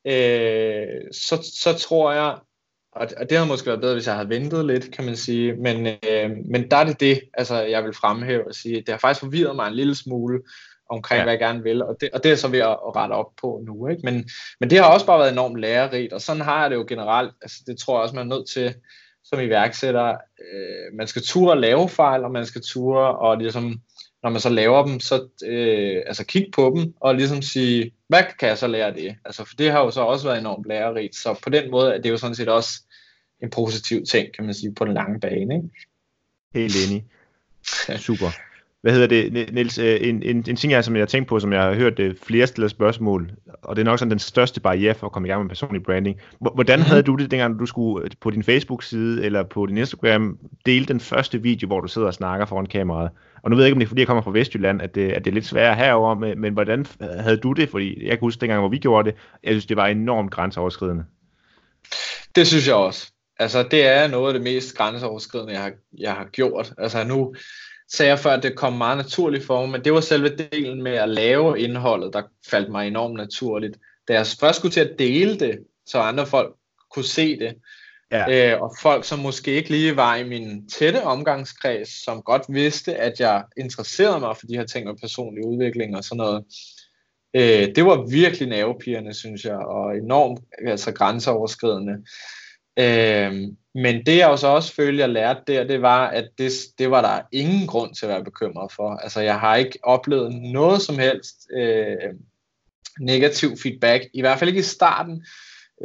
øh, 0.06 1.02
så, 1.12 1.52
så 1.56 1.74
tror 1.80 2.12
jeg, 2.12 2.38
og, 2.92 3.08
og 3.18 3.30
det 3.30 3.38
havde 3.38 3.48
måske 3.48 3.68
været 3.68 3.82
bedre, 3.82 3.94
hvis 3.94 4.08
jeg 4.08 4.16
havde 4.16 4.30
ventet 4.30 4.66
lidt, 4.66 4.92
kan 4.92 5.06
man 5.06 5.16
sige, 5.16 5.54
men, 5.54 5.88
øh, 5.88 6.32
men 6.46 6.72
der 6.72 6.78
er 6.78 6.84
det 6.84 7.00
det, 7.00 7.22
altså, 7.34 7.62
jeg 7.62 7.84
vil 7.84 7.94
fremhæve 7.94 8.48
og 8.48 8.56
sige, 8.56 8.76
det 8.76 8.90
har 8.90 8.98
faktisk 8.98 9.20
forvirret 9.20 9.56
mig 9.56 9.68
en 9.68 9.76
lille 9.76 9.96
smule, 9.96 10.40
omkring, 10.90 11.18
ja. 11.18 11.24
hvad 11.24 11.34
jeg 11.34 11.40
gerne 11.40 11.64
vil, 11.64 11.84
og 11.84 11.98
det, 12.02 12.10
og 12.14 12.24
det 12.24 12.32
er 12.32 12.36
så 12.36 12.48
ved 12.48 12.60
at, 12.60 12.78
at 12.88 12.96
rette 12.96 13.14
op 13.14 13.32
på 13.42 13.62
nu. 13.66 13.88
Ikke? 13.88 14.02
Men, 14.04 14.30
men 14.60 14.70
det 14.70 14.78
har 14.78 14.94
også 14.94 15.06
bare 15.06 15.20
været 15.20 15.32
enormt 15.32 15.60
lærerigt, 15.60 16.14
og 16.14 16.22
sådan 16.22 16.42
har 16.42 16.62
jeg 16.62 16.70
det 16.70 16.76
jo 16.76 16.86
generelt. 16.88 17.34
Altså, 17.42 17.58
det 17.68 17.78
tror 17.78 17.96
jeg 17.96 18.04
også, 18.04 18.16
man 18.16 18.32
er 18.32 18.36
nødt 18.36 18.50
til 18.50 18.76
som 19.24 19.40
iværksætter. 19.40 20.10
Øh, 20.54 20.98
man 20.98 21.08
skal 21.08 21.22
ture 21.22 21.52
og 21.52 21.58
lave 21.58 21.90
fejl, 21.90 22.24
og 22.24 22.32
man 22.32 22.46
skal 22.46 22.62
ture 22.62 23.18
og 23.18 23.38
ligesom, 23.38 23.82
når 24.24 24.30
man 24.30 24.42
så 24.42 24.50
laver 24.50 24.86
dem, 24.86 25.00
så 25.00 25.28
øh, 25.46 26.02
altså 26.06 26.26
kigge 26.26 26.52
på 26.52 26.74
dem 26.76 26.94
og 27.00 27.16
ligesom 27.16 27.42
sige, 27.42 27.94
hvad 28.08 28.24
kan 28.40 28.50
jeg 28.50 28.58
så 28.58 28.68
lære 28.68 28.88
af 28.88 28.94
det? 28.94 29.16
Altså, 29.26 29.44
for 29.46 29.56
det 29.56 29.72
har 29.72 29.80
jo 29.80 29.92
så 29.92 30.02
også 30.02 30.28
været 30.28 30.40
enormt 30.40 30.66
lærerigt, 30.68 31.16
så 31.16 31.40
på 31.44 31.50
den 31.50 31.72
måde 31.72 31.94
er 31.94 32.02
det 32.02 32.10
jo 32.10 32.18
sådan 32.18 32.36
set 32.36 32.50
også 32.50 32.72
en 33.44 33.50
positiv 33.50 34.06
ting, 34.06 34.34
kan 34.36 34.46
man 34.46 34.54
sige, 34.54 34.76
på 34.76 34.86
den 34.86 34.94
lange 34.94 35.20
bane. 35.20 35.56
Ikke? 35.56 35.70
Helt 36.54 36.76
enig. 36.88 37.06
Super 38.08 38.49
hvad 38.82 38.94
hedder 38.94 39.08
det, 39.08 39.54
Niels, 39.54 39.78
øh, 39.78 39.98
en, 40.02 40.24
en, 40.24 40.38
en 40.48 40.56
ting, 40.56 40.72
jeg, 40.72 40.84
som 40.84 40.96
jeg 40.96 41.02
har 41.02 41.08
tænkt 41.08 41.30
på, 41.30 41.40
som 41.40 41.54
jeg 41.54 41.62
har 41.62 41.74
hørt 41.74 41.98
det 41.98 42.18
flere 42.24 42.48
stille 42.48 42.70
spørgsmål, 42.70 43.32
og 43.64 43.76
det 43.76 43.82
er 43.82 43.86
nok 43.86 44.00
sådan 44.00 44.12
den 44.12 44.20
største 44.20 44.62
barriere 44.62 44.94
for 44.94 45.08
at 45.08 45.14
komme 45.14 45.28
i 45.28 45.32
gang 45.32 45.42
med 45.42 45.50
personlig 45.50 45.84
branding. 45.84 46.20
Hvordan 46.40 46.80
havde 46.80 47.04
du 47.04 47.16
det, 47.16 47.32
dengang 47.32 47.60
du 47.60 47.66
skulle 47.66 48.06
øh, 48.06 48.12
på 48.22 48.30
din 48.30 48.44
Facebook-side 48.44 49.26
eller 49.26 49.44
på 49.44 49.66
din 49.66 49.78
Instagram 49.78 50.38
dele 50.66 50.86
den 50.86 51.00
første 51.00 51.42
video, 51.42 51.68
hvor 51.68 51.80
du 51.80 51.88
sidder 51.88 52.08
og 52.08 52.14
snakker 52.14 52.46
foran 52.46 52.66
kameraet? 52.66 53.10
Og 53.44 53.50
nu 53.50 53.56
ved 53.56 53.64
jeg 53.64 53.68
ikke, 53.68 53.76
om 53.76 53.80
det 53.80 53.86
er, 53.86 53.88
fordi 53.88 54.02
jeg 54.02 54.08
kommer 54.08 54.24
fra 54.24 54.32
Vestjylland, 54.32 54.82
at 54.82 54.96
det, 54.96 55.12
at 55.12 55.26
det 55.26 55.32
er 55.32 55.36
lidt 55.36 55.46
sværere 55.46 55.76
herover, 55.76 56.16
men, 56.16 56.42
men 56.42 56.54
hvordan 56.54 56.86
havde 57.20 57.38
du 57.38 57.54
det? 57.54 57.70
Fordi 57.70 58.04
jeg 58.04 58.10
kan 58.10 58.20
huske 58.20 58.42
dengang, 58.42 58.60
hvor 58.60 58.70
vi 58.70 58.78
gjorde 58.78 59.10
det, 59.10 59.18
jeg 59.44 59.52
synes, 59.52 59.66
det 59.66 59.78
var 59.78 59.88
enormt 59.88 60.32
grænseoverskridende. 60.32 61.04
Det 62.36 62.48
synes 62.48 62.68
jeg 62.68 62.76
også. 62.76 63.12
Altså, 63.40 63.64
det 63.72 63.86
er 63.86 64.08
noget 64.08 64.28
af 64.28 64.34
det 64.34 64.44
mest 64.44 64.78
grænseoverskridende, 64.78 65.54
jeg 65.54 65.62
har, 65.62 65.72
jeg 65.98 66.14
har 66.14 66.26
gjort. 66.26 66.74
Altså, 66.78 67.04
nu, 67.04 67.36
sagde 67.94 68.10
jeg 68.10 68.20
før, 68.20 68.32
at 68.32 68.44
det 68.44 68.56
kom 68.56 68.74
meget 68.74 68.98
naturligt 68.98 69.46
for 69.46 69.62
mig, 69.62 69.70
men 69.70 69.84
det 69.86 69.94
var 69.94 70.02
selve 70.02 70.36
delen 70.52 70.84
med 70.84 70.92
at 70.92 71.10
lave 71.10 71.60
indholdet, 71.60 72.14
der 72.14 72.24
faldt 72.50 72.72
mig 72.72 72.88
enormt 72.88 73.18
naturligt. 73.18 73.78
Da 74.08 74.14
jeg 74.14 74.26
først 74.40 74.60
skulle 74.60 74.72
til 74.72 74.80
at 74.80 75.00
dele 75.00 75.40
det, 75.40 75.60
så 75.86 76.00
andre 76.00 76.26
folk 76.26 76.56
kunne 76.92 77.06
se 77.06 77.40
det, 77.40 77.56
ja. 78.12 78.54
øh, 78.54 78.62
og 78.62 78.76
folk, 78.82 79.06
som 79.06 79.20
måske 79.20 79.52
ikke 79.52 79.70
lige 79.70 79.96
var 79.96 80.16
i 80.16 80.24
min 80.24 80.70
tætte 80.70 81.04
omgangskreds, 81.04 82.04
som 82.04 82.22
godt 82.22 82.42
vidste, 82.50 82.96
at 82.96 83.20
jeg 83.20 83.44
interesserede 83.58 84.20
mig 84.20 84.38
for 84.38 84.46
de 84.46 84.58
her 84.58 84.66
ting 84.66 84.88
med 84.88 84.96
personlig 85.02 85.46
udvikling 85.46 85.98
og 85.98 86.04
sådan 86.04 86.18
noget, 86.18 86.46
øh, 87.34 87.76
det 87.76 87.86
var 87.86 88.10
virkelig 88.10 88.48
nervepirrende, 88.48 89.14
synes 89.14 89.46
jeg, 89.46 89.58
og 89.58 89.98
enormt 89.98 90.40
altså 90.68 90.92
grænseoverskridende. 90.92 91.94
Øh, 92.78 93.34
men 93.76 94.06
det 94.06 94.18
jeg 94.18 94.28
jo 94.30 94.38
så 94.38 94.48
også 94.48 94.74
følte, 94.74 95.02
jeg 95.02 95.10
lærte 95.10 95.42
der, 95.48 95.64
det 95.64 95.82
var, 95.82 96.08
at 96.08 96.30
det, 96.38 96.52
det 96.78 96.92
var 96.92 97.02
der 97.02 97.22
ingen 97.32 97.68
grund 97.68 97.96
til 97.96 98.06
at 98.06 98.10
være 98.10 98.24
bekymret 98.24 98.72
for. 98.72 98.90
Altså 98.96 99.22
jeg 99.22 99.40
har 99.40 99.56
ikke 99.56 99.80
oplevet 99.84 100.36
noget 100.36 100.82
som 100.82 101.00
helst 101.00 101.48
øh, 101.54 102.14
negativ 103.00 103.58
feedback, 103.64 104.04
i 104.14 104.22
hvert 104.22 104.40
fald 104.40 104.48
ikke 104.48 104.60
i 104.60 104.64
starten. 104.64 105.26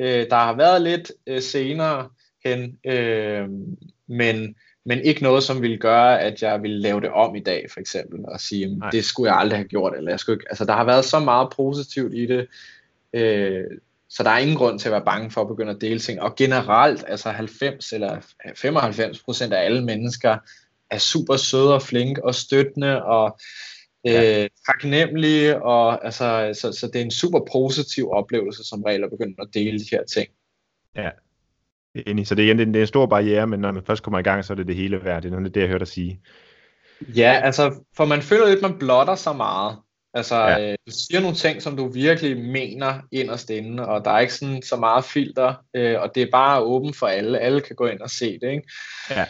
Øh, 0.01 0.27
der 0.31 0.37
har 0.37 0.57
været 0.57 0.83
lidt 0.83 1.13
øh, 1.27 1.43
senere 1.43 2.09
hen, 2.45 2.79
øh, 2.85 3.49
men, 4.09 4.55
men 4.85 4.99
ikke 5.01 5.23
noget, 5.23 5.43
som 5.43 5.63
ville 5.63 5.79
gøre, 5.79 6.21
at 6.21 6.43
jeg 6.43 6.63
ville 6.63 6.81
lave 6.81 7.01
det 7.01 7.11
om 7.11 7.37
i 7.37 7.41
dag, 7.41 7.67
for 7.71 7.81
eksempel, 7.81 8.21
og 8.25 8.41
sige, 8.41 8.83
det 8.93 9.05
skulle 9.05 9.33
jeg 9.33 9.41
aldrig 9.41 9.59
have 9.59 9.69
gjort, 9.69 9.97
eller 9.97 10.11
jeg 10.11 10.21
skulle 10.21 10.35
ikke, 10.35 10.47
altså 10.51 10.65
der 10.65 10.73
har 10.73 10.85
været 10.85 11.05
så 11.05 11.21
meget 11.21 11.49
positivt 11.57 12.15
i 12.15 12.27
det, 12.27 12.47
øh, 13.13 13.65
så 14.09 14.23
der 14.23 14.31
er 14.31 14.39
ingen 14.39 14.57
grund 14.57 14.79
til 14.79 14.89
at 14.89 14.93
være 14.93 15.05
bange 15.05 15.31
for 15.31 15.41
at 15.41 15.49
begynde 15.49 15.73
at 15.73 15.81
dele 15.81 16.01
ting. 16.01 16.23
Og 16.23 16.37
generelt, 16.37 17.05
altså 17.09 17.31
90 17.31 17.93
eller 17.93 18.21
95 18.57 19.23
procent 19.23 19.53
af 19.53 19.65
alle 19.65 19.85
mennesker 19.85 20.37
er 20.91 20.99
super 20.99 21.37
søde 21.37 21.75
og 21.75 21.83
flinke 21.83 22.25
og 22.25 22.35
støttende 22.35 23.05
og 23.05 23.39
øh, 24.07 24.49
taknemmelige. 24.67 25.63
Og, 25.63 26.05
altså, 26.05 26.59
så, 26.61 26.73
så 26.73 26.87
det 26.87 26.97
er 26.97 27.05
en 27.05 27.11
super 27.11 27.41
positiv 27.53 28.11
oplevelse 28.11 28.65
som 28.65 28.83
regel 28.83 29.05
at 29.05 29.11
begynde 29.11 29.35
at 29.39 29.49
dele 29.55 29.79
de 29.79 29.87
her 29.91 30.05
ting. 30.05 30.29
Ja, 30.97 31.11
enig. 31.95 32.27
Så 32.27 32.35
det 32.35 32.51
er, 32.51 32.55
det 32.55 32.77
er 32.77 32.81
en 32.81 32.87
stor 32.87 33.07
barriere, 33.07 33.47
men 33.47 33.61
når 33.61 33.73
man 33.73 33.83
først 33.87 34.03
kommer 34.03 34.19
i 34.19 34.23
gang, 34.23 34.45
så 34.45 34.53
er 34.53 34.55
det 34.55 34.67
det 34.67 34.77
hele 34.77 35.05
værd. 35.05 35.23
Det 35.23 35.33
er 35.33 35.39
det, 35.39 35.61
jeg 35.61 35.69
hørte 35.69 35.85
dig 35.85 35.89
sige. 35.89 36.21
Ja, 37.01 37.41
altså, 37.45 37.75
for 37.97 38.05
man 38.05 38.23
føler 38.23 38.47
lidt, 38.47 38.65
at 38.65 38.71
man 38.71 38.79
blotter 38.79 39.15
så 39.15 39.33
meget. 39.33 39.77
Altså, 40.15 40.37
ja. 40.37 40.71
øh, 40.71 40.79
du 40.87 40.93
siger 40.93 41.21
nogle 41.21 41.37
ting, 41.37 41.63
som 41.63 41.77
du 41.77 41.89
virkelig 41.89 42.39
mener 42.39 43.01
inderst 43.13 43.51
inde, 43.51 43.87
og 43.89 44.05
der 44.05 44.11
er 44.11 44.19
ikke 44.19 44.35
sådan 44.35 44.63
så 44.63 44.77
meget 44.77 45.05
filter, 45.05 45.55
øh, 45.75 46.01
og 46.01 46.15
det 46.15 46.23
er 46.23 46.31
bare 46.33 46.63
åben 46.63 46.95
for 46.95 47.07
alle. 47.07 47.39
Alle 47.39 47.61
kan 47.61 47.77
gå 47.77 47.87
ind 47.87 48.01
og 48.01 48.11
se 48.11 48.39
det, 48.39 48.51
ikke? 48.51 48.69
Ja. 49.11 49.27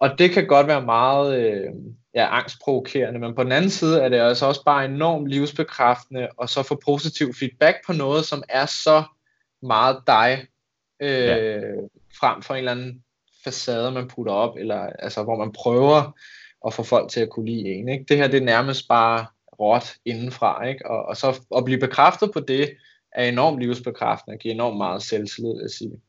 Og 0.00 0.18
det 0.18 0.30
kan 0.30 0.46
godt 0.46 0.66
være 0.66 0.82
meget 0.82 1.38
øh, 1.38 1.70
ja, 2.14 2.36
angstprovokerende, 2.36 3.20
men 3.20 3.34
på 3.34 3.44
den 3.44 3.52
anden 3.52 3.70
side 3.70 4.02
er 4.02 4.08
det 4.08 4.16
altså 4.16 4.46
også 4.46 4.64
bare 4.64 4.84
enormt 4.84 5.28
livsbekræftende, 5.28 6.28
og 6.36 6.48
så 6.48 6.62
få 6.62 6.80
positiv 6.84 7.34
feedback 7.34 7.76
på 7.86 7.92
noget, 7.92 8.24
som 8.24 8.42
er 8.48 8.66
så 8.66 9.02
meget 9.62 10.02
dig, 10.06 10.46
øh, 11.02 11.08
ja. 11.10 11.60
frem 12.20 12.42
for 12.42 12.54
en 12.54 12.58
eller 12.58 12.72
anden 12.72 13.02
facade, 13.44 13.90
man 13.90 14.08
putter 14.08 14.32
op, 14.32 14.56
eller 14.56 14.80
altså, 14.98 15.22
hvor 15.22 15.36
man 15.36 15.52
prøver 15.52 16.16
at 16.66 16.74
få 16.74 16.82
folk 16.82 17.10
til 17.10 17.20
at 17.20 17.30
kunne 17.30 17.46
lide 17.46 17.68
en. 17.68 17.88
Ikke? 17.88 18.04
Det 18.08 18.16
her 18.16 18.28
det 18.28 18.40
er 18.40 18.44
nærmest 18.44 18.88
bare 18.88 19.26
råt 19.60 19.94
indenfra, 20.04 20.64
ikke? 20.64 20.90
Og, 20.90 21.04
og 21.04 21.16
så 21.16 21.40
at 21.56 21.64
blive 21.64 21.80
bekræftet 21.80 22.30
på 22.32 22.40
det, 22.40 22.70
er 23.12 23.28
enormt 23.28 23.60
livsbekræftende 23.60 24.34
og 24.34 24.38
giver 24.38 24.54
enormt 24.54 24.76
meget 24.76 25.02
selvtillid, 25.02 25.62
at 25.64 25.70
sige. 25.70 26.00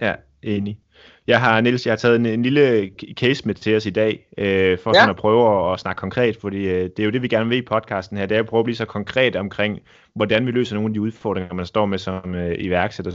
Ja, 0.00 0.14
enig. 0.42 0.78
Jeg 1.26 1.40
har, 1.40 1.60
Niels, 1.60 1.86
jeg 1.86 1.92
har 1.92 1.96
taget 1.96 2.16
en, 2.16 2.26
en 2.26 2.42
lille 2.42 2.90
case 3.12 3.46
med 3.46 3.54
til 3.54 3.76
os 3.76 3.86
i 3.86 3.90
dag, 3.90 4.26
øh, 4.38 4.78
for 4.78 4.90
ja. 4.90 5.00
sådan 5.00 5.10
at 5.10 5.16
prøve 5.16 5.68
at, 5.68 5.72
at 5.72 5.80
snakke 5.80 6.00
konkret, 6.00 6.36
fordi 6.36 6.66
øh, 6.66 6.82
det 6.82 6.98
er 6.98 7.04
jo 7.04 7.10
det, 7.10 7.22
vi 7.22 7.28
gerne 7.28 7.48
vil 7.48 7.58
i 7.58 7.62
podcasten 7.62 8.16
her, 8.16 8.26
det 8.26 8.34
er 8.34 8.40
at 8.40 8.46
prøve 8.46 8.58
at 8.58 8.64
blive 8.64 8.76
så 8.76 8.84
konkret 8.84 9.36
omkring, 9.36 9.80
hvordan 10.14 10.46
vi 10.46 10.50
løser 10.50 10.74
nogle 10.74 10.88
af 10.88 10.94
de 10.94 11.00
udfordringer, 11.00 11.54
man 11.54 11.66
står 11.66 11.86
med 11.86 11.98
som 11.98 12.34
øh, 12.34 12.54
iværksætter 12.58 13.12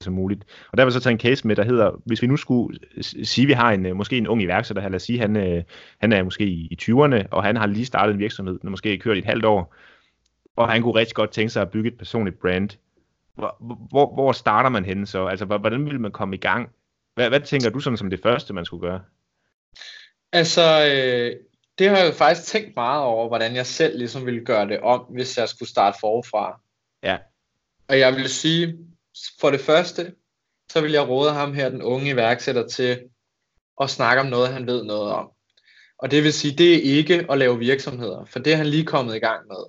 som 0.00 0.12
muligt. 0.12 0.44
Og 0.72 0.78
der 0.78 0.84
vil 0.84 0.92
så 0.92 1.00
tage 1.00 1.12
en 1.12 1.20
case 1.20 1.46
med, 1.46 1.56
der 1.56 1.64
hedder, 1.64 2.02
hvis 2.04 2.22
vi 2.22 2.26
nu 2.26 2.36
skulle 2.36 2.78
sige, 3.02 3.44
at 3.44 3.48
vi 3.48 3.52
har 3.52 3.72
en, 3.72 3.86
øh, 3.86 3.96
måske 3.96 4.18
en 4.18 4.26
ung 4.26 4.42
iværksætter 4.42 4.82
her, 4.82 4.88
lad 4.88 4.96
os 4.96 5.02
sige, 5.02 5.18
han, 5.18 5.36
øh, 5.36 5.62
han 6.00 6.12
er 6.12 6.22
måske 6.22 6.44
i 6.46 6.78
20'erne, 6.82 7.28
og 7.30 7.44
han 7.44 7.56
har 7.56 7.66
lige 7.66 7.86
startet 7.86 8.12
en 8.12 8.18
virksomhed, 8.18 8.58
den 8.58 8.70
måske 8.70 8.98
kørt 8.98 9.16
i 9.16 9.18
et 9.18 9.24
halvt 9.24 9.44
år, 9.44 9.74
og 10.56 10.68
han 10.68 10.82
kunne 10.82 10.94
rigtig 10.94 11.14
godt 11.14 11.30
tænke 11.30 11.50
sig 11.50 11.62
at 11.62 11.70
bygge 11.70 11.88
et 11.88 11.98
personligt 11.98 12.40
brand. 12.40 12.70
Hvor, 13.34 13.56
hvor, 13.90 14.14
hvor 14.14 14.32
starter 14.32 14.70
man 14.70 14.84
henne 14.84 15.06
så? 15.06 15.26
Altså, 15.26 15.44
hvordan 15.44 15.86
vil 15.86 16.00
man 16.00 16.12
komme 16.12 16.36
i 16.36 16.38
gang? 16.38 16.70
Hvad, 17.14 17.28
hvad 17.28 17.40
tænker 17.40 17.70
du 17.70 17.80
sådan 17.80 17.96
som 17.96 18.10
det 18.10 18.20
første, 18.22 18.54
man 18.54 18.64
skulle 18.64 18.88
gøre? 18.88 19.00
Altså, 20.32 20.62
øh, 20.62 21.36
det 21.78 21.88
har 21.88 21.96
jeg 21.96 22.06
jo 22.06 22.12
faktisk 22.12 22.46
tænkt 22.46 22.76
meget 22.76 23.02
over, 23.02 23.28
hvordan 23.28 23.56
jeg 23.56 23.66
selv 23.66 23.98
ligesom 23.98 24.26
ville 24.26 24.44
gøre 24.44 24.68
det 24.68 24.80
om, 24.80 25.00
hvis 25.00 25.38
jeg 25.38 25.48
skulle 25.48 25.68
starte 25.68 25.98
forfra. 26.00 26.60
Ja. 27.02 27.18
Og 27.88 27.98
jeg 27.98 28.14
vil 28.16 28.28
sige, 28.28 28.78
for 29.40 29.50
det 29.50 29.60
første, 29.60 30.14
så 30.72 30.80
vil 30.80 30.92
jeg 30.92 31.08
råde 31.08 31.32
ham 31.32 31.54
her, 31.54 31.68
den 31.68 31.82
unge 31.82 32.10
iværksætter, 32.10 32.68
til 32.68 33.00
at 33.80 33.90
snakke 33.90 34.20
om 34.20 34.26
noget, 34.26 34.52
han 34.52 34.66
ved 34.66 34.84
noget 34.84 35.12
om. 35.12 35.30
Og 35.98 36.10
det 36.10 36.22
vil 36.22 36.32
sige, 36.32 36.56
det 36.56 36.74
er 36.74 36.96
ikke 36.96 37.26
at 37.30 37.38
lave 37.38 37.58
virksomheder, 37.58 38.24
for 38.24 38.38
det 38.38 38.52
er 38.52 38.56
han 38.56 38.66
lige 38.66 38.84
kommet 38.84 39.16
i 39.16 39.18
gang 39.18 39.46
med. 39.46 39.62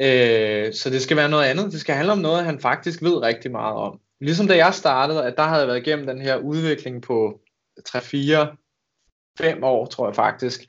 Øh, 0.00 0.74
så 0.74 0.90
det 0.90 1.02
skal 1.02 1.16
være 1.16 1.28
noget 1.28 1.44
andet. 1.44 1.72
Det 1.72 1.80
skal 1.80 1.94
handle 1.94 2.12
om 2.12 2.18
noget, 2.18 2.44
han 2.44 2.60
faktisk 2.60 3.02
ved 3.02 3.22
rigtig 3.22 3.50
meget 3.50 3.76
om. 3.76 4.00
Ligesom 4.20 4.48
da 4.48 4.56
jeg 4.56 4.74
startede, 4.74 5.24
at 5.24 5.34
der 5.36 5.42
havde 5.42 5.60
jeg 5.60 5.68
været 5.68 5.86
igennem 5.86 6.06
den 6.06 6.20
her 6.20 6.36
udvikling 6.36 7.02
på 7.02 7.40
3-4, 7.88 8.56
5 9.38 9.64
år, 9.64 9.86
tror 9.86 10.08
jeg 10.08 10.16
faktisk, 10.16 10.60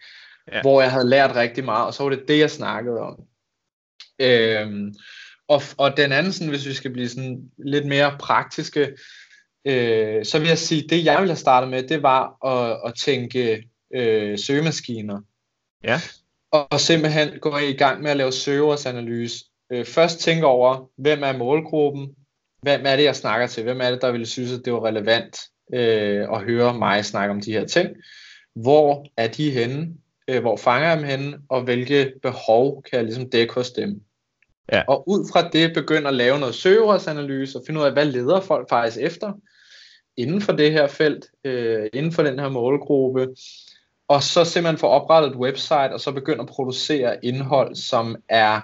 ja. 0.51 0.61
hvor 0.61 0.81
jeg 0.81 0.91
havde 0.91 1.09
lært 1.09 1.35
rigtig 1.35 1.65
meget, 1.65 1.85
og 1.85 1.93
så 1.93 2.03
var 2.03 2.09
det 2.09 2.27
det, 2.27 2.39
jeg 2.39 2.51
snakkede 2.51 2.99
om. 2.99 3.19
Øh, 4.19 4.91
og, 5.51 5.61
og 5.77 5.97
den 5.97 6.11
anden, 6.11 6.33
sådan, 6.33 6.49
hvis 6.49 6.67
vi 6.67 6.73
skal 6.73 6.91
blive 6.91 7.09
sådan 7.09 7.51
lidt 7.57 7.85
mere 7.85 8.15
praktiske, 8.19 8.97
øh, 9.65 10.25
så 10.25 10.39
vil 10.39 10.47
jeg 10.47 10.57
sige, 10.57 10.87
det 10.89 11.05
jeg 11.05 11.17
ville 11.17 11.31
have 11.31 11.37
startet 11.37 11.69
med, 11.69 11.83
det 11.83 12.03
var 12.03 12.45
at, 12.45 12.81
at 12.85 12.93
tænke 12.95 13.63
øh, 13.95 14.39
søgemaskiner. 14.39 15.21
Ja. 15.83 15.99
Og, 16.51 16.71
og 16.71 16.79
simpelthen 16.79 17.39
gå 17.39 17.57
i 17.57 17.73
gang 17.73 18.01
med 18.01 18.11
at 18.11 18.17
lave 18.17 18.31
søgeordsanalyse. 18.31 19.45
Øh, 19.71 19.85
først 19.85 20.19
tænke 20.19 20.45
over, 20.45 20.89
hvem 20.97 21.23
er 21.23 21.37
målgruppen? 21.37 22.15
Hvem 22.61 22.81
er 22.85 22.95
det, 22.95 23.03
jeg 23.03 23.15
snakker 23.15 23.47
til? 23.47 23.63
Hvem 23.63 23.81
er 23.81 23.91
det, 23.91 24.01
der 24.01 24.11
ville 24.11 24.25
synes, 24.25 24.51
at 24.51 24.65
det 24.65 24.73
var 24.73 24.85
relevant 24.85 25.37
øh, 25.73 26.27
at 26.33 26.41
høre 26.41 26.77
mig 26.77 27.05
snakke 27.05 27.33
om 27.33 27.41
de 27.41 27.51
her 27.51 27.65
ting? 27.65 27.89
Hvor 28.55 29.05
er 29.17 29.27
de 29.27 29.51
henne? 29.51 29.93
Øh, 30.27 30.41
hvor 30.41 30.57
fanger 30.57 30.87
jeg 30.87 30.97
dem 30.97 31.05
henne? 31.05 31.37
Og 31.49 31.63
hvilke 31.63 32.13
behov 32.21 32.83
kan 32.83 32.97
jeg 32.97 33.03
ligesom 33.03 33.29
dække 33.29 33.53
hos 33.53 33.71
dem? 33.71 34.01
Ja. 34.71 34.83
Og 34.87 35.09
ud 35.09 35.29
fra 35.33 35.49
det 35.49 35.73
begynder 35.73 36.07
at 36.07 36.15
lave 36.15 36.39
noget 36.39 36.55
søgeordsanalyse 36.55 37.57
og 37.57 37.63
finde 37.67 37.79
ud 37.79 37.85
af, 37.85 37.93
hvad 37.93 38.05
leder 38.05 38.39
folk 38.39 38.69
faktisk 38.69 38.97
efter 38.97 39.33
inden 40.17 40.41
for 40.41 40.51
det 40.51 40.71
her 40.71 40.87
felt, 40.87 41.25
øh, 41.43 41.89
inden 41.93 42.11
for 42.11 42.23
den 42.23 42.39
her 42.39 42.49
målgruppe. 42.49 43.27
Og 44.07 44.23
så 44.23 44.45
simpelthen 44.45 44.77
få 44.77 44.87
oprettet 44.87 45.31
et 45.31 45.37
website, 45.37 45.93
og 45.93 45.99
så 45.99 46.11
begynde 46.11 46.41
at 46.41 46.47
producere 46.47 47.25
indhold, 47.25 47.75
som 47.75 48.15
er 48.29 48.61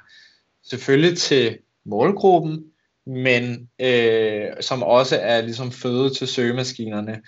selvfølgelig 0.63 1.17
til 1.17 1.57
målgruppen, 1.85 2.65
men 3.05 3.69
øh, 3.79 4.47
som 4.61 4.83
også 4.83 5.19
er 5.21 5.41
ligesom 5.41 5.71
føde 5.71 6.13
til 6.13 6.27
søgemaskinerne. 6.27 7.21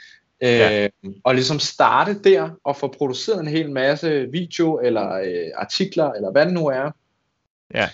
Øh, 0.44 0.50
ja. 0.50 0.88
Og 1.24 1.36
ligesom 1.36 1.60
starte 1.60 2.20
der 2.24 2.50
og 2.64 2.76
få 2.76 2.88
produceret 2.98 3.40
en 3.40 3.48
hel 3.48 3.72
masse 3.72 4.28
video 4.32 4.80
eller 4.84 5.14
øh, 5.14 5.52
artikler, 5.56 6.12
eller 6.12 6.32
hvad 6.32 6.46
det 6.46 6.54
nu 6.54 6.68
er. 6.68 6.92
Ja. 7.74 7.90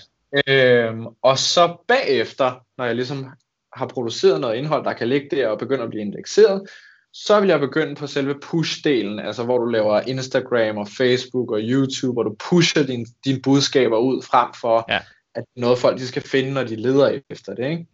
Øhm, 0.48 1.06
og 1.22 1.38
så 1.38 1.78
bagefter, 1.88 2.66
når 2.78 2.86
jeg 2.86 2.96
ligesom 2.96 3.26
har 3.74 3.88
produceret 3.88 4.42
noget 4.42 4.56
indhold, 4.56 4.86
der 4.86 4.94
kan 4.94 5.08
ligge 5.08 5.28
der 5.32 5.48
og 5.48 5.60
begynde 5.60 5.84
at 5.84 5.90
blive 5.90 6.02
indekseret, 6.02 6.70
så 7.14 7.40
vil 7.40 7.50
jeg 7.50 7.60
begynde 7.60 7.96
på 7.96 8.08
selve 8.08 8.36
push-delen, 8.46 9.22
altså 9.22 9.44
hvor 9.44 9.58
du 9.58 9.66
laver 9.66 10.02
Instagram 10.02 10.78
og 10.78 10.88
Facebook 10.88 11.52
og 11.52 11.60
YouTube, 11.62 12.14
hvor 12.14 12.24
du 12.24 12.36
pusher 12.50 12.84
din, 12.84 13.06
dine 13.26 13.42
budskaber 13.42 13.98
ud 13.98 14.22
frem 14.24 14.50
for, 14.62 14.86
ja. 14.90 15.00
at 15.36 15.44
noget 15.56 15.78
folk 15.78 15.98
de 15.98 16.08
skal 16.08 16.22
finde, 16.22 16.54
når 16.54 16.64
de 16.64 16.76
leder 16.76 17.20
efter 17.30 17.56
det. 17.56 17.70
Ikke? 17.70 17.88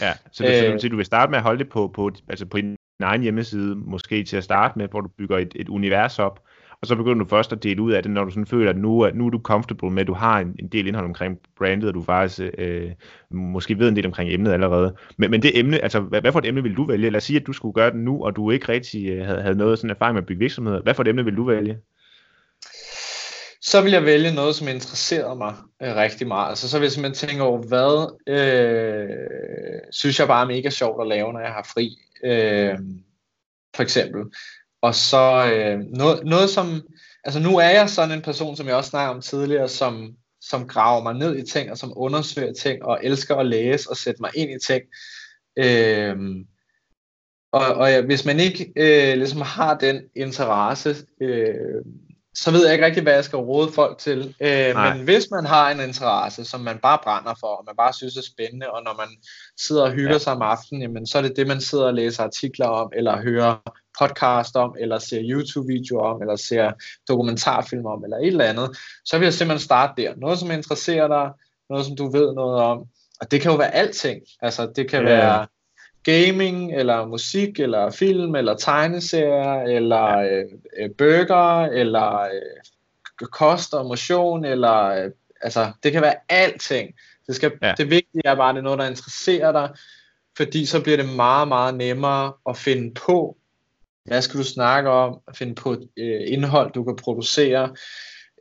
Ja, 0.00 0.14
så 0.32 0.44
det, 0.44 0.72
øh, 0.72 0.80
så 0.80 0.88
du 0.88 0.96
vil 0.96 1.06
starte 1.06 1.30
med 1.30 1.38
at 1.38 1.42
holde 1.42 1.58
det 1.58 1.68
på, 1.68 1.90
på, 1.94 2.10
altså 2.28 2.46
på 2.46 2.56
din 2.56 2.76
egen 3.02 3.22
hjemmeside, 3.22 3.74
måske 3.76 4.24
til 4.24 4.36
at 4.36 4.44
starte 4.44 4.78
med, 4.78 4.88
hvor 4.88 5.00
du 5.00 5.08
bygger 5.18 5.38
et, 5.38 5.52
et 5.56 5.68
univers 5.68 6.18
op, 6.18 6.40
og 6.82 6.86
så 6.86 6.96
begynder 6.96 7.24
du 7.24 7.28
først 7.28 7.52
at 7.52 7.62
dele 7.62 7.82
ud 7.82 7.92
af 7.92 8.02
det, 8.02 8.12
når 8.12 8.24
du 8.24 8.30
sådan 8.30 8.46
føler, 8.46 8.70
at 8.70 8.76
nu, 8.76 9.04
at 9.04 9.14
nu 9.14 9.26
er 9.26 9.30
du 9.30 9.40
comfortable 9.44 9.90
med, 9.90 10.00
at 10.00 10.06
du 10.06 10.14
har 10.14 10.40
en, 10.40 10.56
en 10.58 10.68
del 10.68 10.86
indhold 10.86 11.06
omkring 11.06 11.38
brandet, 11.56 11.88
og 11.88 11.94
du 11.94 12.02
faktisk 12.02 12.40
øh, 12.58 12.90
måske 13.30 13.78
ved 13.78 13.88
en 13.88 13.96
del 13.96 14.06
omkring 14.06 14.30
emnet 14.30 14.52
allerede. 14.52 14.94
Men, 15.16 15.30
men 15.30 15.42
det 15.42 15.58
emne, 15.58 15.78
altså 15.78 16.00
hvad, 16.00 16.20
hvad 16.20 16.32
for 16.32 16.38
et 16.38 16.46
emne 16.46 16.62
vil 16.62 16.76
du 16.76 16.86
vælge? 16.86 17.10
Lad 17.10 17.16
os 17.16 17.24
sige, 17.24 17.40
at 17.40 17.46
du 17.46 17.52
skulle 17.52 17.74
gøre 17.74 17.90
det 17.90 17.98
nu, 17.98 18.24
og 18.24 18.36
du 18.36 18.50
ikke 18.50 18.68
rigtig 18.68 19.08
øh, 19.08 19.26
havde, 19.26 19.42
havde 19.42 19.58
noget 19.58 19.78
sådan 19.78 19.90
erfaring 19.90 20.14
med 20.14 20.22
at 20.22 20.26
bygge 20.26 20.40
virksomheder. 20.40 20.82
Hvad 20.82 20.94
for 20.94 21.02
et 21.02 21.08
emne 21.08 21.24
vil 21.24 21.36
du 21.36 21.44
vælge? 21.44 21.78
så 23.60 23.82
vil 23.82 23.92
jeg 23.92 24.04
vælge 24.04 24.34
noget, 24.34 24.54
som 24.54 24.68
interesserer 24.68 25.34
mig 25.34 25.54
øh, 25.82 25.96
rigtig 25.96 26.26
meget. 26.26 26.48
Altså, 26.48 26.68
så 26.68 26.78
vil 26.78 26.84
jeg 26.84 26.92
simpelthen 26.92 27.28
tænke 27.28 27.42
over, 27.42 27.62
hvad 27.62 28.16
øh, 28.26 29.80
synes 29.90 30.18
jeg 30.18 30.28
bare 30.28 30.42
er 30.42 30.56
mega 30.56 30.70
sjovt 30.70 31.00
at 31.00 31.08
lave, 31.08 31.32
når 31.32 31.40
jeg 31.40 31.52
har 31.52 31.68
fri. 31.74 31.96
Øh, 32.24 32.78
for 33.76 33.82
eksempel. 33.82 34.20
Og 34.82 34.94
så 34.94 35.52
øh, 35.54 35.78
noget, 35.80 36.24
noget 36.24 36.50
som, 36.50 36.82
altså 37.24 37.40
nu 37.40 37.56
er 37.56 37.68
jeg 37.68 37.90
sådan 37.90 38.16
en 38.16 38.22
person, 38.22 38.56
som 38.56 38.66
jeg 38.66 38.76
også 38.76 38.90
snakkede 38.90 39.14
om 39.14 39.22
tidligere, 39.22 39.68
som, 39.68 40.16
som 40.40 40.68
graver 40.68 41.02
mig 41.02 41.14
ned 41.14 41.36
i 41.36 41.46
ting, 41.46 41.70
og 41.70 41.78
som 41.78 41.92
undersøger 41.96 42.52
ting, 42.52 42.84
og 42.84 42.98
elsker 43.02 43.36
at 43.36 43.46
læse 43.46 43.90
og 43.90 43.96
sætte 43.96 44.20
mig 44.22 44.30
ind 44.34 44.50
i 44.50 44.66
ting. 44.66 44.82
Øh, 45.56 46.16
og, 47.52 47.66
og 47.66 47.90
ja, 47.90 48.00
hvis 48.00 48.24
man 48.24 48.40
ikke 48.40 48.72
øh, 48.76 49.16
ligesom 49.18 49.40
har 49.40 49.78
den 49.78 50.02
interesse, 50.16 50.96
øh, 51.20 51.84
så 52.34 52.50
ved 52.50 52.64
jeg 52.64 52.72
ikke 52.72 52.86
rigtig, 52.86 53.02
hvad 53.02 53.12
jeg 53.14 53.24
skal 53.24 53.36
råde 53.36 53.72
folk 53.72 53.98
til. 53.98 54.34
Øh, 54.40 54.76
men 54.76 55.04
hvis 55.04 55.26
man 55.30 55.44
har 55.44 55.70
en 55.70 55.80
interesse, 55.80 56.44
som 56.44 56.60
man 56.60 56.78
bare 56.78 56.98
brænder 57.04 57.34
for, 57.40 57.46
og 57.46 57.64
man 57.66 57.76
bare 57.76 57.92
synes 57.92 58.16
er 58.16 58.22
spændende, 58.22 58.70
og 58.70 58.82
når 58.84 58.96
man 58.96 59.08
sidder 59.56 59.82
og 59.82 59.92
hygger 59.92 60.12
ja. 60.12 60.18
sig 60.18 60.32
om 60.32 60.42
aftenen, 60.42 60.82
jamen, 60.82 61.06
så 61.06 61.18
er 61.18 61.22
det 61.22 61.36
det, 61.36 61.46
man 61.46 61.60
sidder 61.60 61.86
og 61.86 61.94
læser 61.94 62.22
artikler 62.22 62.66
om, 62.66 62.92
eller 62.96 63.22
hører 63.22 63.56
podcast 63.98 64.56
om, 64.56 64.76
eller 64.80 64.98
ser 64.98 65.20
YouTube-videoer 65.22 66.02
om, 66.02 66.22
eller 66.22 66.36
ser 66.36 66.72
dokumentarfilm 67.08 67.86
om, 67.86 68.04
eller 68.04 68.16
et 68.16 68.26
eller 68.26 68.44
andet, 68.44 68.76
så 69.04 69.18
vil 69.18 69.26
jeg 69.26 69.34
simpelthen 69.34 69.64
starte 69.64 70.02
der. 70.02 70.14
Noget, 70.16 70.38
som 70.38 70.50
interesserer 70.50 71.08
dig, 71.08 71.30
noget, 71.70 71.86
som 71.86 71.96
du 71.96 72.10
ved 72.10 72.34
noget 72.34 72.62
om. 72.62 72.78
Og 73.20 73.30
det 73.30 73.40
kan 73.40 73.50
jo 73.50 73.56
være 73.56 73.74
alting. 73.74 74.22
Altså, 74.42 74.72
det 74.76 74.90
kan 74.90 75.02
ja. 75.02 75.08
være 75.08 75.46
gaming, 76.02 76.74
eller 76.74 77.06
musik, 77.06 77.60
eller 77.60 77.90
film, 77.90 78.34
eller 78.34 78.56
tegneserier, 78.56 79.62
eller 79.62 80.18
øh, 80.18 80.44
øh, 80.80 80.90
burger, 80.98 81.64
eller 81.64 82.20
øh, 82.20 83.26
kost 83.32 83.74
og 83.74 83.86
motion, 83.86 84.44
eller 84.44 84.84
øh, 84.84 85.10
altså, 85.40 85.72
det 85.82 85.92
kan 85.92 86.02
være 86.02 86.14
alting. 86.28 86.94
Det, 87.26 87.36
skal, 87.36 87.52
ja. 87.62 87.74
det 87.76 87.90
vigtige 87.90 88.22
er 88.24 88.34
bare, 88.34 88.48
at 88.48 88.54
det 88.54 88.60
er 88.60 88.64
noget, 88.64 88.78
der 88.78 88.88
interesserer 88.88 89.52
dig, 89.52 89.70
fordi 90.36 90.66
så 90.66 90.82
bliver 90.82 90.96
det 90.96 91.08
meget, 91.08 91.48
meget 91.48 91.74
nemmere 91.74 92.32
at 92.48 92.56
finde 92.56 92.94
på, 92.94 93.36
hvad 94.08 94.22
skal 94.22 94.40
du 94.40 94.44
snakke 94.44 94.90
om, 94.90 95.20
at 95.28 95.36
finde 95.36 95.54
på 95.54 95.76
øh, 95.96 96.20
indhold, 96.26 96.72
du 96.72 96.84
kan 96.84 96.96
producere, 96.96 97.74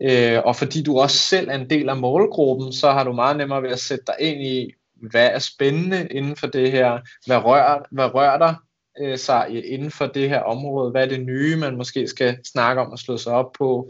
øh, 0.01 0.39
og 0.45 0.55
fordi 0.55 0.83
du 0.83 0.99
også 0.99 1.17
selv 1.17 1.49
er 1.49 1.55
en 1.55 1.69
del 1.69 1.89
af 1.89 1.97
målgruppen, 1.97 2.73
så 2.73 2.91
har 2.91 3.03
du 3.03 3.13
meget 3.13 3.37
nemmere 3.37 3.63
ved 3.63 3.69
at 3.69 3.79
sætte 3.79 4.03
dig 4.07 4.15
ind 4.19 4.41
i, 4.41 4.73
hvad 4.95 5.27
er 5.27 5.39
spændende 5.39 6.07
inden 6.11 6.35
for 6.35 6.47
det 6.47 6.71
her, 6.71 6.99
hvad 7.25 7.37
rører, 7.37 7.79
hvad 7.91 8.13
rører 8.13 8.37
der 8.37 8.53
øh, 9.01 9.17
sig 9.17 9.65
inden 9.65 9.91
for 9.91 10.05
det 10.05 10.29
her 10.29 10.39
område, 10.39 10.91
hvad 10.91 11.03
er 11.03 11.09
det 11.09 11.21
nye, 11.21 11.55
man 11.55 11.77
måske 11.77 12.07
skal 12.07 12.37
snakke 12.45 12.81
om 12.81 12.91
og 12.91 12.99
slå 12.99 13.17
sig 13.17 13.33
op 13.33 13.51
på. 13.57 13.89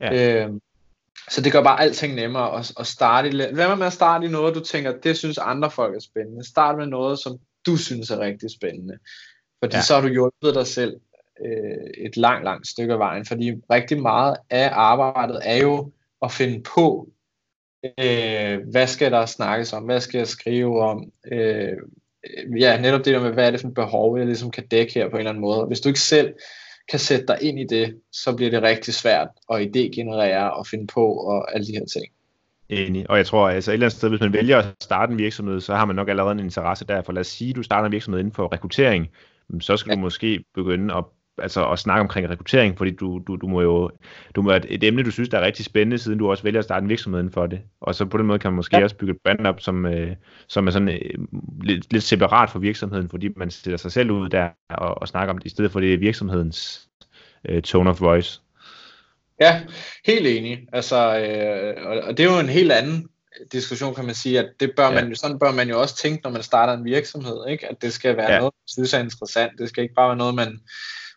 Ja. 0.00 0.44
Øh, 0.44 0.50
så 1.30 1.40
det 1.40 1.52
gør 1.52 1.62
bare 1.62 1.80
alting 1.80 2.14
nemmere 2.14 2.58
at, 2.58 2.72
at 2.80 2.86
starte 2.86 3.28
i, 3.28 3.52
Hvad 3.52 3.76
med 3.76 3.86
at 3.86 3.92
starte 3.92 4.26
i 4.26 4.30
noget, 4.30 4.54
du 4.54 4.60
tænker, 4.60 4.98
det 5.00 5.16
synes 5.16 5.38
andre 5.38 5.70
folk 5.70 5.96
er 5.96 6.00
spændende. 6.00 6.48
Start 6.48 6.78
med 6.78 6.86
noget, 6.86 7.18
som 7.18 7.38
du 7.66 7.76
synes 7.76 8.10
er 8.10 8.18
rigtig 8.18 8.50
spændende. 8.50 8.98
Fordi 9.62 9.76
ja. 9.76 9.82
så 9.82 9.94
har 9.94 10.00
du 10.00 10.08
hjulpet 10.08 10.54
dig 10.54 10.66
selv 10.66 10.96
øh, 11.44 12.06
et 12.06 12.16
langt, 12.16 12.44
langt 12.44 12.66
stykke 12.66 12.92
af 12.92 12.98
vejen. 12.98 13.24
Fordi 13.24 13.52
rigtig 13.70 14.02
meget 14.02 14.36
af 14.50 14.70
arbejdet 14.72 15.40
er 15.44 15.56
jo 15.56 15.90
at 16.22 16.32
finde 16.32 16.62
på, 16.62 17.08
øh, 17.84 18.58
hvad 18.70 18.86
skal 18.86 19.12
der 19.12 19.26
snakkes 19.26 19.72
om, 19.72 19.82
hvad 19.82 20.00
skal 20.00 20.18
jeg 20.18 20.28
skrive 20.28 20.80
om, 20.80 21.12
øh, 21.32 21.72
ja, 22.60 22.80
netop 22.80 23.04
det 23.04 23.14
der 23.14 23.20
med, 23.20 23.32
hvad 23.32 23.46
er 23.46 23.50
det 23.50 23.60
for 23.60 23.68
et 23.68 23.74
behov, 23.74 24.18
jeg 24.18 24.26
ligesom 24.26 24.50
kan 24.50 24.66
dække 24.66 24.94
her 24.94 25.08
på 25.08 25.16
en 25.16 25.18
eller 25.18 25.30
anden 25.30 25.40
måde. 25.40 25.66
Hvis 25.66 25.80
du 25.80 25.88
ikke 25.88 26.00
selv 26.00 26.34
kan 26.90 26.98
sætte 26.98 27.26
dig 27.26 27.38
ind 27.40 27.60
i 27.60 27.64
det, 27.64 28.00
så 28.12 28.36
bliver 28.36 28.50
det 28.50 28.62
rigtig 28.62 28.94
svært 28.94 29.28
at 29.52 29.60
idégenerere 29.60 30.50
og 30.50 30.66
finde 30.66 30.86
på 30.86 31.12
og 31.12 31.54
alle 31.54 31.66
de 31.66 31.72
her 31.72 31.84
ting. 31.84 32.06
Enig. 32.68 33.10
Og 33.10 33.16
jeg 33.16 33.26
tror, 33.26 33.48
altså 33.48 33.70
et 33.70 33.72
eller 33.72 33.86
andet 33.86 33.96
sted, 33.96 34.08
hvis 34.08 34.20
man 34.20 34.32
vælger 34.32 34.58
at 34.58 34.64
starte 34.80 35.12
en 35.12 35.18
virksomhed, 35.18 35.60
så 35.60 35.74
har 35.74 35.84
man 35.84 35.96
nok 35.96 36.08
allerede 36.08 36.32
en 36.32 36.40
interesse 36.40 36.84
der. 36.84 37.02
For 37.02 37.12
lad 37.12 37.20
os 37.20 37.26
sige, 37.26 37.50
at 37.50 37.56
du 37.56 37.62
starter 37.62 37.86
en 37.86 37.92
virksomhed 37.92 38.20
inden 38.20 38.34
for 38.34 38.52
rekruttering, 38.52 39.08
så 39.60 39.76
skal 39.76 39.90
ja. 39.90 39.94
du 39.94 40.00
måske 40.00 40.44
begynde 40.54 40.94
at 40.94 41.04
altså 41.38 41.70
at 41.70 41.78
snakke 41.78 42.00
omkring 42.00 42.28
rekruttering, 42.28 42.78
fordi 42.78 42.90
du, 42.90 43.22
du, 43.26 43.36
du 43.36 43.46
må 43.46 43.60
jo, 43.60 43.90
du 44.34 44.42
må 44.42 44.50
et, 44.50 44.66
et 44.68 44.84
emne, 44.84 45.02
du 45.02 45.10
synes, 45.10 45.28
der 45.28 45.38
er 45.38 45.46
rigtig 45.46 45.64
spændende, 45.64 45.98
siden 45.98 46.18
du 46.18 46.30
også 46.30 46.42
vælger 46.42 46.58
at 46.58 46.64
starte 46.64 46.82
en 46.82 46.88
virksomhed 46.88 47.20
inden 47.20 47.32
for 47.32 47.46
det. 47.46 47.60
Og 47.80 47.94
så 47.94 48.04
på 48.04 48.18
den 48.18 48.26
måde 48.26 48.38
kan 48.38 48.50
man 48.50 48.56
måske 48.56 48.76
ja. 48.76 48.82
også 48.82 48.96
bygge 48.96 49.12
et 49.12 49.20
brand 49.24 49.46
op, 49.46 49.60
som, 49.60 49.86
øh, 49.86 50.16
som 50.48 50.66
er 50.66 50.70
sådan 50.70 50.88
øh, 50.88 51.26
lidt, 51.62 51.92
lidt 51.92 52.04
separat 52.04 52.50
for 52.50 52.58
virksomheden, 52.58 53.08
fordi 53.08 53.28
man 53.36 53.50
stiller 53.50 53.76
sig 53.76 53.92
selv 53.92 54.10
ud 54.10 54.28
der 54.28 54.48
og, 54.70 54.98
og 55.02 55.08
snakker 55.08 55.34
om 55.34 55.38
det, 55.38 55.46
i 55.46 55.50
stedet 55.50 55.72
for 55.72 55.80
det 55.80 55.94
er 55.94 55.98
virksomhedens 55.98 56.88
øh, 57.48 57.62
tone 57.62 57.90
of 57.90 58.00
voice. 58.00 58.40
Ja, 59.40 59.62
helt 60.06 60.26
enig. 60.26 60.68
Altså, 60.72 61.18
øh, 61.18 61.86
og, 61.86 61.98
og 61.98 62.16
det 62.16 62.26
er 62.26 62.32
jo 62.34 62.40
en 62.40 62.48
helt 62.48 62.72
anden 62.72 63.08
diskussion, 63.52 63.94
kan 63.94 64.04
man 64.04 64.14
sige, 64.14 64.38
at 64.38 64.48
det 64.60 64.72
bør 64.76 64.88
ja. 64.88 64.94
man, 64.94 65.16
sådan 65.16 65.38
bør 65.38 65.52
man 65.52 65.68
jo 65.68 65.80
også 65.80 65.96
tænke, 65.96 66.22
når 66.22 66.30
man 66.30 66.42
starter 66.42 66.72
en 66.72 66.84
virksomhed, 66.84 67.46
ikke? 67.48 67.68
at 67.68 67.82
det 67.82 67.92
skal 67.92 68.16
være 68.16 68.32
ja. 68.32 68.38
noget, 68.38 68.54
man 68.54 68.68
synes 68.68 68.94
er 68.94 68.98
interessant. 68.98 69.52
Det 69.58 69.68
skal 69.68 69.82
ikke 69.82 69.94
bare 69.94 70.08
være 70.08 70.16
noget, 70.16 70.34
man, 70.34 70.60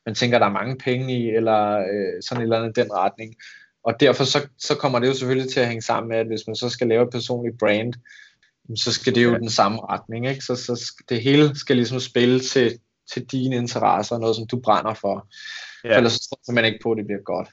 man 0.06 0.16
tænker, 0.16 0.40
der 0.40 0.46
er 0.46 0.52
mange 0.52 0.78
penge 0.78 1.14
i, 1.18 1.30
eller 1.30 1.78
øh, 1.78 2.24
sådan 2.24 2.42
et 2.42 2.46
eller 2.46 2.58
andet 2.58 2.76
den 2.76 2.94
retning. 2.94 3.36
Og 3.84 4.00
derfor 4.00 4.24
så, 4.24 4.48
så 4.58 4.76
kommer 4.76 5.00
det 5.00 5.08
jo 5.08 5.14
selvfølgelig 5.14 5.52
til 5.52 5.60
at 5.60 5.68
hænge 5.68 5.82
sammen 5.82 6.10
med, 6.10 6.18
at 6.18 6.28
hvis 6.28 6.48
man 6.48 6.56
så 6.56 6.70
skal 6.70 6.88
lave 6.88 7.04
et 7.04 7.10
personligt 7.12 7.60
brand, 7.60 7.94
så 8.76 8.94
skal 8.94 9.16
det 9.16 9.24
jo 9.24 9.32
ja. 9.32 9.38
den 9.38 9.50
samme 9.50 9.80
retning. 9.90 10.28
Ikke? 10.28 10.42
Så, 10.42 10.56
så 10.56 10.94
det 11.10 11.22
hele 11.22 11.56
skal 11.56 11.76
ligesom 11.76 12.00
spille 12.00 12.40
til, 12.40 12.80
til 13.14 13.26
dine 13.26 13.56
interesser, 13.56 14.18
noget 14.18 14.36
som 14.36 14.48
du 14.48 14.60
brænder 14.60 14.94
for. 14.94 15.28
Ja. 15.84 15.98
Ellers 15.98 16.14
så 16.14 16.38
tror 16.46 16.54
man 16.54 16.66
ikke 16.66 16.80
på, 16.84 16.92
at 16.92 16.98
det 16.98 17.06
bliver 17.06 17.22
godt. 17.22 17.50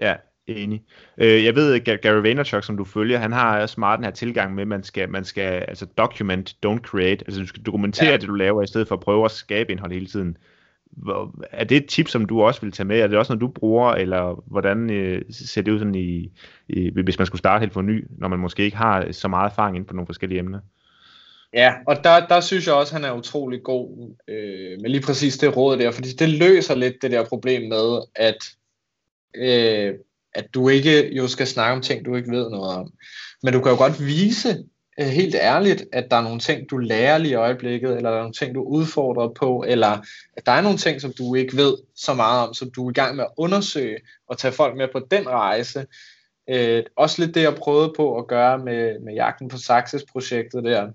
Ja, 0.00 0.14
enig. 0.46 0.82
Øh, 1.18 1.44
jeg 1.44 1.54
ved, 1.54 1.88
at 1.88 2.00
Gary 2.00 2.22
Vaynerchuk, 2.22 2.64
som 2.64 2.76
du 2.76 2.84
følger, 2.84 3.18
han 3.18 3.32
har 3.32 3.60
også 3.60 3.80
meget 3.80 3.98
den 3.98 4.04
her 4.04 4.12
tilgang 4.12 4.54
med, 4.54 4.62
at 4.62 4.68
man 4.68 4.84
skal, 4.84 5.08
man 5.08 5.24
skal 5.24 5.64
altså 5.68 5.86
document, 5.86 6.56
don't 6.66 6.80
create. 6.80 7.24
Altså 7.26 7.40
du 7.40 7.46
skal 7.46 7.62
dokumentere 7.62 8.10
ja. 8.10 8.16
det, 8.16 8.28
du 8.28 8.34
laver, 8.34 8.62
i 8.62 8.66
stedet 8.66 8.88
for 8.88 8.94
at 8.94 9.00
prøve 9.00 9.24
at 9.24 9.30
skabe 9.30 9.72
indhold 9.72 9.92
hele 9.92 10.06
tiden. 10.06 10.36
Er 11.50 11.64
det 11.64 11.76
et 11.76 11.86
tip, 11.86 12.08
som 12.08 12.24
du 12.24 12.42
også 12.42 12.60
vil 12.60 12.72
tage 12.72 12.86
med? 12.86 13.00
Er 13.00 13.06
det 13.06 13.18
også 13.18 13.32
noget, 13.32 13.40
du 13.40 13.48
bruger, 13.48 13.92
eller 13.92 14.42
hvordan 14.46 14.90
øh, 14.90 15.22
ser 15.30 15.62
det 15.62 15.72
ud 15.72 15.78
sådan 15.78 15.94
i, 15.94 16.32
i, 16.68 16.90
hvis 16.90 17.18
man 17.18 17.26
skulle 17.26 17.38
starte 17.38 17.62
helt 17.62 17.72
for 17.72 17.82
ny, 17.82 18.04
når 18.18 18.28
man 18.28 18.38
måske 18.38 18.64
ikke 18.64 18.76
har 18.76 19.12
så 19.12 19.28
meget 19.28 19.50
erfaring 19.50 19.76
inden 19.76 19.88
på 19.88 19.94
nogle 19.94 20.06
forskellige 20.06 20.38
emner? 20.38 20.60
Ja, 21.52 21.74
og 21.86 22.04
der, 22.04 22.26
der 22.26 22.40
synes 22.40 22.66
jeg 22.66 22.74
også, 22.74 22.96
at 22.96 23.02
han 23.02 23.10
er 23.10 23.18
utrolig 23.18 23.62
god 23.62 24.14
øh, 24.28 24.80
med 24.80 24.90
lige 24.90 25.02
præcis 25.02 25.38
det 25.38 25.56
råd 25.56 25.76
der, 25.76 25.90
fordi 25.90 26.08
det 26.08 26.28
løser 26.28 26.74
lidt 26.74 26.94
det 27.02 27.10
der 27.10 27.24
problem 27.24 27.68
med, 27.68 28.02
at, 28.14 28.36
øh, 29.34 29.94
at 30.34 30.54
du 30.54 30.68
ikke 30.68 31.14
jo 31.14 31.28
skal 31.28 31.46
snakke 31.46 31.76
om 31.76 31.82
ting, 31.82 32.04
du 32.04 32.16
ikke 32.16 32.30
ved 32.30 32.50
noget 32.50 32.76
om. 32.76 32.92
Men 33.42 33.52
du 33.52 33.60
kan 33.60 33.72
jo 33.72 33.78
godt 33.78 34.06
vise 34.06 34.64
Øh, 35.00 35.06
helt 35.06 35.34
ærligt, 35.34 35.84
at 35.92 36.10
der 36.10 36.16
er 36.16 36.22
nogle 36.22 36.40
ting, 36.40 36.70
du 36.70 36.76
lærer 36.76 37.18
lige 37.18 37.32
i 37.32 37.34
øjeblikket, 37.34 37.96
eller 37.96 38.10
der 38.10 38.16
er 38.16 38.20
nogle 38.20 38.34
ting, 38.34 38.54
du 38.54 38.62
udfordrer 38.62 39.28
på, 39.28 39.64
eller 39.68 39.98
at 40.36 40.46
der 40.46 40.52
er 40.52 40.60
nogle 40.60 40.78
ting, 40.78 41.00
som 41.00 41.12
du 41.18 41.34
ikke 41.34 41.56
ved 41.56 41.76
så 41.96 42.14
meget 42.14 42.48
om, 42.48 42.54
som 42.54 42.70
du 42.70 42.86
er 42.86 42.90
i 42.90 42.94
gang 42.94 43.16
med 43.16 43.24
at 43.24 43.30
undersøge 43.36 43.98
og 44.28 44.38
tage 44.38 44.52
folk 44.52 44.76
med 44.76 44.88
på 44.92 45.00
den 45.10 45.28
rejse. 45.28 45.86
Øh, 46.50 46.82
også 46.96 47.24
lidt 47.24 47.34
det, 47.34 47.42
jeg 47.42 47.54
prøvede 47.54 47.92
på 47.96 48.18
at 48.18 48.26
gøre 48.26 48.58
med, 48.58 49.00
med 49.00 49.14
jagten 49.14 49.48
på 49.48 49.58
Saxes-projektet 49.58 50.64
der. 50.64 50.88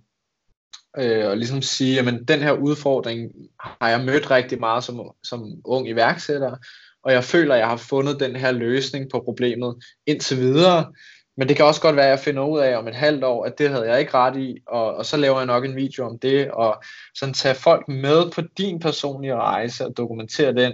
Øh, 0.97 1.29
og 1.29 1.37
ligesom 1.37 1.61
sige, 1.61 1.99
at 1.99 2.27
den 2.27 2.39
her 2.39 2.51
udfordring 2.51 3.31
har 3.59 3.89
jeg 3.89 4.05
mødt 4.05 4.31
rigtig 4.31 4.59
meget 4.59 4.83
som, 4.83 5.11
som 5.23 5.61
ung 5.65 5.89
iværksætter, 5.89 6.55
og 7.03 7.13
jeg 7.13 7.23
føler, 7.23 7.53
at 7.53 7.59
jeg 7.59 7.67
har 7.67 7.77
fundet 7.77 8.19
den 8.19 8.35
her 8.35 8.51
løsning 8.51 9.09
på 9.11 9.19
problemet 9.19 9.75
indtil 10.05 10.37
videre. 10.37 10.93
Men 11.39 11.49
det 11.49 11.57
kan 11.57 11.65
også 11.65 11.81
godt 11.81 11.95
være, 11.95 12.05
at 12.05 12.11
jeg 12.11 12.19
finder 12.19 12.43
ud 12.43 12.59
af 12.59 12.77
om 12.77 12.87
et 12.87 12.95
halvt 12.95 13.23
år, 13.23 13.45
at 13.45 13.59
det 13.59 13.69
havde 13.69 13.89
jeg 13.89 13.99
ikke 13.99 14.13
ret 14.13 14.37
i, 14.37 14.57
og, 14.67 14.95
og 14.95 15.05
så 15.05 15.17
laver 15.17 15.37
jeg 15.37 15.45
nok 15.45 15.65
en 15.65 15.75
video 15.75 16.05
om 16.05 16.19
det, 16.19 16.51
og 16.51 16.83
sådan 17.15 17.33
tage 17.33 17.55
folk 17.55 17.87
med 17.87 18.31
på 18.31 18.41
din 18.57 18.79
personlige 18.79 19.35
rejse 19.35 19.85
og 19.85 19.97
dokumentere 19.97 20.53
den, 20.53 20.73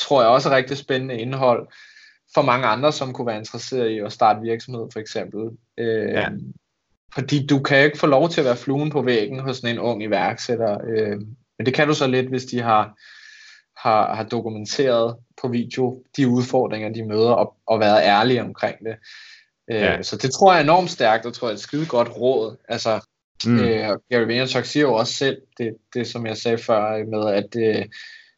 tror 0.00 0.22
jeg 0.22 0.30
også 0.30 0.48
er 0.48 0.56
rigtig 0.56 0.76
spændende 0.76 1.18
indhold 1.18 1.68
for 2.34 2.42
mange 2.42 2.66
andre, 2.66 2.92
som 2.92 3.12
kunne 3.12 3.26
være 3.26 3.38
interesseret 3.38 3.88
i 3.88 3.98
at 3.98 4.12
starte 4.12 4.40
virksomhed 4.40 4.88
for 4.92 5.00
eksempel. 5.00 5.50
Øh, 5.78 6.12
ja. 6.12 6.28
Fordi 7.14 7.46
du 7.46 7.58
kan 7.58 7.84
ikke 7.84 7.98
få 7.98 8.06
lov 8.06 8.28
til 8.28 8.40
at 8.40 8.44
være 8.44 8.56
fluen 8.56 8.90
på 8.90 9.02
væggen 9.02 9.40
hos 9.40 9.56
sådan 9.56 9.74
en 9.74 9.80
ung 9.80 10.02
iværksætter, 10.02 10.78
øh, 10.88 11.16
men 11.58 11.66
det 11.66 11.74
kan 11.74 11.88
du 11.88 11.94
så 11.94 12.06
lidt, 12.06 12.28
hvis 12.28 12.44
de 12.44 12.60
har, 12.60 12.94
har, 13.76 14.14
har 14.14 14.24
dokumenteret 14.24 15.16
på 15.42 15.48
video 15.48 16.04
de 16.16 16.28
udfordringer, 16.28 16.92
de 16.92 17.04
møder, 17.04 17.32
og, 17.32 17.56
og 17.66 17.80
været 17.80 18.02
ærlige 18.02 18.42
omkring 18.42 18.78
det. 18.84 18.96
Øh, 19.70 19.76
ja. 19.76 20.02
Så 20.02 20.16
det 20.16 20.32
tror 20.32 20.52
jeg 20.52 20.58
er 20.58 20.64
enormt 20.64 20.90
stærkt, 20.90 21.26
og 21.26 21.34
tror 21.34 21.48
jeg 21.48 21.52
er 21.52 21.56
et 21.56 21.60
skide 21.60 21.86
godt 21.86 22.08
råd. 22.16 22.56
Altså, 22.68 23.00
mm. 23.46 23.58
øh, 23.58 23.88
Gary 24.10 24.26
Vaynerchuk 24.26 24.64
siger 24.64 24.82
jo 24.82 24.94
også 24.94 25.12
selv, 25.12 25.36
det, 25.58 25.76
det 25.94 26.06
som 26.06 26.26
jeg 26.26 26.36
sagde 26.36 26.58
før, 26.58 27.04
med 27.10 27.34
at, 27.34 27.56
øh, 27.56 27.84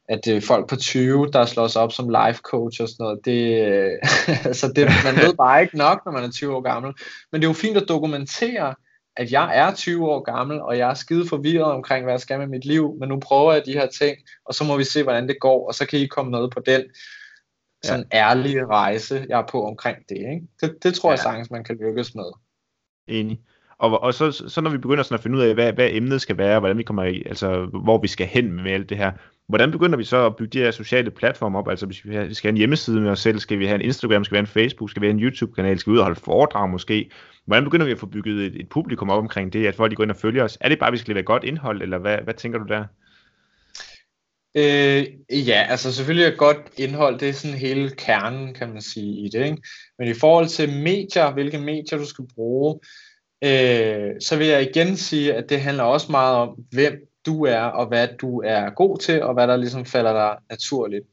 at 0.08 0.28
øh, 0.28 0.42
folk 0.42 0.68
på 0.68 0.76
20, 0.76 1.30
der 1.32 1.46
slår 1.46 1.66
sig 1.66 1.82
op 1.82 1.92
som 1.92 2.08
life 2.08 2.40
coach 2.42 2.82
og 2.82 2.88
sådan 2.88 3.04
noget, 3.04 3.20
det, 3.24 3.66
øh, 3.68 3.92
altså 4.48 4.72
det, 4.76 4.88
man 5.04 5.16
ved 5.16 5.34
bare 5.34 5.62
ikke 5.62 5.78
nok, 5.78 6.00
når 6.06 6.12
man 6.12 6.24
er 6.24 6.30
20 6.30 6.56
år 6.56 6.60
gammel. 6.60 6.92
Men 7.32 7.40
det 7.40 7.46
er 7.46 7.50
jo 7.50 7.54
fint 7.54 7.76
at 7.76 7.88
dokumentere, 7.88 8.74
at 9.16 9.32
jeg 9.32 9.58
er 9.58 9.74
20 9.74 10.10
år 10.10 10.20
gammel, 10.20 10.60
og 10.60 10.78
jeg 10.78 10.90
er 10.90 10.94
skide 10.94 11.28
forvirret 11.28 11.72
omkring, 11.72 12.04
hvad 12.04 12.12
jeg 12.12 12.20
skal 12.20 12.38
med 12.38 12.46
mit 12.46 12.64
liv, 12.64 12.96
men 13.00 13.08
nu 13.08 13.20
prøver 13.20 13.52
jeg 13.52 13.66
de 13.66 13.72
her 13.72 13.86
ting, 13.86 14.16
og 14.44 14.54
så 14.54 14.64
må 14.64 14.76
vi 14.76 14.84
se, 14.84 15.02
hvordan 15.02 15.28
det 15.28 15.36
går, 15.40 15.68
og 15.68 15.74
så 15.74 15.86
kan 15.86 15.98
I 15.98 16.06
komme 16.06 16.30
med 16.30 16.48
på 16.50 16.60
den 16.66 16.82
sådan 17.84 18.06
ja. 18.12 18.18
ærlige 18.18 18.66
rejse, 18.66 19.26
jeg 19.28 19.38
er 19.38 19.46
på 19.50 19.66
omkring 19.66 19.98
det. 20.08 20.16
Ikke? 20.16 20.42
Det, 20.60 20.74
det 20.82 20.94
tror 20.94 21.08
ja. 21.08 21.10
jeg 21.10 21.18
sagtens, 21.18 21.50
man 21.50 21.64
kan 21.64 21.78
lykkes 21.80 22.14
med. 22.14 22.32
Enig. 23.08 23.40
Og, 23.78 24.02
og 24.02 24.14
så, 24.14 24.32
så 24.32 24.60
når 24.60 24.70
vi 24.70 24.78
begynder 24.78 25.02
sådan 25.02 25.14
at 25.14 25.22
finde 25.22 25.38
ud 25.38 25.42
af, 25.42 25.54
hvad, 25.54 25.72
hvad 25.72 25.88
emnet 25.92 26.20
skal 26.20 26.38
være, 26.38 26.60
hvordan 26.60 26.78
vi 26.78 26.82
kommer 26.82 27.04
i, 27.04 27.22
altså 27.26 27.64
hvor 27.64 27.98
vi 27.98 28.08
skal 28.08 28.26
hen 28.26 28.52
med 28.52 28.72
alt 28.72 28.88
det 28.88 28.96
her, 28.96 29.12
hvordan 29.46 29.70
begynder 29.70 29.96
vi 29.96 30.04
så 30.04 30.26
at 30.26 30.36
bygge 30.36 30.58
de 30.58 30.64
her 30.64 30.70
sociale 30.70 31.10
platforme 31.10 31.58
op? 31.58 31.68
Altså 31.68 31.86
hvis 31.86 32.04
vi, 32.04 32.34
skal 32.34 32.48
have 32.48 32.52
en 32.52 32.56
hjemmeside 32.56 33.00
med 33.00 33.10
os 33.10 33.20
selv, 33.20 33.38
skal 33.38 33.58
vi 33.58 33.66
have 33.66 33.74
en 33.74 33.80
Instagram, 33.80 34.24
skal 34.24 34.34
vi 34.34 34.36
have 34.36 34.42
en 34.42 34.46
Facebook, 34.46 34.90
skal 34.90 35.02
vi 35.02 35.06
have 35.06 35.14
en 35.14 35.22
YouTube-kanal, 35.22 35.78
skal 35.78 35.90
vi 35.90 35.94
ud 35.94 35.98
og 35.98 36.04
holde 36.04 36.20
foredrag 36.20 36.70
måske? 36.70 37.10
Hvordan 37.46 37.64
begynder 37.64 37.86
vi 37.86 37.92
at 37.92 37.98
få 37.98 38.06
bygget 38.06 38.46
et, 38.46 38.60
et 38.60 38.68
publikum 38.68 39.10
op 39.10 39.18
omkring 39.18 39.52
det, 39.52 39.66
at 39.66 39.74
folk 39.74 39.90
de 39.90 39.96
går 39.96 40.02
ind 40.02 40.10
og 40.10 40.16
følger 40.16 40.44
os? 40.44 40.58
Er 40.60 40.68
det 40.68 40.78
bare, 40.78 40.86
at 40.86 40.92
vi 40.92 40.98
skal 40.98 41.10
levere 41.10 41.24
godt 41.24 41.44
indhold, 41.44 41.82
eller 41.82 41.98
hvad, 41.98 42.18
hvad 42.18 42.34
tænker 42.34 42.58
du 42.58 42.64
der? 42.64 42.84
Øh, 44.54 45.06
ja, 45.30 45.66
altså 45.68 45.92
selvfølgelig 45.92 46.26
er 46.26 46.36
godt 46.36 46.56
indhold, 46.76 47.18
det 47.18 47.28
er 47.28 47.32
sådan 47.32 47.56
hele 47.56 47.90
kernen, 47.90 48.54
kan 48.54 48.68
man 48.72 48.82
sige, 48.82 49.26
i 49.26 49.28
det. 49.28 49.44
Ikke? 49.44 49.62
Men 49.98 50.08
i 50.08 50.14
forhold 50.14 50.48
til 50.48 50.72
medier, 50.72 51.32
hvilke 51.32 51.58
medier 51.58 51.98
du 51.98 52.06
skal 52.06 52.24
bruge, 52.34 52.80
øh, 53.44 54.10
så 54.20 54.36
vil 54.36 54.46
jeg 54.46 54.62
igen 54.62 54.96
sige, 54.96 55.34
at 55.34 55.48
det 55.48 55.60
handler 55.60 55.84
også 55.84 56.10
meget 56.10 56.36
om, 56.36 56.48
hvem 56.70 57.08
du 57.26 57.44
er, 57.44 57.60
og 57.60 57.86
hvad 57.86 58.08
du 58.20 58.42
er 58.44 58.70
god 58.70 58.98
til, 58.98 59.22
og 59.22 59.34
hvad 59.34 59.48
der 59.48 59.56
ligesom 59.56 59.84
falder 59.84 60.12
dig 60.12 60.36
naturligt. 60.50 61.04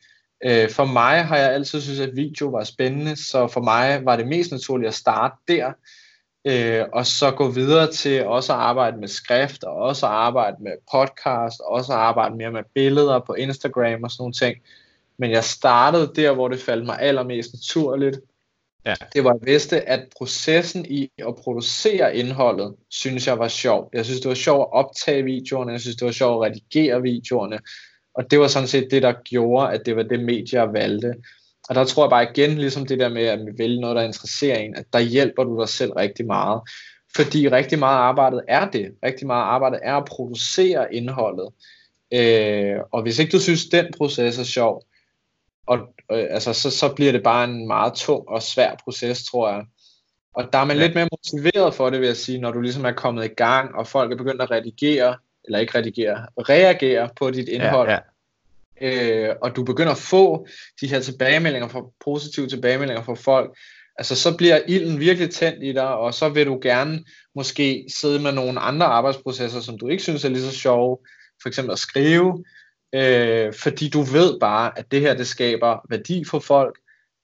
Øh, 0.45 0.69
for 0.69 0.85
mig 0.85 1.25
har 1.25 1.37
jeg 1.37 1.53
altid 1.53 1.81
synes, 1.81 1.99
at 1.99 2.15
video 2.15 2.47
var 2.47 2.63
spændende, 2.63 3.15
så 3.15 3.47
for 3.47 3.61
mig 3.61 4.05
var 4.05 4.15
det 4.15 4.27
mest 4.27 4.51
naturligt 4.51 4.87
at 4.87 4.93
starte 4.93 5.35
der, 5.47 5.71
øh, 6.45 6.85
og 6.93 7.05
så 7.05 7.31
gå 7.31 7.49
videre 7.49 7.91
til 7.91 8.25
også 8.25 8.53
at 8.53 8.59
arbejde 8.59 8.97
med 8.97 9.07
skrift, 9.07 9.63
og 9.63 9.75
også 9.75 10.05
at 10.05 10.11
arbejde 10.11 10.57
med 10.59 10.71
podcast, 10.91 11.61
og 11.61 11.67
også 11.67 11.93
at 11.93 11.99
arbejde 11.99 12.35
mere 12.35 12.51
med 12.51 12.63
billeder 12.73 13.19
på 13.19 13.33
Instagram 13.33 14.03
og 14.03 14.11
sådan 14.11 14.21
nogle 14.21 14.33
ting. 14.33 14.55
Men 15.17 15.31
jeg 15.31 15.43
startede 15.43 16.11
der, 16.15 16.33
hvor 16.33 16.47
det 16.47 16.59
faldt 16.59 16.85
mig 16.85 16.97
allermest 16.99 17.53
naturligt. 17.53 18.19
Ja. 18.85 18.95
Det 19.13 19.23
var, 19.23 19.29
at 19.29 19.37
jeg 19.41 19.53
vidste, 19.53 19.89
at 19.89 20.07
processen 20.17 20.85
i 20.85 21.11
at 21.17 21.35
producere 21.35 22.15
indholdet, 22.15 22.75
synes 22.89 23.27
jeg 23.27 23.39
var 23.39 23.47
sjov. 23.47 23.89
Jeg 23.93 24.05
synes, 24.05 24.21
det 24.21 24.29
var 24.29 24.35
sjovt 24.35 24.61
at 24.61 24.73
optage 24.73 25.23
videoerne, 25.23 25.71
jeg 25.71 25.81
synes, 25.81 25.95
det 25.95 26.05
var 26.05 26.11
sjovt 26.11 26.45
at 26.45 26.51
redigere 26.51 27.01
videoerne, 27.01 27.59
og 28.13 28.31
det 28.31 28.39
var 28.39 28.47
sådan 28.47 28.67
set 28.67 28.87
det, 28.91 29.01
der 29.01 29.13
gjorde, 29.25 29.73
at 29.73 29.81
det 29.85 29.95
var 29.95 30.03
det 30.03 30.19
medie, 30.19 30.59
jeg 30.59 30.73
valgte. 30.73 31.13
Og 31.69 31.75
der 31.75 31.83
tror 31.83 32.03
jeg 32.03 32.09
bare 32.09 32.27
igen, 32.31 32.57
ligesom 32.57 32.85
det 32.85 32.99
der 32.99 33.09
med 33.09 33.25
at 33.25 33.39
vælge 33.57 33.81
noget, 33.81 33.95
der 33.95 34.01
interesserer 34.01 34.57
en, 34.57 34.75
at 34.75 34.85
der 34.93 34.99
hjælper 34.99 35.43
du 35.43 35.59
dig 35.59 35.69
selv 35.69 35.91
rigtig 35.91 36.25
meget. 36.25 36.61
Fordi 37.15 37.47
rigtig 37.47 37.79
meget 37.79 37.97
arbejdet 37.97 38.41
er 38.47 38.69
det. 38.69 38.91
Rigtig 39.05 39.27
meget 39.27 39.43
arbejdet 39.43 39.79
er 39.83 39.95
at 39.95 40.05
producere 40.05 40.93
indholdet. 40.93 41.49
Øh, 42.13 42.75
og 42.91 43.01
hvis 43.01 43.19
ikke 43.19 43.31
du 43.31 43.39
synes, 43.39 43.65
den 43.65 43.85
proces 43.97 44.39
er 44.39 44.43
sjov, 44.43 44.83
og, 45.67 45.77
øh, 46.11 46.25
altså, 46.29 46.53
så, 46.53 46.69
så 46.69 46.93
bliver 46.95 47.11
det 47.11 47.23
bare 47.23 47.43
en 47.43 47.67
meget 47.67 47.93
tung 47.93 48.29
og 48.29 48.41
svær 48.41 48.75
proces, 48.83 49.25
tror 49.25 49.49
jeg. 49.49 49.65
Og 50.35 50.53
der 50.53 50.59
er 50.59 50.65
man 50.65 50.77
ja. 50.77 50.83
lidt 50.83 50.95
mere 50.95 51.07
motiveret 51.11 51.73
for 51.73 51.89
det, 51.89 51.99
vil 51.99 52.07
jeg 52.07 52.17
sige, 52.17 52.37
når 52.37 52.51
du 52.51 52.61
ligesom 52.61 52.85
er 52.85 52.91
kommet 52.91 53.25
i 53.25 53.33
gang, 53.37 53.75
og 53.75 53.87
folk 53.87 54.11
er 54.11 54.15
begyndt 54.15 54.41
at 54.41 54.51
redigere, 54.51 55.15
eller 55.43 55.59
ikke 55.59 55.77
redigere, 55.77 56.27
reagere 56.37 57.09
på 57.15 57.31
dit 57.31 57.49
indhold. 57.49 57.89
Ja, 57.89 57.93
ja 57.93 57.99
øh, 58.81 59.29
og 59.41 59.55
du 59.55 59.63
begynder 59.63 59.91
at 59.91 59.97
få 59.97 60.47
de 60.81 60.87
her 60.87 60.99
tilbagemeldinger, 60.99 61.67
fra, 61.67 61.81
positive 62.05 62.47
tilbagemeldinger 62.47 63.03
fra 63.03 63.13
folk, 63.13 63.57
altså 63.97 64.15
så 64.15 64.37
bliver 64.37 64.59
ilden 64.67 64.99
virkelig 64.99 65.29
tændt 65.29 65.63
i 65.63 65.73
dig, 65.73 65.95
og 65.95 66.13
så 66.13 66.29
vil 66.29 66.45
du 66.45 66.59
gerne 66.61 67.03
måske 67.35 67.85
sidde 67.95 68.19
med 68.19 68.31
nogle 68.31 68.59
andre 68.59 68.85
arbejdsprocesser, 68.85 69.59
som 69.59 69.77
du 69.77 69.87
ikke 69.87 70.03
synes 70.03 70.25
er 70.25 70.29
lige 70.29 70.43
så 70.43 70.51
sjove, 70.51 70.97
for 71.41 71.47
eksempel 71.47 71.71
at 71.71 71.79
skrive, 71.79 72.43
øh, 72.95 73.53
fordi 73.53 73.89
du 73.89 74.01
ved 74.01 74.39
bare, 74.39 74.79
at 74.79 74.91
det 74.91 75.01
her 75.01 75.13
det 75.13 75.27
skaber 75.27 75.77
værdi 75.89 76.23
for 76.25 76.39
folk, 76.39 76.79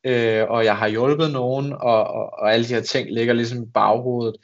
øh, 0.06 0.44
og 0.50 0.66
jeg 0.66 0.78
har 0.78 0.88
hjulpet 0.88 1.32
nogen, 1.32 1.74
og, 1.74 2.08
og, 2.08 2.34
og 2.34 2.54
alle 2.54 2.68
de 2.68 2.74
her 2.74 2.82
ting 2.82 3.10
ligger 3.12 3.34
ligesom 3.34 3.64
i 3.64 3.72
baghovedet. 3.74 4.36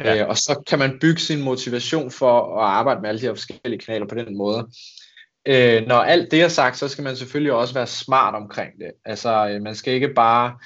Ja. 0.00 0.22
Øh, 0.22 0.28
og 0.28 0.36
så 0.36 0.62
kan 0.66 0.78
man 0.78 0.98
bygge 1.00 1.20
sin 1.20 1.42
motivation 1.42 2.10
for 2.10 2.58
at 2.58 2.64
arbejde 2.64 3.00
med 3.00 3.08
alle 3.08 3.20
de 3.20 3.26
her 3.26 3.34
forskellige 3.34 3.80
kanaler 3.80 4.06
på 4.06 4.14
den 4.14 4.36
måde. 4.36 4.68
Øh, 5.46 5.86
når 5.86 5.96
alt 5.96 6.30
det 6.30 6.42
er 6.42 6.48
sagt, 6.48 6.78
så 6.78 6.88
skal 6.88 7.04
man 7.04 7.16
selvfølgelig 7.16 7.52
også 7.52 7.74
være 7.74 7.86
smart 7.86 8.34
omkring 8.34 8.72
det. 8.78 8.90
Altså, 9.04 9.48
øh, 9.48 9.62
man 9.62 9.74
skal 9.74 9.94
ikke 9.94 10.14
bare 10.14 10.58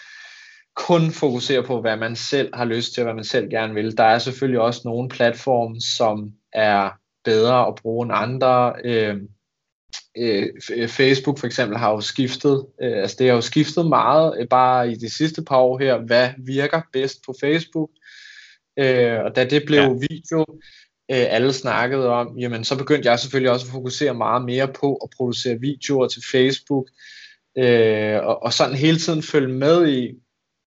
kun 0.77 1.11
fokusere 1.11 1.63
på, 1.63 1.81
hvad 1.81 1.97
man 1.97 2.17
selv 2.17 2.55
har 2.55 2.65
lyst 2.65 2.95
til, 2.95 3.01
og 3.01 3.05
hvad 3.05 3.15
man 3.15 3.25
selv 3.25 3.51
gerne 3.51 3.75
vil. 3.75 3.97
Der 3.99 4.05
er 4.05 4.19
selvfølgelig 4.19 4.61
også 4.61 4.81
nogle 4.85 5.09
platforme, 5.09 5.81
som 5.81 6.33
er 6.53 6.91
bedre 7.25 7.67
at 7.67 7.75
bruge 7.75 8.05
end 8.05 8.13
andre. 8.15 8.75
Øh, 8.85 9.17
øh, 10.19 10.89
Facebook 10.89 11.39
for 11.39 11.47
eksempel 11.47 11.79
har 11.79 11.91
jo 11.91 12.01
skiftet, 12.01 12.67
øh, 12.83 12.99
altså 12.99 13.17
det 13.19 13.29
har 13.29 13.35
jo 13.35 13.41
skiftet 13.41 13.87
meget 13.87 14.35
øh, 14.41 14.49
bare 14.49 14.93
i 14.93 14.95
de 14.95 15.17
sidste 15.17 15.43
par 15.43 15.59
år 15.59 15.79
her, 15.79 15.99
hvad 15.99 16.31
virker 16.39 16.83
bedst 16.93 17.19
på 17.27 17.35
Facebook. 17.41 17.91
Øh, 18.79 19.19
og 19.25 19.37
da 19.37 19.45
det 19.45 19.63
blev 19.67 19.81
ja. 19.81 19.89
video, 19.89 20.47
øh, 21.11 21.27
alle 21.31 21.53
snakkede 21.53 22.09
om, 22.09 22.39
jamen 22.39 22.65
så 22.65 22.79
begyndte 22.79 23.11
jeg 23.11 23.19
selvfølgelig 23.19 23.51
også 23.51 23.67
at 23.67 23.73
fokusere 23.73 24.15
meget 24.15 24.45
mere 24.45 24.69
på 24.69 24.95
at 24.95 25.09
producere 25.17 25.61
videoer 25.61 26.09
til 26.09 26.23
Facebook, 26.33 26.89
øh, 27.59 28.19
og, 28.23 28.43
og 28.43 28.53
sådan 28.53 28.75
hele 28.75 28.99
tiden 28.99 29.23
følge 29.23 29.55
med 29.55 29.89
i, 29.89 30.09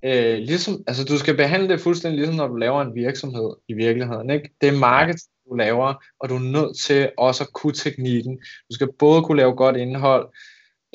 øh, 0.05 0.38
ligesom, 0.38 0.84
altså 0.88 1.03
du 1.03 1.17
skal 1.17 1.36
behandle 1.36 1.69
det 1.69 1.81
fuldstændig 1.81 2.17
ligesom 2.17 2.36
når 2.36 2.47
du 2.47 2.55
laver 2.55 2.81
en 2.81 2.95
virksomhed 2.95 3.53
i 3.67 3.73
virkeligheden, 3.73 4.29
ikke? 4.29 4.49
Det 4.61 4.69
er 4.69 4.77
marketing, 4.77 5.29
du 5.49 5.55
laver, 5.55 5.93
og 6.19 6.29
du 6.29 6.36
er 6.36 6.39
nødt 6.39 6.77
til 6.77 7.11
også 7.17 7.43
at 7.43 7.53
kunne 7.53 7.73
teknikken. 7.73 8.38
Du 8.69 8.75
skal 8.75 8.88
både 8.99 9.23
kunne 9.23 9.38
lave 9.38 9.55
godt 9.55 9.77
indhold, 9.77 10.29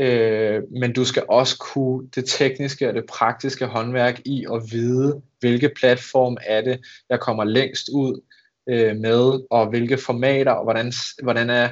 øh, 0.01 0.63
men 0.81 0.93
du 0.93 1.05
skal 1.05 1.25
også 1.29 1.59
kunne 1.59 2.09
det 2.15 2.25
tekniske 2.25 2.89
og 2.89 2.95
det 2.95 3.05
praktiske 3.09 3.67
håndværk 3.67 4.21
i 4.25 4.47
at 4.53 4.63
vide, 4.73 5.23
hvilke 5.41 5.71
platform 5.77 6.37
er 6.47 6.61
det, 6.61 6.81
jeg 7.11 7.21
kommer 7.21 7.45
længst 7.45 7.89
ud 7.89 8.21
øh, 8.69 8.97
med, 8.97 9.47
og 9.51 9.69
hvilke 9.69 9.99
formater, 9.99 10.53
og 10.53 10.65
hvordan, 10.65 10.93
hvordan 11.23 11.51
er 11.51 11.69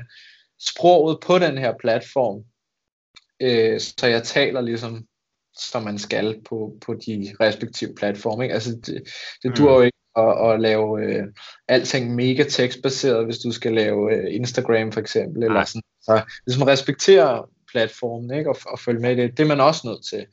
sproget 0.61 1.19
på 1.23 1.39
den 1.39 1.59
her 1.59 1.75
platform. 1.81 2.45
Øh, 3.43 3.81
så 3.81 4.07
jeg 4.07 4.23
taler 4.23 4.61
ligesom, 4.61 5.07
som 5.59 5.83
man 5.83 5.99
skal 5.99 6.41
på, 6.49 6.79
på 6.87 6.95
de 6.95 7.35
respektive 7.41 7.95
platforme. 7.95 8.45
Ikke? 8.45 8.55
Altså, 8.55 8.71
det, 8.71 9.03
det 9.43 9.51
mm. 9.51 9.57
dur 9.57 9.73
jo 9.73 9.81
ikke 9.81 9.99
at, 10.17 10.53
at 10.53 10.61
lave 10.61 11.05
øh, 11.05 11.25
alting 11.69 12.15
mega 12.15 12.43
tekstbaseret, 12.43 13.25
hvis 13.25 13.39
du 13.39 13.53
skal 13.53 13.73
lave 13.73 14.15
øh, 14.15 14.35
Instagram 14.35 14.93
for 14.93 15.01
eksempel, 15.01 15.43
eller 15.43 15.65
sådan. 15.65 15.83
Så 16.03 16.23
hvis 16.45 16.59
man 16.59 16.69
respekterer 16.69 17.51
platformen, 17.71 18.39
ikke, 18.39 18.51
og, 18.51 18.57
og 18.67 18.79
følge 18.79 19.01
med 19.01 19.13
i 19.13 19.23
det, 19.23 19.37
det 19.37 19.43
er 19.43 19.49
man 19.49 19.61
også 19.61 19.89
nødt 19.89 20.07
til. 20.11 20.27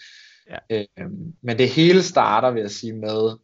Ja. 0.50 0.58
Øh, 1.00 1.10
men 1.44 1.58
det 1.58 1.70
hele 1.70 2.04
starter, 2.04 2.52
vil 2.52 2.62
jeg 2.62 2.72
sige, 2.72 2.94
med 2.94 3.38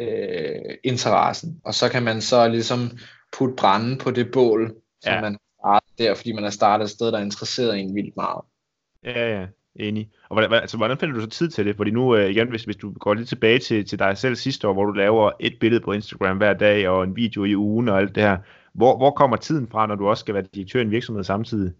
øh, 0.00 0.74
interessen, 0.84 1.60
og 1.64 1.74
så 1.74 1.88
kan 1.88 2.02
man 2.02 2.20
så 2.20 2.48
ligesom 2.48 2.90
putte 3.38 3.54
branden 3.56 3.98
på 3.98 4.10
det 4.10 4.30
bål, 4.32 4.74
som 5.02 5.12
ja. 5.12 5.20
man 5.20 5.38
starter 5.60 5.86
der, 5.98 6.14
fordi 6.14 6.32
man 6.32 6.44
er 6.44 6.50
startet 6.50 6.84
et 6.84 6.90
sted, 6.90 7.06
der 7.06 7.18
er 7.18 7.22
interesseret 7.22 7.78
en 7.78 7.94
vildt 7.94 8.16
meget. 8.16 8.40
Ja, 9.04 9.40
ja, 9.40 9.46
enig. 9.76 10.10
Og 10.28 10.34
hvordan, 10.34 10.52
altså, 10.52 10.76
hvordan 10.76 10.98
finder 10.98 11.14
du 11.14 11.20
så 11.20 11.26
tid 11.26 11.48
til 11.48 11.66
det? 11.66 11.76
Fordi 11.76 11.90
nu, 11.90 12.16
øh, 12.16 12.30
igen, 12.30 12.48
hvis, 12.48 12.64
hvis 12.64 12.76
du 12.76 12.92
går 12.92 13.14
lidt 13.14 13.28
tilbage 13.28 13.58
til, 13.58 13.86
til 13.86 13.98
dig 13.98 14.18
selv 14.18 14.36
sidste 14.36 14.68
år, 14.68 14.72
hvor 14.72 14.84
du 14.84 14.92
laver 14.92 15.30
et 15.40 15.56
billede 15.60 15.80
på 15.84 15.92
Instagram 15.92 16.36
hver 16.36 16.52
dag, 16.52 16.88
og 16.88 17.04
en 17.04 17.16
video 17.16 17.44
i 17.44 17.56
ugen 17.56 17.88
og 17.88 17.98
alt 17.98 18.14
det 18.14 18.22
her, 18.22 18.38
hvor, 18.74 18.96
hvor 18.96 19.10
kommer 19.10 19.36
tiden 19.36 19.68
fra, 19.68 19.86
når 19.86 19.94
du 19.94 20.08
også 20.08 20.20
skal 20.20 20.34
være 20.34 20.44
direktør 20.54 20.78
i 20.78 20.82
en 20.82 20.90
virksomhed 20.90 21.24
samtidig? 21.24 21.72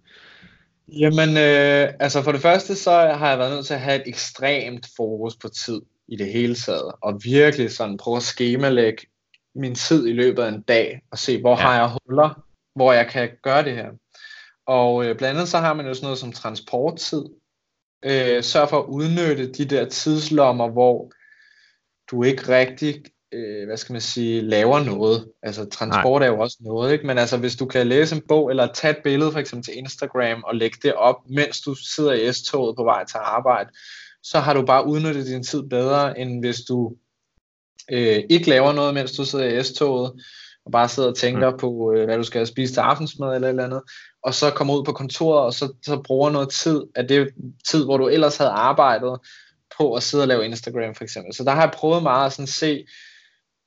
Jamen, 0.88 1.28
øh, 1.28 1.94
altså 2.00 2.22
for 2.22 2.32
det 2.32 2.40
første, 2.40 2.74
så 2.74 2.90
har 2.90 3.28
jeg 3.28 3.38
været 3.38 3.52
nødt 3.52 3.66
til 3.66 3.74
at 3.74 3.80
have 3.80 3.96
et 3.96 4.09
ekstremt 4.09 4.86
fokus 4.96 5.36
på 5.36 5.48
tid 5.48 5.80
i 6.09 6.16
det 6.16 6.32
hele 6.32 6.55
taget, 6.55 6.92
og 7.02 7.20
virkelig 7.24 7.72
sådan 7.72 7.96
prøve 7.96 8.16
at 8.16 8.22
skemalægge 8.22 9.07
min 9.55 9.74
tid 9.74 10.07
i 10.07 10.12
løbet 10.12 10.42
af 10.42 10.48
en 10.48 10.62
dag, 10.62 11.02
og 11.11 11.18
se, 11.18 11.40
hvor 11.40 11.50
ja. 11.50 11.57
har 11.57 11.74
jeg 11.74 11.90
huller, 12.07 12.44
hvor 12.74 12.92
jeg 12.92 13.09
kan 13.09 13.30
gøre 13.42 13.64
det 13.64 13.72
her. 13.72 13.90
Og 14.66 15.07
øh, 15.07 15.16
blandt 15.16 15.36
andet 15.36 15.48
så 15.48 15.59
har 15.59 15.74
man 15.74 15.86
jo 15.86 15.94
sådan 15.94 16.07
noget 16.07 16.18
som 16.18 16.32
transporttid. 16.32 17.24
Øh, 18.05 18.42
sørg 18.42 18.68
for 18.68 18.78
at 18.78 18.86
udnytte 18.88 19.52
de 19.52 19.64
der 19.64 19.88
tidslommer, 19.88 20.70
hvor 20.70 21.12
du 22.11 22.22
ikke 22.22 22.48
rigtig 22.48 23.05
øh, 23.34 23.66
hvad 23.66 23.76
skal 23.76 23.92
man 23.92 24.00
sige, 24.00 24.40
laver 24.40 24.84
noget. 24.84 25.28
Altså 25.42 25.64
transport 25.64 26.20
Nej. 26.20 26.28
er 26.28 26.32
jo 26.32 26.40
også 26.40 26.57
noget, 26.61 26.92
ikke? 26.92 27.07
men 27.07 27.18
altså 27.18 27.36
hvis 27.36 27.57
du 27.57 27.66
kan 27.66 27.86
læse 27.86 28.16
en 28.16 28.22
bog, 28.28 28.50
eller 28.50 28.72
tage 28.72 28.96
et 28.96 29.02
billede 29.05 29.32
for 29.32 29.38
eksempel 29.38 29.64
til 29.64 29.78
Instagram, 29.78 30.42
og 30.44 30.55
lægge 30.55 30.78
det 30.82 30.94
op, 30.94 31.16
mens 31.28 31.61
du 31.61 31.74
sidder 31.74 32.12
i 32.12 32.32
S-toget 32.32 32.76
på 32.76 32.84
vej 32.84 33.05
til 33.05 33.18
arbejde, 33.22 33.70
så 34.25 34.41
har 34.41 34.55
du 34.55 34.66
bare 34.66 34.87
udnyttet 34.87 35.27
din 35.27 35.43
tid 35.43 35.62
bedre, 35.62 36.18
end 36.18 36.41
hvis 36.41 36.61
du 36.61 36.97
øh, 37.91 38.22
ikke 38.31 38.49
laver 38.49 38.72
noget, 38.72 38.95
mens 38.95 39.12
du 39.12 39.25
sidder 39.25 39.45
i 39.45 39.62
S-toget, 39.62 40.12
og 40.64 40.72
bare 40.72 40.89
sidder 40.89 41.09
og 41.09 41.16
tænker 41.16 41.51
mm. 41.51 41.59
på, 41.59 41.93
øh, 41.97 42.05
hvad 42.05 42.16
du 42.16 42.22
skal 42.22 42.47
spise 42.47 42.75
til 42.75 42.81
aftensmad 42.81 43.35
eller 43.35 43.49
et 43.49 43.51
eller 43.51 43.64
andet, 43.64 43.83
og 44.22 44.35
så 44.35 44.51
kommer 44.51 44.75
ud 44.75 44.85
på 44.85 44.93
kontoret, 44.93 45.45
og 45.45 45.55
så, 45.55 45.72
så 45.83 46.03
bruger 46.03 46.31
noget 46.31 46.51
tid 46.51 46.83
af 46.95 47.09
det 47.09 47.29
tid, 47.70 47.85
hvor 47.85 47.97
du 47.97 48.09
ellers 48.09 48.37
havde 48.37 48.51
arbejdet 48.51 49.18
på 49.79 49.95
at 49.95 50.03
sidde 50.03 50.25
og 50.25 50.29
lave 50.29 50.45
Instagram 50.45 50.95
for 50.95 51.05
eksempel. 51.05 51.35
Så 51.35 51.45
der 51.45 51.51
har 51.51 51.61
jeg 51.61 51.72
prøvet 51.75 52.03
meget 52.03 52.27
at 52.27 52.33
sådan 52.33 52.47
se, 52.47 52.87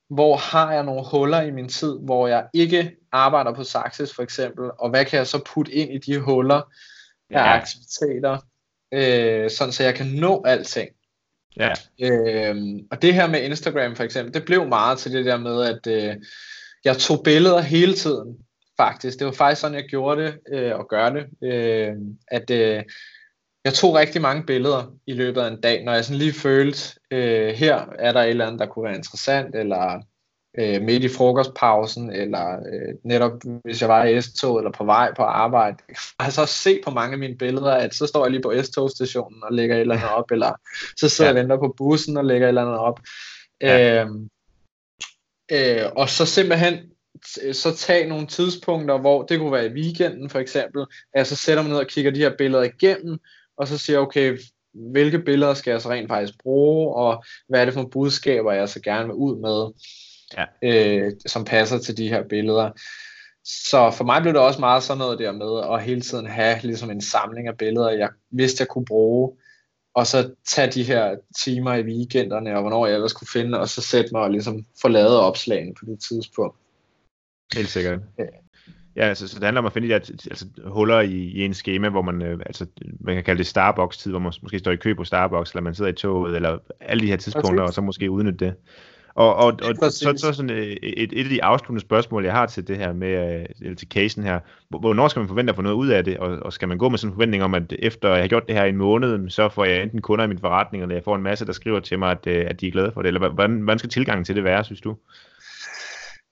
hvor 0.10 0.36
har 0.36 0.74
jeg 0.74 0.84
nogle 0.84 1.06
huller 1.12 1.42
i 1.42 1.52
min 1.52 1.70
tid, 1.70 2.00
hvor 2.02 2.28
jeg 2.28 2.48
ikke 2.54 2.92
arbejder 3.12 3.54
på 3.54 3.64
Saxis 3.64 4.16
for 4.16 4.24
eksempel, 4.24 4.72
og 4.80 4.90
hvad 4.90 5.06
kan 5.06 5.18
jeg 5.18 5.28
så 5.28 5.42
putte 5.54 5.72
ind 5.72 5.92
i 5.92 5.98
de 5.98 6.20
huller 6.20 6.62
af 7.30 7.40
ja. 7.40 7.58
aktiviteter, 7.58 8.38
øh, 8.92 9.50
sådan 9.50 9.72
så 9.72 9.84
jeg 9.84 9.96
kan 9.96 10.08
nå 10.08 10.44
alting. 10.46 10.90
Ja. 11.58 11.74
Øh, 12.02 12.56
og 12.92 13.02
det 13.02 13.14
her 13.14 13.28
med 13.28 13.42
Instagram 13.42 13.96
for 13.96 14.04
eksempel, 14.04 14.34
det 14.34 14.46
blev 14.46 14.68
meget 14.68 15.00
til 15.00 15.12
det 15.12 15.26
der 15.26 15.38
med, 15.38 15.64
at 15.64 15.88
øh, 15.88 16.16
jeg 16.86 16.98
tog 16.98 17.22
billeder 17.24 17.62
hele 17.62 17.94
tiden, 17.94 18.38
faktisk. 18.78 19.20
Det 19.20 19.26
var 19.26 19.34
faktisk 19.34 19.62
sådan, 19.62 19.78
jeg 19.78 19.86
gjorde 19.90 20.24
det 20.24 20.40
øh, 20.54 20.76
og 20.76 20.88
gør 20.90 21.10
det, 21.10 21.26
øh, 21.44 21.94
at 22.28 22.52
øh, 22.52 22.84
jeg 23.64 23.74
tog 23.74 23.96
rigtig 23.96 24.22
mange 24.22 24.44
billeder 24.44 24.94
i 25.08 25.14
løbet 25.14 25.42
af 25.42 25.48
en 25.48 25.62
dag, 25.62 25.84
når 25.84 25.94
jeg 25.94 26.06
sådan 26.06 26.20
lige 26.20 26.34
følte, 26.34 27.00
øh, 27.12 27.50
her 27.50 27.86
er 28.00 28.12
der 28.12 28.22
et 28.22 28.30
eller 28.30 28.46
andet, 28.46 28.60
der 28.60 28.66
kunne 28.66 28.86
være 28.86 28.96
interessant, 28.96 29.56
eller 29.56 30.02
øh, 30.60 30.82
midt 30.82 31.04
i 31.04 31.10
frokostpausen, 31.10 32.12
eller 32.12 32.56
øh, 32.56 32.96
netop 33.04 33.32
hvis 33.64 33.82
jeg 33.82 33.90
var 33.90 34.06
i 34.06 34.22
S-tog 34.22 34.58
eller 34.58 34.72
på 34.72 34.86
vej 34.86 35.14
på 35.14 35.24
arbejde. 35.24 35.78
Jeg 35.90 35.98
har 36.20 36.32
så 36.32 36.46
se 36.46 36.80
på 36.84 36.92
mange 36.92 37.14
af 37.14 37.20
mine 37.20 37.38
billeder, 37.38 37.72
at 37.72 37.96
så 37.96 38.08
står 38.08 38.26
jeg 38.26 38.32
lige 38.32 38.42
på 38.42 38.54
S-togstationen 38.64 39.44
og 39.44 39.54
lægger 39.54 39.76
et 39.76 39.82
eller 39.82 39.96
andet 39.96 40.10
op, 40.10 40.32
eller 40.32 40.52
så 40.98 41.10
sidder 41.10 41.32
ja. 41.32 41.36
jeg 41.36 41.44
og 41.44 41.50
venter 41.50 41.68
på 41.68 41.74
bussen 41.78 42.18
og 42.18 42.26
lægger 42.26 42.48
et 42.48 42.50
eller 42.50 42.62
andet 42.62 42.78
op. 42.78 43.00
Ja. 43.62 44.04
Øh, 44.04 44.10
øh, 45.52 45.92
og 45.96 46.10
så 46.10 46.26
simpelthen 46.26 46.80
så 47.52 47.76
tag 47.76 48.08
nogle 48.08 48.28
tidspunkter, 48.28 48.98
hvor 48.98 49.24
det 49.24 49.40
kunne 49.40 49.52
være 49.52 49.66
i 49.66 49.74
weekenden 49.74 50.30
for 50.30 50.40
eksempel, 50.40 50.82
at 50.82 51.18
jeg 51.18 51.28
så 51.28 51.36
sætter 51.36 51.64
mig 51.64 51.72
ned 51.72 51.80
og 51.80 51.88
kigger 51.88 52.12
de 52.12 52.20
her 52.20 52.38
billeder 52.38 52.64
igennem, 52.64 53.20
og 53.58 53.68
så 53.68 53.78
siger 53.78 54.00
okay, 54.00 54.38
hvilke 54.74 55.20
billeder 55.20 55.54
skal 55.54 55.72
jeg 55.72 55.82
så 55.82 55.90
rent 55.90 56.08
faktisk 56.10 56.40
bruge, 56.44 56.96
og 56.96 57.24
hvad 57.50 57.62
er 57.62 57.66
det 57.66 57.74
for 57.74 57.90
budskaber, 57.92 58.52
jeg 58.52 58.70
så 58.70 58.82
gerne 58.82 59.06
vil 59.06 59.16
ud 59.16 59.36
med, 59.40 59.74
ja. 60.38 60.46
øh, 60.64 61.12
som 61.26 61.46
passer 61.46 61.78
til 61.80 61.98
de 61.98 62.10
her 62.10 62.24
billeder. 62.24 62.72
Så 63.44 63.92
for 63.92 64.04
mig 64.04 64.22
blev 64.22 64.34
det 64.34 64.42
også 64.42 64.60
meget 64.60 64.84
sådan 64.84 64.98
noget 64.98 65.20
der 65.20 65.32
med 65.32 65.74
at 65.74 65.84
hele 65.84 66.02
tiden 66.02 66.26
have 66.26 66.60
ligesom 66.64 66.92
en 66.92 67.02
samling 67.02 67.48
af 67.48 67.58
billeder, 67.58 67.90
jeg 67.90 68.10
vidste, 68.32 68.62
jeg 68.62 68.68
kunne 68.68 68.86
bruge, 68.86 69.38
og 69.96 70.08
så 70.08 70.34
tage 70.48 70.72
de 70.72 70.84
her 70.84 71.16
timer 71.40 71.74
i 71.74 71.84
weekenderne, 71.84 72.56
og 72.56 72.62
hvornår 72.62 72.86
jeg 72.86 72.96
ellers 72.96 73.14
kunne 73.14 73.28
finde, 73.34 73.60
og 73.60 73.70
så 73.70 73.82
sætte 73.82 74.10
mig 74.12 74.22
og 74.22 74.32
ligesom 74.32 74.66
få 74.82 74.88
lavet 74.88 75.20
opslagene 75.20 75.74
på 75.80 75.86
det 75.86 76.00
tidspunkt. 76.00 76.58
Helt 77.54 77.70
sikkert. 77.70 78.00
Ja, 78.96 79.02
altså, 79.02 79.28
så 79.28 79.36
det 79.36 79.44
handler 79.44 79.62
om 79.62 79.66
at 79.66 79.74
finde 79.74 79.88
de 79.88 79.94
der 79.94 80.00
altså, 80.30 80.46
huller 80.66 81.00
i, 81.00 81.16
i 81.16 81.46
en 81.46 81.54
schema, 81.54 81.90
hvor 81.90 82.02
man, 82.02 82.22
øh, 82.22 82.40
altså, 82.46 82.66
man 83.00 83.16
kan 83.16 83.24
kalde 83.24 83.38
det 83.38 83.48
Starbucks-tid, 83.48 84.12
hvor 84.12 84.20
man 84.20 84.34
måske 84.42 84.60
står 84.60 84.72
i 84.72 84.76
kø 84.76 84.94
på 84.94 85.04
Starbucks, 85.04 85.52
eller 85.52 85.62
man 85.62 85.76
sidder 85.76 85.92
i 85.92 85.96
toget, 85.96 86.36
eller 86.36 86.58
alle 86.80 87.02
de 87.02 87.08
her 87.08 87.18
tidspunkter, 87.18 87.64
og 87.64 87.74
så 87.74 87.82
måske 87.82 88.12
udnytte 88.12 88.46
det. 88.46 88.56
Og, 89.18 89.36
og, 89.36 89.60
og 89.82 89.92
så, 89.92 90.14
så 90.18 90.34
sådan 90.34 90.50
øh, 90.50 90.76
et, 90.84 91.14
et 91.14 91.24
af 91.24 91.30
de 91.30 91.44
afsluttende 91.44 91.82
spørgsmål, 91.82 92.26
jeg 92.26 92.34
har 92.34 92.46
til 92.46 92.68
det 92.68 92.78
her 92.78 92.94
med, 92.94 93.40
øh, 93.40 93.46
eller 93.62 93.76
til 93.76 93.88
casen 93.88 94.24
her, 94.24 94.40
hvornår 94.70 95.08
skal 95.08 95.20
man 95.20 95.28
forvente 95.28 95.52
at 95.52 95.56
få 95.56 95.62
noget 95.62 95.76
ud 95.76 95.88
af 95.88 96.04
det, 96.04 96.18
og, 96.18 96.40
og 96.42 96.54
skal 96.54 96.68
man 96.68 96.78
gå 96.78 96.90
med 96.90 96.98
sådan 96.98 97.12
en 97.12 97.16
forventning 97.16 97.44
om, 97.44 97.54
at 97.54 97.74
efter 97.80 98.10
jeg 98.10 98.24
har 98.24 98.28
gjort 98.28 98.48
det 98.48 98.56
her 98.56 98.66
i 98.66 98.70
en 98.70 98.78
måned, 98.78 99.30
så 99.30 99.50
får 99.50 99.66
jeg 99.66 99.84
enten 99.84 100.02
kunder 100.02 100.26
i 100.26 100.28
min 100.28 100.40
forretning, 100.40 100.84
eller 100.84 100.96
jeg 100.96 101.04
får 101.04 101.16
en 101.16 101.24
masse, 101.24 101.46
der 101.46 101.52
skriver 101.52 101.80
til 101.80 102.00
mig, 102.00 102.12
at, 102.12 102.28
at 102.28 102.62
de 102.62 102.68
er 102.68 102.72
glade 102.72 102.92
for 102.94 103.02
det, 103.02 103.08
eller 103.08 103.30
hvordan, 103.30 103.62
hvordan 103.62 103.80
skal 103.80 103.90
tilgangen 103.90 104.26
til 104.26 104.36
det 104.36 104.44
være, 104.44 104.64
synes 104.64 104.82
du? 104.82 104.96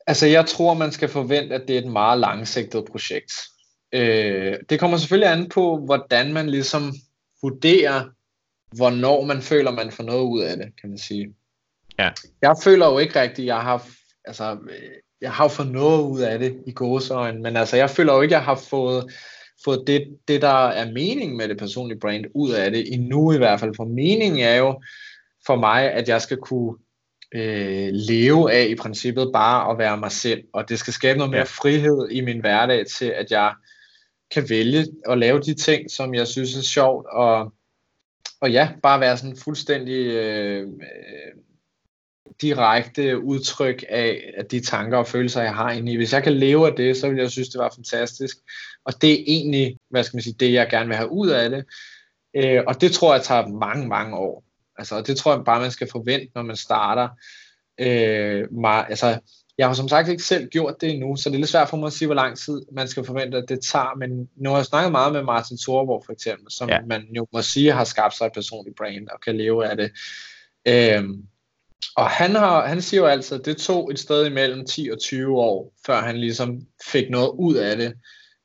Altså, 0.08 0.28
jeg 0.28 0.46
tror, 0.46 0.74
man 0.74 0.92
skal 0.92 1.10
forvente, 1.10 1.56
at 1.56 1.64
det 1.68 1.76
er 1.76 1.82
et 1.82 1.92
meget 1.92 2.20
langsigtet 2.20 2.86
projekt. 2.92 3.34
Øh, 3.94 4.56
det 4.70 4.80
kommer 4.80 4.98
selvfølgelig 4.98 5.32
an 5.32 5.50
på, 5.50 5.86
hvordan 5.86 6.34
man 6.34 6.50
ligesom 6.50 6.94
vurderer, 7.42 8.04
hvornår 8.76 9.26
man 9.26 9.42
føler, 9.42 9.72
man 9.72 9.92
får 9.92 10.04
noget 10.04 10.24
ud 10.24 10.42
af 10.42 10.58
det, 10.58 10.68
kan 10.82 10.90
man 10.90 10.98
sige. 10.98 11.34
Ja. 12.00 12.12
Jeg 12.42 12.56
føler 12.64 12.88
jo 12.92 12.98
ikke 12.98 13.22
rigtigt, 13.22 13.46
jeg 13.46 13.62
har, 13.62 13.88
altså, 14.26 14.58
jeg 15.22 15.32
har 15.32 15.48
fået 15.48 15.72
noget 15.72 16.02
ud 16.02 16.22
af 16.22 16.40
det 16.40 16.64
i 16.68 16.72
gåsøjne, 16.72 17.42
men 17.42 17.58
altså, 17.58 17.78
jeg 17.78 17.90
føler 17.90 18.14
jo 18.14 18.22
ikke, 18.22 18.36
jeg 18.36 18.44
har 18.44 18.56
fået, 18.70 19.14
fået 19.66 19.84
det, 19.88 20.18
det, 20.28 20.42
der 20.42 20.68
er 20.68 20.92
mening 20.92 21.36
med 21.36 21.48
det 21.48 21.58
personlige 21.58 22.00
brand 22.00 22.26
ud 22.36 22.52
af 22.52 22.72
det, 22.72 22.94
endnu 22.94 23.32
i 23.32 23.38
hvert 23.38 23.60
fald. 23.60 23.76
For 23.76 23.86
meningen 23.86 24.40
er 24.40 24.56
jo 24.56 24.82
for 25.48 25.56
mig, 25.56 25.92
at 25.92 26.10
jeg 26.10 26.22
skal 26.22 26.38
kunne 26.38 26.76
øh, 27.36 27.90
leve 27.92 28.52
af 28.52 28.66
i 28.70 28.76
princippet 28.76 29.30
bare 29.34 29.72
at 29.72 29.78
være 29.78 29.98
mig 29.98 30.12
selv, 30.12 30.44
og 30.54 30.70
det 30.70 30.80
skal 30.80 30.94
skabe 30.94 31.18
noget 31.18 31.32
mere 31.32 31.40
ja. 31.40 31.44
frihed 31.44 32.10
i 32.12 32.22
min 32.22 32.40
hverdag 32.40 32.86
til, 32.98 33.06
at 33.06 33.32
jeg 33.32 33.54
kan 34.32 34.50
vælge 34.50 34.88
at 35.10 35.18
lave 35.18 35.40
de 35.40 35.54
ting, 35.54 35.92
som 35.92 36.14
jeg 36.14 36.28
synes 36.28 36.58
er 36.58 36.62
sjovt, 36.62 37.06
og, 37.12 37.54
og 38.42 38.52
ja, 38.52 38.70
bare 38.84 39.00
være 39.00 39.18
sådan 39.18 39.38
fuldstændig 39.38 40.06
øh, 40.06 40.62
øh, 40.62 41.45
direkte 42.42 43.20
udtryk 43.20 43.84
af, 43.90 44.34
af 44.38 44.46
de 44.46 44.60
tanker 44.60 44.98
og 44.98 45.08
følelser, 45.08 45.42
jeg 45.42 45.56
har 45.56 45.72
inde 45.72 45.92
i. 45.92 45.96
Hvis 45.96 46.14
jeg 46.14 46.24
kan 46.24 46.34
leve 46.34 46.68
af 46.68 46.74
det, 46.76 46.98
så 46.98 47.10
vil 47.10 47.18
jeg 47.18 47.32
synes, 47.32 47.50
det 47.50 47.60
var 47.60 47.72
fantastisk. 47.76 48.38
Og 48.86 49.02
det 49.02 49.14
er 49.14 49.24
egentlig, 49.28 49.78
hvad 49.90 50.04
skal 50.04 50.18
man 50.18 50.24
sige, 50.24 50.36
det 50.40 50.54
jeg 50.54 50.70
gerne 50.70 50.88
vil 50.88 50.96
have 50.96 51.12
ud 51.12 51.30
af 51.30 51.50
det. 51.50 51.66
Øh, 52.36 52.64
og 52.68 52.82
det 52.82 52.92
tror 52.92 53.14
jeg 53.14 53.24
tager 53.24 53.48
mange, 53.48 53.88
mange 53.88 54.18
år. 54.18 54.44
Altså, 54.78 55.02
det 55.02 55.18
tror 55.18 55.36
jeg 55.36 55.46
bare, 55.46 55.62
man 55.62 55.72
skal 55.72 55.88
forvente, 55.92 56.32
når 56.36 56.42
man 56.42 56.56
starter. 56.56 57.10
Øh, 57.80 58.54
mig, 58.54 58.86
altså, 58.90 59.20
jeg 59.58 59.68
har 59.68 59.74
som 59.74 59.88
sagt 59.88 60.10
ikke 60.10 60.24
selv 60.24 60.48
gjort 60.48 60.82
det 60.82 60.90
endnu, 60.90 61.16
så 61.16 61.30
det 61.30 61.36
er 61.36 61.40
lidt 61.40 61.50
svært 61.50 61.70
for 61.70 61.78
mig 61.78 61.88
at 61.88 61.94
sige, 61.94 62.06
hvor 62.06 62.16
lang 62.16 62.38
tid 62.38 62.62
man 62.72 62.88
skal 62.88 63.06
forvente, 63.06 63.38
at 63.38 63.50
det 63.50 63.60
tager. 63.62 63.96
Men 63.98 64.30
nu 64.36 64.50
har 64.50 64.58
jeg 64.58 64.66
snakket 64.66 64.92
meget 64.92 65.14
med 65.14 65.24
Martin 65.24 65.58
Thorborg 65.58 66.04
for 66.06 66.14
eksempel, 66.14 66.52
som 66.52 66.70
ja. 66.70 66.80
man 66.82 67.08
jo 67.16 67.28
må 67.34 67.42
sige 67.42 67.72
har 67.72 67.84
skabt 67.84 68.18
sig 68.18 68.26
et 68.26 68.34
personligt 68.34 68.78
brand 68.78 69.08
og 69.08 69.22
kan 69.22 69.38
leve 69.38 69.68
af 69.68 69.78
det. 69.78 69.92
Øhm, 70.68 71.24
og 71.96 72.10
han, 72.10 72.36
har, 72.36 72.68
han 72.68 72.82
siger 72.82 73.02
jo 73.02 73.08
altid, 73.08 73.40
at 73.40 73.46
det 73.46 73.58
tog 73.58 73.92
et 73.92 74.00
sted 74.00 74.26
imellem 74.26 74.66
10 74.66 74.90
og 74.92 75.00
20 75.00 75.40
år, 75.40 75.74
før 75.86 76.02
han 76.02 76.18
ligesom 76.18 76.62
fik 76.92 77.10
noget 77.10 77.32
ud 77.40 77.56
af 77.56 77.78
det. 77.78 77.94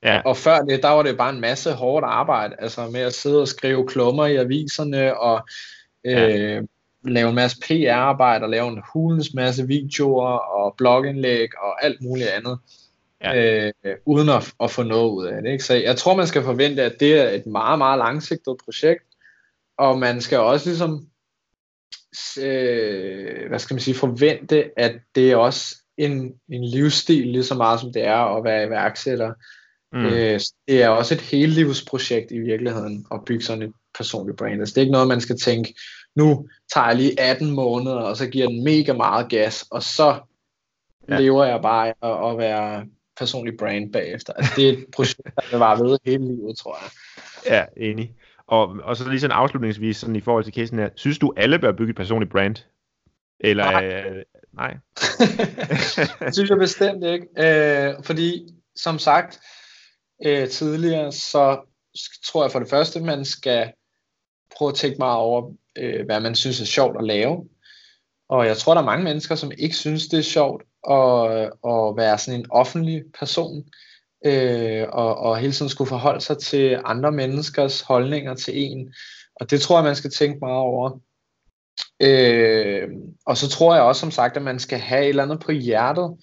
Ja. 0.03 0.21
Og 0.25 0.37
før 0.37 0.59
det, 0.59 0.83
der 0.83 0.89
var 0.89 1.03
det 1.03 1.17
bare 1.17 1.35
en 1.35 1.41
masse 1.41 1.73
hårdt 1.73 2.05
arbejde, 2.05 2.57
altså 2.59 2.89
med 2.89 3.01
at 3.01 3.15
sidde 3.15 3.41
og 3.41 3.49
skrive 3.49 3.87
klummer 3.87 4.27
i 4.27 4.37
aviserne, 4.37 5.21
og 5.21 5.49
ja. 6.05 6.39
øh, 6.39 6.63
lave 7.05 7.29
en 7.29 7.35
masse 7.35 7.57
PR-arbejde, 7.61 8.45
og 8.45 8.51
lave 8.51 8.69
en 8.69 8.83
hulens 8.93 9.35
masse 9.35 9.67
videoer, 9.67 10.39
og 10.39 10.75
blogindlæg, 10.79 11.49
og 11.63 11.85
alt 11.85 12.03
muligt 12.03 12.29
andet, 12.29 12.59
ja. 13.25 13.67
øh, 13.85 13.97
uden 14.05 14.29
at, 14.29 14.53
at 14.63 14.71
få 14.71 14.83
noget 14.83 15.11
ud 15.11 15.27
af 15.27 15.43
det. 15.43 15.51
Ikke? 15.51 15.65
Så 15.65 15.75
jeg 15.75 15.97
tror, 15.97 16.17
man 16.17 16.27
skal 16.27 16.43
forvente, 16.43 16.83
at 16.83 17.01
det 17.01 17.21
er 17.21 17.29
et 17.29 17.47
meget, 17.47 17.79
meget 17.79 17.99
langsigtet 17.99 18.57
projekt, 18.65 19.05
og 19.79 19.99
man 19.99 20.21
skal 20.21 20.39
også 20.39 20.69
ligesom 20.69 21.07
øh, 22.41 23.49
hvad 23.49 23.59
skal 23.59 23.75
man 23.75 23.81
sige, 23.81 23.95
forvente, 23.95 24.71
at 24.77 24.93
det 25.15 25.31
er 25.31 25.37
også 25.37 25.77
en, 25.97 26.35
en 26.49 26.65
livsstil, 26.65 27.27
lige 27.27 27.45
så 27.45 27.55
meget 27.55 27.81
som 27.81 27.93
det 27.93 28.05
er 28.05 28.37
at 28.37 28.45
være 28.45 28.67
iværksætter. 28.67 29.33
Mm. 29.93 30.05
Øh, 30.05 30.41
det 30.69 30.83
er 30.83 30.89
også 30.89 31.15
et 31.15 31.21
helelivsprojekt 31.21 32.31
i 32.31 32.39
virkeligheden 32.39 33.07
at 33.13 33.21
bygge 33.27 33.45
sådan 33.45 33.63
et 33.63 33.73
personligt 33.99 34.39
brand. 34.39 34.61
Altså, 34.61 34.73
det 34.73 34.79
er 34.79 34.83
ikke 34.83 34.93
noget, 34.93 35.09
man 35.09 35.21
skal 35.21 35.39
tænke, 35.39 35.75
nu 36.17 36.49
tager 36.75 36.87
jeg 36.87 36.97
lige 36.97 37.21
18 37.21 37.51
måneder, 37.51 37.97
og 37.97 38.17
så 38.17 38.27
giver 38.27 38.47
den 38.47 38.65
mega 38.65 38.93
meget 38.93 39.31
gas, 39.31 39.65
og 39.71 39.83
så 39.83 40.19
ja. 41.09 41.19
lever 41.19 41.45
jeg 41.45 41.63
bare 41.63 41.95
af 42.03 42.31
at 42.31 42.39
være 42.39 42.87
personlig 43.17 43.57
brand 43.59 43.93
bagefter. 43.93 44.33
Altså, 44.33 44.53
det 44.57 44.69
er 44.69 44.73
et 44.73 44.87
projekt, 44.93 45.25
der 45.25 45.51
vil 45.51 45.59
vare 45.59 45.85
ved 45.85 45.99
hele 46.05 46.25
livet, 46.25 46.59
tror 46.59 46.79
jeg. 46.83 46.91
Ja, 47.47 47.85
enig. 47.87 48.15
Og, 48.51 48.77
og 48.83 48.97
så 48.97 49.09
lige 49.09 49.21
sådan 49.21 49.37
afslutningsvis, 49.37 49.97
sådan 49.97 50.17
i 50.17 50.21
forhold 50.21 50.45
til 50.45 50.55
casen 50.55 50.79
her, 50.79 50.89
synes 50.95 51.19
du 51.19 51.33
alle 51.37 51.59
bør 51.59 51.73
bygge 51.73 51.91
et 51.91 51.97
personligt 51.97 52.33
brand? 52.33 52.57
Eller, 53.41 53.65
nej. 53.65 53.87
Øh, 53.87 54.25
nej. 54.53 54.77
det 56.27 56.35
synes 56.35 56.51
jeg 56.51 56.59
bestemt 56.59 57.05
ikke. 57.05 57.27
Øh, 57.39 57.95
fordi, 58.05 58.49
som 58.77 58.99
sagt 58.99 59.41
øh, 60.25 60.49
tidligere, 60.49 61.13
så 61.13 61.61
tror 62.27 62.45
jeg 62.45 62.53
for 62.53 62.59
det 62.59 62.71
første, 62.71 63.01
man 63.01 63.25
skal 63.25 63.73
prøve 64.57 64.69
at 64.69 64.75
tænke 64.75 64.99
meget 64.99 65.19
over, 65.19 65.53
øh, 65.79 66.05
hvad 66.05 66.21
man 66.21 66.35
synes 66.35 66.61
er 66.61 66.65
sjovt 66.65 66.97
at 66.99 67.05
lave. 67.05 67.49
Og 68.29 68.47
jeg 68.47 68.57
tror, 68.57 68.75
der 68.75 68.81
er 68.81 68.87
mange 68.87 69.05
mennesker, 69.05 69.35
som 69.35 69.53
ikke 69.59 69.77
synes, 69.77 70.09
det 70.09 70.19
er 70.19 70.23
sjovt 70.23 70.63
at, 70.91 71.43
at 71.73 71.97
være 71.97 72.19
sådan 72.19 72.41
en 72.41 72.51
offentlig 72.51 73.03
person 73.19 73.59
øh, 73.59 73.90
Øh, 74.27 74.87
og, 74.89 75.17
og 75.17 75.39
hele 75.39 75.53
tiden 75.53 75.69
skulle 75.69 75.89
forholde 75.89 76.21
sig 76.21 76.39
til 76.39 76.81
andre 76.85 77.13
menneskers 77.13 77.81
holdninger 77.81 78.35
til 78.35 78.55
en. 78.57 78.95
Og 79.37 79.51
det 79.51 79.61
tror 79.61 79.77
jeg, 79.77 79.85
man 79.85 79.97
skal 79.97 80.11
tænke 80.11 80.39
meget 80.39 80.59
over. 80.59 80.99
Øh, 82.03 82.89
og 83.27 83.37
så 83.37 83.49
tror 83.49 83.75
jeg 83.75 83.83
også, 83.83 84.01
som 84.01 84.11
sagt, 84.11 84.37
at 84.37 84.43
man 84.43 84.59
skal 84.59 84.79
have 84.79 85.03
et 85.03 85.09
eller 85.09 85.23
andet 85.23 85.41
på 85.41 85.53
hjertet. 85.53 86.17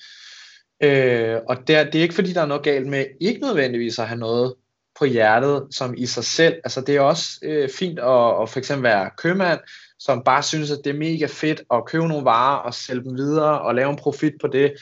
Øh, 0.84 1.38
og 1.50 1.68
det 1.68 1.76
er, 1.76 1.84
det 1.84 1.95
er 1.95 2.02
ikke 2.02 2.16
fordi, 2.16 2.34
der 2.34 2.41
er 2.41 2.45
noget 2.45 2.64
galt 2.64 2.88
med 2.88 3.06
ikke 3.22 3.41
nødvendigvis 3.41 4.00
at 4.00 4.08
have 4.08 4.20
noget 4.20 4.54
på 5.00 5.06
hjertet 5.06 5.68
som 5.72 5.93
i 5.98 6.06
sig 6.06 6.24
selv. 6.24 6.56
Altså 6.64 6.82
det 6.82 6.95
er 6.95 7.02
også 7.02 7.39
øh, 7.43 7.70
fint 7.70 8.00
at, 8.00 8.41
at 8.41 8.50
for 8.50 8.58
eksempel 8.58 8.84
være 8.84 9.10
købmand, 9.18 9.60
som 10.00 10.24
bare 10.24 10.43
synes, 10.43 10.72
at 10.72 10.80
det 10.84 10.89
er 10.89 10.98
mega 10.98 11.26
fedt 11.26 11.62
at 11.74 11.86
købe 11.86 12.08
nogle 12.08 12.26
varer 12.26 12.58
og 12.58 12.74
sælge 12.74 13.04
dem 13.04 13.18
videre 13.18 13.62
og 13.62 13.76
lave 13.76 13.89
en 13.89 13.95
profit 13.95 14.34
på 14.41 14.48
det. 14.48 14.74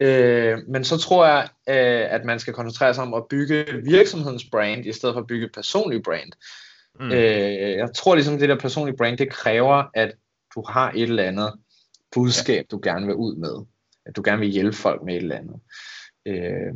Øh, 0.00 0.58
men 0.68 0.84
så 0.84 0.96
tror 0.96 1.26
jeg, 1.26 1.48
øh, 1.68 2.14
at 2.14 2.24
man 2.24 2.38
skal 2.38 2.54
koncentrere 2.54 2.94
sig 2.94 3.04
om 3.04 3.14
at 3.14 3.22
bygge 3.30 3.64
virksomhedens 3.84 4.44
brand, 4.52 4.86
i 4.86 4.92
stedet 4.92 5.14
for 5.14 5.20
at 5.20 5.26
bygge 5.26 5.46
et 5.46 5.52
personligt 5.54 6.04
brand. 6.04 6.32
Mm. 7.00 7.12
Øh, 7.12 7.76
jeg 7.78 7.88
tror 7.94 8.14
ligesom, 8.14 8.38
det 8.38 8.48
der 8.48 8.58
personlige 8.58 8.96
brand, 8.96 9.18
det 9.18 9.30
kræver, 9.30 9.84
at 9.94 10.12
du 10.54 10.64
har 10.68 10.90
et 10.90 11.02
eller 11.02 11.22
andet 11.22 11.52
budskab, 12.14 12.56
ja. 12.56 12.76
du 12.76 12.80
gerne 12.82 13.06
vil 13.06 13.14
ud 13.14 13.36
med. 13.36 13.66
At 14.06 14.16
du 14.16 14.22
gerne 14.24 14.40
vil 14.40 14.48
hjælpe 14.48 14.76
folk 14.76 15.02
med 15.02 15.14
et 15.14 15.22
eller 15.22 15.36
andet. 15.36 15.60
Øh, 16.26 16.74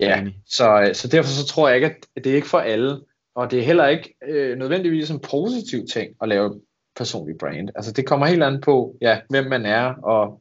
ja, 0.00 0.24
så, 0.46 0.90
så 0.92 1.08
derfor 1.08 1.30
så 1.30 1.46
tror 1.46 1.68
jeg 1.68 1.76
ikke, 1.76 1.86
at 1.86 2.24
det 2.24 2.32
er 2.32 2.36
ikke 2.36 2.48
for 2.48 2.58
alle. 2.58 3.00
Og 3.34 3.50
det 3.50 3.58
er 3.58 3.62
heller 3.64 3.86
ikke 3.86 4.14
øh, 4.28 4.58
nødvendigvis 4.58 5.10
en 5.10 5.20
positiv 5.20 5.86
ting 5.86 6.16
at 6.22 6.28
lave 6.28 6.60
personlig 6.96 7.38
brand. 7.38 7.68
Altså 7.74 7.92
det 7.92 8.06
kommer 8.06 8.26
helt 8.26 8.42
an 8.42 8.60
på, 8.60 8.96
ja, 9.00 9.20
hvem 9.28 9.44
man 9.46 9.66
er, 9.66 9.94
og 9.94 10.40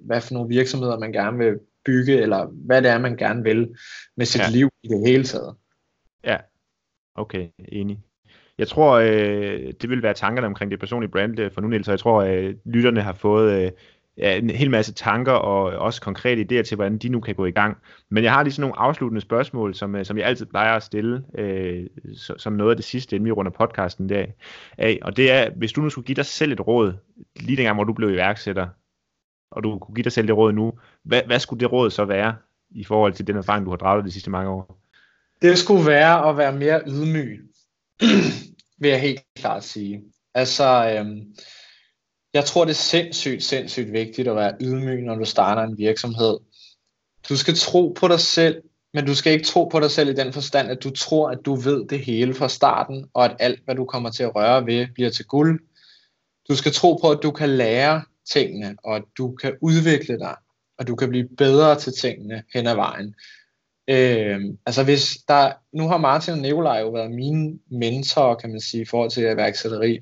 hvad 0.00 0.20
for 0.20 0.34
nogle 0.34 0.48
virksomheder 0.48 0.98
man 0.98 1.12
gerne 1.12 1.38
vil 1.38 1.58
bygge, 1.84 2.20
eller 2.20 2.46
hvad 2.46 2.82
det 2.82 2.90
er, 2.90 2.98
man 2.98 3.16
gerne 3.16 3.42
vil 3.42 3.74
med 4.16 4.26
sit 4.26 4.40
ja. 4.40 4.50
liv 4.50 4.68
i 4.82 4.88
det 4.88 5.08
hele 5.08 5.24
taget. 5.24 5.54
Ja, 6.24 6.36
okay, 7.14 7.48
enig. 7.68 8.00
Jeg 8.58 8.68
tror, 8.68 8.92
øh, 8.92 9.72
det 9.82 9.90
vil 9.90 10.02
være 10.02 10.14
tankerne 10.14 10.46
omkring 10.46 10.70
det 10.70 10.80
personlige 10.80 11.10
brand 11.10 11.38
øh, 11.38 11.52
for 11.52 11.60
nu, 11.60 11.68
Niels, 11.68 11.88
og 11.88 11.92
jeg 11.92 12.00
tror, 12.00 12.22
øh, 12.22 12.54
lytterne 12.64 13.02
har 13.02 13.12
fået 13.12 13.64
øh, 13.64 13.70
ja, 14.18 14.36
en 14.36 14.50
hel 14.50 14.70
masse 14.70 14.92
tanker 14.92 15.32
og 15.32 15.62
også 15.62 16.00
konkrete 16.00 16.42
idéer 16.42 16.62
til, 16.62 16.74
hvordan 16.74 16.98
de 16.98 17.08
nu 17.08 17.20
kan 17.20 17.34
gå 17.34 17.46
i 17.46 17.50
gang. 17.50 17.76
Men 18.08 18.24
jeg 18.24 18.32
har 18.32 18.42
lige 18.42 18.52
sådan 18.52 18.60
nogle 18.60 18.78
afsluttende 18.78 19.20
spørgsmål, 19.20 19.74
som, 19.74 19.94
øh, 19.94 20.04
som 20.04 20.18
jeg 20.18 20.26
altid 20.26 20.46
plejer 20.46 20.76
at 20.76 20.82
stille, 20.82 21.24
øh, 21.38 21.86
som 22.14 22.52
noget 22.52 22.70
af 22.70 22.76
det 22.76 22.84
sidste, 22.84 23.16
inden 23.16 23.26
vi 23.26 23.32
runder 23.32 23.52
podcasten 23.52 24.08
der 24.08 24.26
af. 24.78 24.98
Og 25.02 25.16
det 25.16 25.32
er, 25.32 25.50
hvis 25.56 25.72
du 25.72 25.80
nu 25.80 25.90
skulle 25.90 26.06
give 26.06 26.16
dig 26.16 26.26
selv 26.26 26.52
et 26.52 26.66
råd, 26.66 26.92
lige 27.36 27.56
dengang, 27.56 27.76
hvor 27.76 27.84
du 27.84 27.92
blev 27.92 28.10
iværksætter, 28.10 28.66
og 29.50 29.62
du 29.62 29.78
kunne 29.78 29.94
give 29.94 30.04
dig 30.04 30.12
selv 30.12 30.26
det 30.26 30.36
råd 30.36 30.52
nu, 30.52 30.72
hvad, 31.02 31.22
hvad 31.26 31.40
skulle 31.40 31.60
det 31.60 31.72
råd 31.72 31.90
så 31.90 32.04
være 32.04 32.36
i 32.70 32.84
forhold 32.84 33.12
til 33.12 33.26
den 33.26 33.36
erfaring, 33.36 33.64
du 33.64 33.70
har 33.70 33.76
draget 33.76 34.04
de 34.04 34.10
sidste 34.10 34.30
mange 34.30 34.50
år? 34.50 34.80
Det 35.42 35.58
skulle 35.58 35.86
være 35.86 36.28
at 36.28 36.36
være 36.36 36.52
mere 36.52 36.82
ydmyg, 36.86 37.50
vil 38.80 38.90
jeg 38.90 39.00
helt 39.00 39.20
klart 39.34 39.64
sige. 39.64 40.02
Altså, 40.34 40.96
øhm, 40.96 41.34
jeg 42.34 42.44
tror, 42.44 42.64
det 42.64 42.70
er 42.70 42.74
sindssygt, 42.74 43.42
sindssygt 43.42 43.92
vigtigt 43.92 44.28
at 44.28 44.36
være 44.36 44.56
ydmyg, 44.60 45.02
når 45.02 45.14
du 45.14 45.24
starter 45.24 45.62
en 45.62 45.78
virksomhed. 45.78 46.38
Du 47.28 47.36
skal 47.36 47.54
tro 47.54 47.96
på 48.00 48.08
dig 48.08 48.20
selv, 48.20 48.62
men 48.94 49.06
du 49.06 49.14
skal 49.14 49.32
ikke 49.32 49.44
tro 49.44 49.64
på 49.64 49.80
dig 49.80 49.90
selv 49.90 50.10
i 50.10 50.14
den 50.14 50.32
forstand, 50.32 50.70
at 50.70 50.82
du 50.82 50.90
tror, 50.90 51.30
at 51.30 51.38
du 51.44 51.54
ved 51.54 51.88
det 51.88 52.00
hele 52.00 52.34
fra 52.34 52.48
starten, 52.48 53.06
og 53.14 53.24
at 53.24 53.36
alt, 53.38 53.64
hvad 53.64 53.74
du 53.74 53.84
kommer 53.84 54.10
til 54.10 54.22
at 54.22 54.34
røre 54.34 54.66
ved, 54.66 54.86
bliver 54.94 55.10
til 55.10 55.24
guld. 55.24 55.60
Du 56.48 56.56
skal 56.56 56.72
tro 56.72 56.94
på, 56.94 57.10
at 57.10 57.18
du 57.22 57.30
kan 57.30 57.48
lære 57.48 58.02
tingene, 58.32 58.76
og 58.84 58.96
at 58.96 59.02
du 59.18 59.34
kan 59.34 59.56
udvikle 59.60 60.18
dig, 60.18 60.34
og 60.78 60.86
du 60.86 60.96
kan 60.96 61.08
blive 61.08 61.28
bedre 61.38 61.78
til 61.78 61.92
tingene 61.92 62.42
hen 62.54 62.66
ad 62.66 62.74
vejen. 62.74 63.14
Øh, 63.88 64.40
altså 64.66 64.84
hvis 64.84 65.16
der, 65.28 65.52
nu 65.72 65.88
har 65.88 65.96
Martin 65.96 66.32
og 66.32 66.38
Nikolaj 66.38 66.80
jo 66.80 66.90
været 66.90 67.10
mine 67.10 67.58
mentorer, 67.70 68.34
kan 68.34 68.50
man 68.50 68.60
sige, 68.60 68.82
i 68.82 68.86
forhold 68.86 69.10
til 69.10 69.22
iværksætteri. 69.22 69.98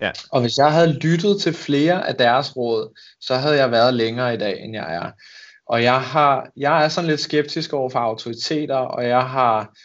Ja. 0.00 0.10
Og 0.30 0.40
hvis 0.40 0.58
jeg 0.58 0.72
havde 0.72 0.92
lyttet 0.92 1.40
til 1.40 1.52
flere 1.52 2.08
af 2.08 2.14
deres 2.14 2.56
råd, 2.56 2.98
så 3.20 3.34
havde 3.34 3.56
jeg 3.56 3.70
været 3.70 3.94
længere 3.94 4.34
i 4.34 4.36
dag, 4.36 4.60
end 4.60 4.74
jeg 4.74 4.94
er. 4.94 5.10
Og 5.66 5.82
jeg, 5.82 6.00
har, 6.00 6.50
jeg 6.56 6.84
er 6.84 6.88
sådan 6.88 7.10
lidt 7.10 7.20
skeptisk 7.20 7.72
over 7.72 7.90
for 7.90 7.98
autoriteter, 7.98 8.76
og 8.76 9.08
jeg 9.08 9.22
har 9.22 9.76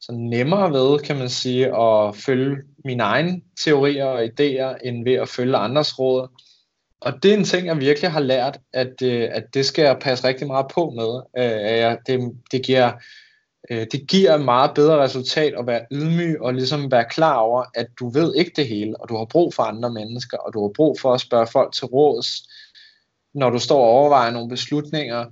så 0.00 0.12
nemmere 0.12 0.72
ved, 0.72 0.98
kan 0.98 1.16
man 1.16 1.28
sige, 1.28 1.66
at 1.66 2.16
følge 2.16 2.56
mine 2.84 3.02
egne 3.02 3.40
teorier 3.64 4.04
og 4.04 4.24
idéer, 4.24 4.86
end 4.88 5.04
ved 5.04 5.14
at 5.14 5.28
følge 5.28 5.56
andres 5.56 5.98
råd. 5.98 6.28
Og 7.02 7.22
det 7.22 7.32
er 7.32 7.36
en 7.36 7.44
ting, 7.44 7.66
jeg 7.66 7.78
virkelig 7.78 8.10
har 8.10 8.20
lært, 8.20 8.58
at, 8.72 9.02
øh, 9.02 9.28
at 9.32 9.44
det 9.54 9.66
skal 9.66 9.82
jeg 9.82 9.98
passe 10.00 10.28
rigtig 10.28 10.46
meget 10.46 10.66
på 10.74 10.90
med. 10.90 11.42
Øh, 11.44 11.78
jeg, 11.78 11.98
det, 12.06 12.32
det 12.52 12.62
giver 12.62 12.92
Øh, 13.70 13.86
det 13.92 14.08
giver 14.08 14.36
meget 14.36 14.74
bedre 14.74 15.02
resultat 15.02 15.54
at 15.58 15.66
være 15.66 15.86
ydmyg 15.92 16.40
og 16.40 16.54
ligesom 16.54 16.90
være 16.90 17.04
klar 17.10 17.36
over, 17.36 17.64
at 17.74 17.86
du 17.98 18.08
ved 18.10 18.34
ikke 18.34 18.52
det 18.56 18.68
hele, 18.68 19.00
og 19.00 19.08
du 19.08 19.16
har 19.16 19.24
brug 19.24 19.54
for 19.54 19.62
andre 19.62 19.90
mennesker, 19.90 20.36
og 20.36 20.52
du 20.54 20.62
har 20.62 20.72
brug 20.76 21.00
for 21.00 21.14
at 21.14 21.20
spørge 21.20 21.46
folk 21.46 21.72
til 21.74 21.86
råds, 21.86 22.48
når 23.34 23.50
du 23.50 23.58
står 23.58 23.84
og 23.84 23.90
overvejer 23.90 24.30
nogle 24.30 24.48
beslutninger. 24.48 25.26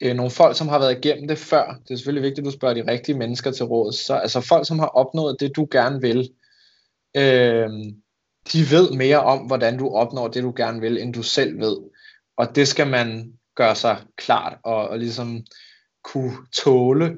Øh, 0.00 0.14
nogle 0.14 0.30
folk, 0.30 0.56
som 0.56 0.68
har 0.68 0.78
været 0.78 0.98
igennem 0.98 1.28
det 1.28 1.38
før. 1.38 1.78
Det 1.82 1.90
er 1.90 1.96
selvfølgelig 1.96 2.22
vigtigt, 2.22 2.46
at 2.46 2.52
du 2.52 2.56
spørger 2.56 2.74
de 2.74 2.90
rigtige 2.90 3.18
mennesker 3.18 3.50
til 3.50 3.64
råds. 3.64 3.96
Så, 3.96 4.14
altså 4.14 4.40
folk, 4.40 4.66
som 4.66 4.78
har 4.78 4.86
opnået 4.86 5.36
det, 5.40 5.56
du 5.56 5.68
gerne 5.70 6.00
vil. 6.00 6.30
Øh, 7.16 7.70
de 8.52 8.70
ved 8.70 8.90
mere 8.90 9.20
om, 9.20 9.38
hvordan 9.38 9.78
du 9.78 9.94
opnår 9.94 10.28
det, 10.28 10.42
du 10.42 10.52
gerne 10.56 10.80
vil, 10.80 11.02
end 11.02 11.14
du 11.14 11.22
selv 11.22 11.60
ved. 11.60 11.76
Og 12.36 12.56
det 12.56 12.68
skal 12.68 12.86
man 12.86 13.32
gøre 13.56 13.74
sig 13.74 13.96
klart 14.16 14.58
og, 14.64 14.88
og 14.88 14.98
ligesom 14.98 15.44
kunne 16.04 16.36
tåle. 16.56 17.16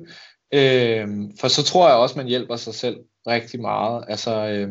Øh, 0.55 1.09
for 1.41 1.49
så 1.49 1.63
tror 1.63 1.89
jeg 1.89 1.97
også, 1.97 2.19
man 2.19 2.27
hjælper 2.27 2.57
sig 2.57 2.75
selv 2.75 2.97
rigtig 3.27 3.61
meget. 3.61 4.05
Altså, 4.09 4.49
øh, 4.49 4.69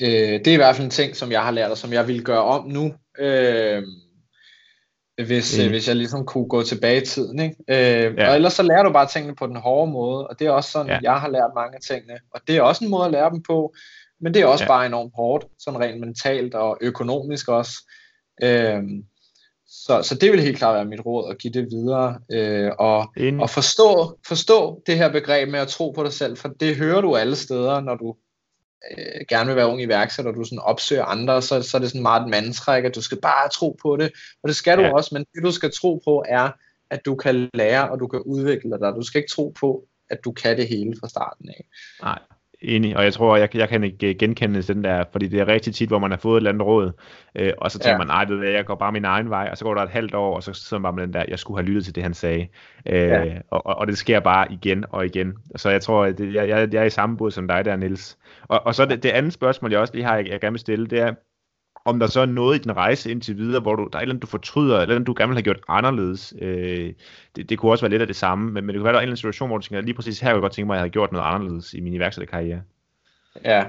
øh, 0.00 0.38
det 0.44 0.46
er 0.46 0.52
i 0.52 0.56
hvert 0.56 0.76
fald 0.76 0.84
en 0.84 0.90
ting, 0.90 1.16
som 1.16 1.32
jeg 1.32 1.44
har 1.44 1.50
lært, 1.50 1.70
og 1.70 1.78
som 1.78 1.92
jeg 1.92 2.08
vil 2.08 2.24
gøre 2.24 2.44
om 2.44 2.68
nu. 2.68 2.94
Øh, 3.18 3.82
hvis, 5.26 5.58
mm. 5.58 5.64
øh, 5.64 5.70
hvis 5.70 5.88
jeg 5.88 5.96
ligesom 5.96 6.26
kunne 6.26 6.48
gå 6.48 6.62
tilbage 6.62 7.02
i 7.02 7.06
tiden. 7.06 7.40
Ikke? 7.40 7.56
Øh, 7.68 8.14
ja. 8.18 8.28
Og 8.28 8.34
ellers 8.36 8.52
så 8.52 8.62
lærer 8.62 8.82
du 8.82 8.92
bare 8.92 9.06
tingene 9.06 9.36
på 9.36 9.46
den 9.46 9.56
hårde 9.56 9.92
måde, 9.92 10.26
og 10.26 10.38
det 10.38 10.46
er 10.46 10.50
også 10.50 10.70
sådan, 10.70 10.92
ja. 10.92 10.98
jeg 11.02 11.20
har 11.20 11.28
lært 11.28 11.50
mange 11.54 11.74
af 11.74 11.80
tingene. 11.80 12.18
Og 12.30 12.40
det 12.46 12.56
er 12.56 12.62
også 12.62 12.84
en 12.84 12.90
måde 12.90 13.04
at 13.04 13.10
lære 13.10 13.30
dem 13.30 13.42
på, 13.42 13.74
men 14.20 14.34
det 14.34 14.42
er 14.42 14.46
også 14.46 14.64
ja. 14.64 14.68
bare 14.68 14.86
enormt 14.86 15.12
hårdt, 15.14 15.46
sådan 15.58 15.80
rent 15.80 16.00
mentalt 16.00 16.54
og 16.54 16.78
økonomisk 16.80 17.48
også. 17.48 17.72
Øh, 18.42 18.82
så, 19.66 20.02
så 20.02 20.14
det 20.14 20.32
vil 20.32 20.40
helt 20.40 20.58
klart 20.58 20.74
være 20.74 20.84
mit 20.84 21.06
råd 21.06 21.30
at 21.30 21.38
give 21.38 21.52
det 21.52 21.68
videre 21.70 22.18
øh, 22.32 22.70
og, 22.78 23.12
og 23.40 23.50
forstå, 23.50 24.18
forstå 24.26 24.82
det 24.86 24.96
her 24.96 25.12
begreb 25.12 25.48
med 25.48 25.60
at 25.60 25.68
tro 25.68 25.90
på 25.90 26.04
dig 26.04 26.12
selv, 26.12 26.36
for 26.36 26.48
det 26.48 26.76
hører 26.76 27.00
du 27.00 27.16
alle 27.16 27.36
steder, 27.36 27.80
når 27.80 27.94
du 27.94 28.16
øh, 28.90 29.20
gerne 29.28 29.46
vil 29.46 29.56
være 29.56 29.68
ung 29.68 29.82
iværksætter, 29.82 30.30
og 30.30 30.36
du 30.36 30.44
sådan 30.44 30.58
opsøger 30.58 31.04
andre, 31.04 31.42
så, 31.42 31.62
så 31.62 31.76
er 31.76 31.78
det 31.78 31.88
sådan 31.88 32.02
meget 32.02 32.22
et 32.22 32.28
mandtræk, 32.28 32.84
at 32.84 32.94
du 32.94 33.02
skal 33.02 33.20
bare 33.20 33.48
tro 33.48 33.78
på 33.82 33.96
det, 33.96 34.12
og 34.42 34.48
det 34.48 34.56
skal 34.56 34.78
du 34.78 34.82
ja. 34.82 34.94
også, 34.94 35.10
men 35.12 35.24
det 35.34 35.44
du 35.44 35.52
skal 35.52 35.72
tro 35.72 36.00
på 36.04 36.24
er, 36.28 36.50
at 36.90 37.04
du 37.04 37.14
kan 37.14 37.50
lære, 37.54 37.90
og 37.90 38.00
du 38.00 38.06
kan 38.06 38.20
udvikle 38.20 38.70
dig. 38.70 38.92
Du 38.96 39.02
skal 39.02 39.18
ikke 39.18 39.32
tro 39.32 39.52
på, 39.60 39.84
at 40.10 40.24
du 40.24 40.32
kan 40.32 40.56
det 40.56 40.68
hele 40.68 40.96
fra 41.00 41.08
starten 41.08 41.48
af. 41.48 41.64
Nej, 42.02 42.18
Enig, 42.62 42.96
og 42.96 43.04
jeg 43.04 43.12
tror, 43.12 43.36
jeg, 43.36 43.56
jeg 43.56 43.68
kan 43.68 43.84
ikke 43.84 44.14
genkende 44.14 44.62
den 44.62 44.84
der, 44.84 45.04
fordi 45.12 45.28
det 45.28 45.40
er 45.40 45.48
rigtig 45.48 45.74
tit, 45.74 45.88
hvor 45.88 45.98
man 45.98 46.10
har 46.10 46.18
fået 46.18 46.36
et 46.36 46.40
eller 46.40 46.50
andet 46.50 46.66
råd, 46.66 46.92
øh, 47.34 47.52
og 47.58 47.70
så 47.70 47.78
tænker 47.78 47.92
ja. 47.92 47.98
man, 47.98 48.06
nej, 48.06 48.24
det 48.24 48.52
jeg 48.52 48.64
går 48.66 48.74
bare 48.74 48.92
min 48.92 49.04
egen 49.04 49.30
vej, 49.30 49.48
og 49.50 49.58
så 49.58 49.64
går 49.64 49.74
der 49.74 49.82
et 49.82 49.90
halvt 49.90 50.14
år, 50.14 50.36
og 50.36 50.42
så 50.42 50.52
sidder 50.52 50.80
man 50.80 50.94
med 50.94 51.02
den 51.02 51.12
der, 51.12 51.24
jeg 51.28 51.38
skulle 51.38 51.58
have 51.58 51.66
lyttet 51.66 51.84
til 51.84 51.94
det, 51.94 52.02
han 52.02 52.14
sagde. 52.14 52.48
Øh, 52.86 53.00
ja. 53.00 53.38
og, 53.50 53.66
og 53.66 53.86
det 53.86 53.98
sker 53.98 54.20
bare 54.20 54.52
igen 54.52 54.84
og 54.90 55.06
igen. 55.06 55.34
Så 55.56 55.70
jeg 55.70 55.82
tror, 55.82 56.04
at 56.04 56.20
jeg, 56.20 56.48
jeg, 56.48 56.74
jeg 56.74 56.80
er 56.80 56.86
i 56.86 56.90
samme 56.90 57.16
båd 57.16 57.30
som 57.30 57.48
dig 57.48 57.64
der, 57.64 57.76
Nils. 57.76 58.18
Og, 58.42 58.66
og 58.66 58.74
så 58.74 58.86
det, 58.86 59.02
det 59.02 59.10
andet 59.10 59.32
spørgsmål, 59.32 59.70
jeg 59.70 59.80
også 59.80 59.94
lige 59.94 60.04
har, 60.04 60.16
jeg, 60.16 60.26
jeg 60.26 60.40
gerne 60.40 60.52
vil 60.52 60.60
stille, 60.60 60.86
det 60.86 61.00
er, 61.00 61.14
om 61.84 61.98
der 61.98 62.06
så 62.06 62.20
er 62.20 62.26
noget 62.26 62.58
i 62.58 62.62
din 62.62 62.76
rejse 62.76 63.10
indtil 63.10 63.36
videre, 63.36 63.60
hvor 63.60 63.74
du, 63.74 63.88
der 63.92 63.98
er 63.98 64.00
et 64.00 64.02
eller 64.02 64.12
andet, 64.12 64.22
du 64.22 64.26
fortryder, 64.26 64.80
eller 64.80 64.94
andet, 64.94 65.06
du 65.06 65.14
gerne 65.16 65.28
vil 65.28 65.36
have 65.36 65.42
gjort 65.42 65.60
anderledes. 65.68 66.34
Øh, 66.40 66.92
det, 67.36 67.48
det 67.48 67.58
kunne 67.58 67.72
også 67.72 67.82
være 67.82 67.90
lidt 67.90 68.02
af 68.02 68.06
det 68.06 68.16
samme, 68.16 68.44
men, 68.44 68.66
men 68.66 68.68
det 68.68 68.74
kunne 68.74 68.84
være, 68.84 68.92
der 68.92 68.98
er 68.98 69.00
en 69.00 69.04
eller 69.04 69.10
anden 69.10 69.16
situation, 69.16 69.48
hvor 69.48 69.58
du 69.58 69.62
tænker, 69.62 69.80
lige 69.80 69.94
præcis 69.94 70.20
her 70.20 70.28
kunne 70.28 70.34
jeg 70.34 70.40
godt 70.40 70.52
tænke 70.52 70.66
mig, 70.66 70.74
at 70.74 70.76
jeg 70.76 70.82
havde 70.82 70.92
gjort 70.92 71.12
noget 71.12 71.26
anderledes 71.26 71.74
i 71.74 71.80
min 71.80 71.94
iværksætterkarriere. 71.94 72.62
Ja, 73.44 73.64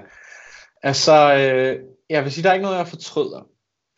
altså, 0.83 1.35
øh, 1.35 1.79
jeg 2.09 2.23
vil 2.23 2.31
sige, 2.31 2.43
der 2.43 2.49
er 2.49 2.53
ikke 2.53 2.63
noget, 2.63 2.77
jeg 2.77 2.87
fortryder. 2.87 3.47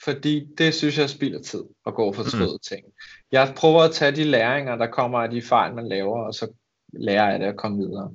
Fordi 0.03 0.47
det 0.57 0.73
synes 0.73 0.97
jeg 0.97 1.09
spilder 1.09 1.41
tid 1.41 1.63
at 1.85 1.93
gå 1.93 2.03
og 2.03 2.15
fortryde 2.15 2.53
mm. 2.53 2.67
ting. 2.69 2.85
Jeg 3.31 3.53
prøver 3.57 3.81
at 3.81 3.91
tage 3.91 4.11
de 4.11 4.23
læringer, 4.23 4.75
der 4.75 4.87
kommer 4.87 5.19
af 5.19 5.29
de 5.29 5.41
fejl, 5.41 5.75
man 5.75 5.87
laver, 5.87 6.25
og 6.25 6.33
så 6.33 6.47
lærer 6.93 7.31
jeg 7.31 7.39
det 7.39 7.45
at 7.45 7.57
komme 7.57 7.77
videre. 7.77 8.11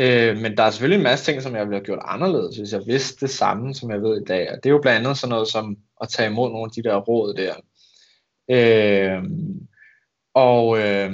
Øh, 0.00 0.38
men 0.38 0.56
der 0.56 0.62
er 0.62 0.70
selvfølgelig 0.70 0.96
en 0.96 1.02
masse 1.02 1.24
ting, 1.24 1.42
som 1.42 1.54
jeg 1.54 1.66
ville 1.66 1.76
have 1.76 1.84
gjort 1.84 2.02
anderledes, 2.04 2.56
hvis 2.56 2.72
jeg 2.72 2.82
vidste 2.86 3.26
det 3.26 3.34
samme, 3.34 3.74
som 3.74 3.90
jeg 3.90 4.02
ved 4.02 4.20
i 4.20 4.24
dag. 4.24 4.50
Og 4.50 4.56
det 4.56 4.66
er 4.66 4.70
jo 4.70 4.80
blandt 4.82 5.06
andet 5.06 5.18
sådan 5.18 5.30
noget 5.30 5.48
som 5.48 5.76
at 6.00 6.08
tage 6.08 6.30
imod 6.30 6.50
nogle 6.50 6.64
af 6.64 6.70
de 6.70 6.82
der 6.82 6.96
råd 6.96 7.34
der. 7.34 7.54
Øh, 8.50 9.22
og, 10.34 10.78
øh, 10.78 11.12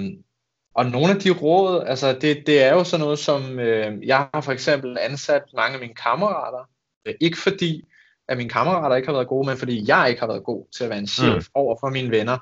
og 0.75 0.87
nogle 0.87 1.15
af 1.15 1.21
de 1.21 1.31
råd, 1.31 1.85
altså 1.87 2.13
det, 2.13 2.47
det 2.47 2.63
er 2.63 2.75
jo 2.75 2.85
sådan 2.85 3.05
noget 3.05 3.19
som, 3.19 3.59
øh, 3.59 4.07
jeg 4.07 4.29
har 4.35 4.41
for 4.41 4.53
eksempel 4.53 4.99
ansat 5.01 5.43
mange 5.55 5.75
af 5.75 5.81
mine 5.81 5.95
kammerater, 5.95 6.71
øh, 7.07 7.15
ikke 7.21 7.39
fordi, 7.39 7.85
at 8.29 8.37
mine 8.37 8.51
kammerater 8.51 8.97
ikke 8.97 9.09
har 9.09 9.15
været 9.15 9.29
gode, 9.29 9.47
men 9.49 9.57
fordi 9.57 9.85
jeg 9.89 10.07
ikke 10.09 10.21
har 10.21 10.29
været 10.29 10.45
god 10.45 10.67
til 10.77 10.85
at 10.85 10.91
være 10.91 10.99
en 10.99 11.07
chef 11.07 11.35
mm. 11.35 11.51
over 11.55 11.77
for 11.81 11.91
mine 11.91 12.11
venner. 12.11 12.39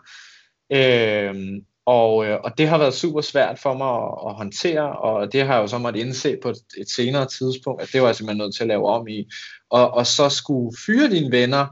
Øh, 0.73 1.63
og, 1.87 2.27
øh, 2.27 2.39
og 2.45 2.59
det 2.59 2.69
har 2.69 2.79
været 2.79 2.95
super 2.95 3.21
svært 3.21 3.59
for 3.59 3.75
mig 3.75 3.89
at, 3.89 4.31
at 4.31 4.37
håndtere, 4.37 4.93
og 4.97 5.33
det 5.33 5.47
har 5.47 5.55
jeg 5.55 5.63
jo 5.63 5.67
så 5.67 5.79
måtte 5.79 6.01
indse 6.01 6.37
på 6.43 6.49
et, 6.49 6.59
et 6.79 6.91
senere 6.91 7.27
tidspunkt, 7.27 7.83
at 7.83 7.89
det 7.93 8.01
var 8.01 8.09
jeg 8.09 8.17
simpelthen 8.17 8.39
nødt 8.39 8.55
til 8.55 8.63
at 8.63 8.69
lave 8.69 8.89
om 8.89 9.09
i. 9.09 9.29
Og, 9.71 9.95
og 9.95 10.07
så 10.07 10.29
skulle 10.29 10.77
fyre 10.87 11.11
dine 11.11 11.33
venner, 11.33 11.67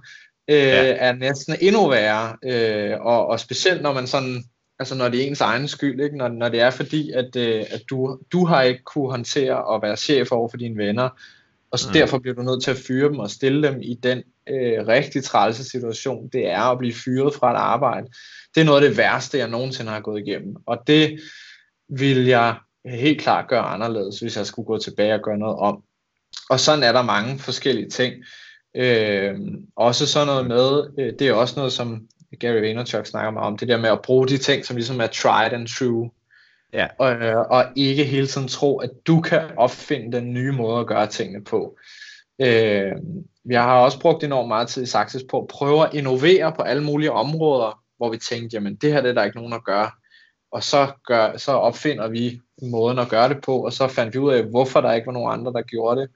øh, 0.49 0.57
ja. 0.57 0.95
er 0.97 1.13
næsten 1.13 1.57
endnu 1.61 1.89
værre, 1.89 2.37
øh, 2.45 3.01
og, 3.01 3.27
og 3.27 3.41
specielt 3.41 3.83
når 3.83 3.93
man 3.93 4.07
sådan, 4.07 4.45
altså 4.79 4.95
når 4.95 5.09
det 5.09 5.23
er 5.23 5.27
ens 5.27 5.41
egen 5.41 5.69
skyld, 5.69 6.01
ikke? 6.01 6.17
Når, 6.17 6.29
når 6.29 6.49
det 6.49 6.61
er 6.61 6.71
fordi, 6.71 7.11
at, 7.11 7.37
øh, 7.37 7.65
at 7.71 7.83
du, 7.91 8.19
du 8.33 8.47
har 8.47 8.63
ikke 8.63 8.85
kunne 8.85 9.11
håndtere 9.11 9.75
at 9.75 9.83
være 9.83 9.97
chef 9.97 10.33
over 10.33 10.49
for 10.49 10.57
dine 10.57 10.77
venner, 10.77 11.09
og 11.71 11.79
så 11.79 11.89
mm. 11.89 11.93
derfor 11.93 12.19
bliver 12.19 12.35
du 12.35 12.43
nødt 12.43 12.63
til 12.63 12.71
at 12.71 12.83
fyre 12.87 13.09
dem 13.09 13.19
og 13.19 13.31
stille 13.31 13.69
dem 13.69 13.81
i 13.83 13.95
den 13.95 14.23
øh, 14.49 14.87
rigtig 14.87 15.25
trælse 15.25 15.65
situation, 15.65 16.29
det 16.29 16.51
er 16.51 16.61
at 16.61 16.79
blive 16.79 16.95
fyret 16.95 17.35
fra 17.35 17.53
et 17.53 17.57
arbejde 17.57 18.09
det 18.55 18.61
er 18.61 18.65
noget 18.65 18.83
af 18.83 18.89
det 18.89 18.99
værste, 18.99 19.39
jeg 19.39 19.49
nogensinde 19.49 19.91
har 19.91 20.01
gået 20.01 20.27
igennem. 20.27 20.57
Og 20.67 20.79
det 20.87 21.21
vil 21.89 22.27
jeg 22.27 22.57
helt 22.87 23.21
klart 23.21 23.49
gøre 23.49 23.63
anderledes, 23.63 24.21
hvis 24.21 24.37
jeg 24.37 24.47
skulle 24.47 24.67
gå 24.67 24.79
tilbage 24.79 25.15
og 25.15 25.21
gøre 25.21 25.39
noget 25.39 25.57
om. 25.57 25.83
Og 26.51 26.61
sådan 26.61 26.83
er 26.83 26.93
der 26.93 27.03
mange 27.03 27.39
forskellige 27.39 27.91
ting. 27.91 28.15
Øh, 28.77 29.35
også 29.77 30.07
sådan 30.07 30.27
noget 30.27 30.47
med, 30.47 30.91
øh, 30.99 31.13
det 31.19 31.29
er 31.29 31.33
også 31.33 31.55
noget, 31.57 31.73
som 31.73 32.09
Gary 32.41 32.61
Vaynerchuk 32.61 33.07
snakker 33.07 33.31
meget 33.31 33.47
om, 33.47 33.59
det 33.59 33.69
der 33.69 33.77
med 33.77 33.91
at 33.91 34.03
bruge 34.03 34.29
de 34.29 34.39
ting, 34.39 34.65
som 34.65 34.77
ligesom 34.77 35.01
er 35.01 35.07
tried 35.07 35.53
and 35.53 35.67
true. 35.67 36.11
Ja. 36.73 36.87
Og, 36.99 37.13
øh, 37.13 37.37
og 37.37 37.65
ikke 37.77 38.05
hele 38.05 38.27
tiden 38.27 38.49
tro, 38.49 38.79
at 38.79 38.91
du 39.07 39.21
kan 39.21 39.43
opfinde 39.57 40.17
den 40.17 40.33
nye 40.33 40.53
måde 40.53 40.81
at 40.81 40.87
gøre 40.87 41.07
tingene 41.07 41.45
på. 41.45 41.79
Øh, 42.39 42.93
jeg 43.51 43.63
har 43.63 43.79
også 43.79 44.01
brugt 44.01 44.25
enormt 44.25 44.49
meget 44.49 44.69
tid 44.69 44.83
i 44.83 44.87
Saxis 44.87 45.23
på 45.31 45.41
at 45.41 45.49
prøve 45.49 45.87
at 45.87 45.95
innovere 45.95 46.53
på 46.57 46.63
alle 46.63 46.85
mulige 46.85 47.13
områder, 47.13 47.83
hvor 47.97 48.11
vi 48.11 48.19
tænkte, 48.19 48.55
jamen 48.55 48.77
det 48.77 48.93
her 48.93 49.01
det 49.01 49.09
er 49.09 49.15
der 49.15 49.25
ikke 49.25 49.37
nogen 49.37 49.53
at 49.53 49.65
gøre. 49.65 49.91
Og 50.53 50.63
så, 50.63 50.93
gør, 51.07 51.37
så 51.37 51.53
opfinder 51.53 52.09
vi 52.09 52.41
måden 52.63 52.99
at 52.99 53.09
gøre 53.09 53.29
det 53.29 53.41
på, 53.41 53.65
og 53.65 53.73
så 53.73 53.89
fandt 53.89 54.15
vi 54.15 54.19
ud 54.19 54.33
af, 54.33 54.43
hvorfor 54.45 54.81
der 54.81 54.93
ikke 54.93 55.07
var 55.07 55.13
nogen 55.13 55.33
andre, 55.33 55.53
der 55.53 55.63
gjorde 55.63 56.01
det. 56.01 56.11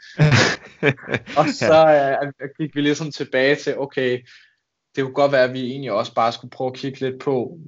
og 1.38 1.46
så 1.48 2.18
uh, 2.22 2.48
gik 2.58 2.74
vi 2.74 2.80
ligesom 2.80 3.12
tilbage 3.12 3.56
til, 3.56 3.78
okay, 3.78 4.26
det 4.96 5.04
kunne 5.04 5.14
godt 5.14 5.32
være, 5.32 5.44
at 5.44 5.52
vi 5.52 5.70
egentlig 5.70 5.92
også 5.92 6.14
bare 6.14 6.32
skulle 6.32 6.50
prøve 6.50 6.68
at 6.68 6.76
kigge 6.76 7.00
lidt 7.00 7.20
på, 7.20 7.58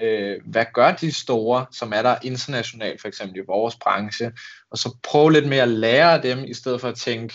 øh, 0.00 0.40
hvad 0.46 0.64
gør 0.74 0.92
de 0.92 1.12
store, 1.12 1.66
som 1.70 1.92
er 1.92 2.02
der 2.02 2.16
internationalt, 2.22 3.00
for 3.00 3.08
eksempel 3.08 3.38
i 3.38 3.46
vores 3.46 3.76
branche, 3.76 4.32
og 4.70 4.78
så 4.78 4.96
prøve 5.02 5.32
lidt 5.32 5.48
mere 5.48 5.62
at 5.62 5.68
lære 5.68 6.14
af 6.14 6.22
dem, 6.22 6.44
i 6.44 6.54
stedet 6.54 6.80
for 6.80 6.88
at 6.88 6.94
tænke, 6.94 7.34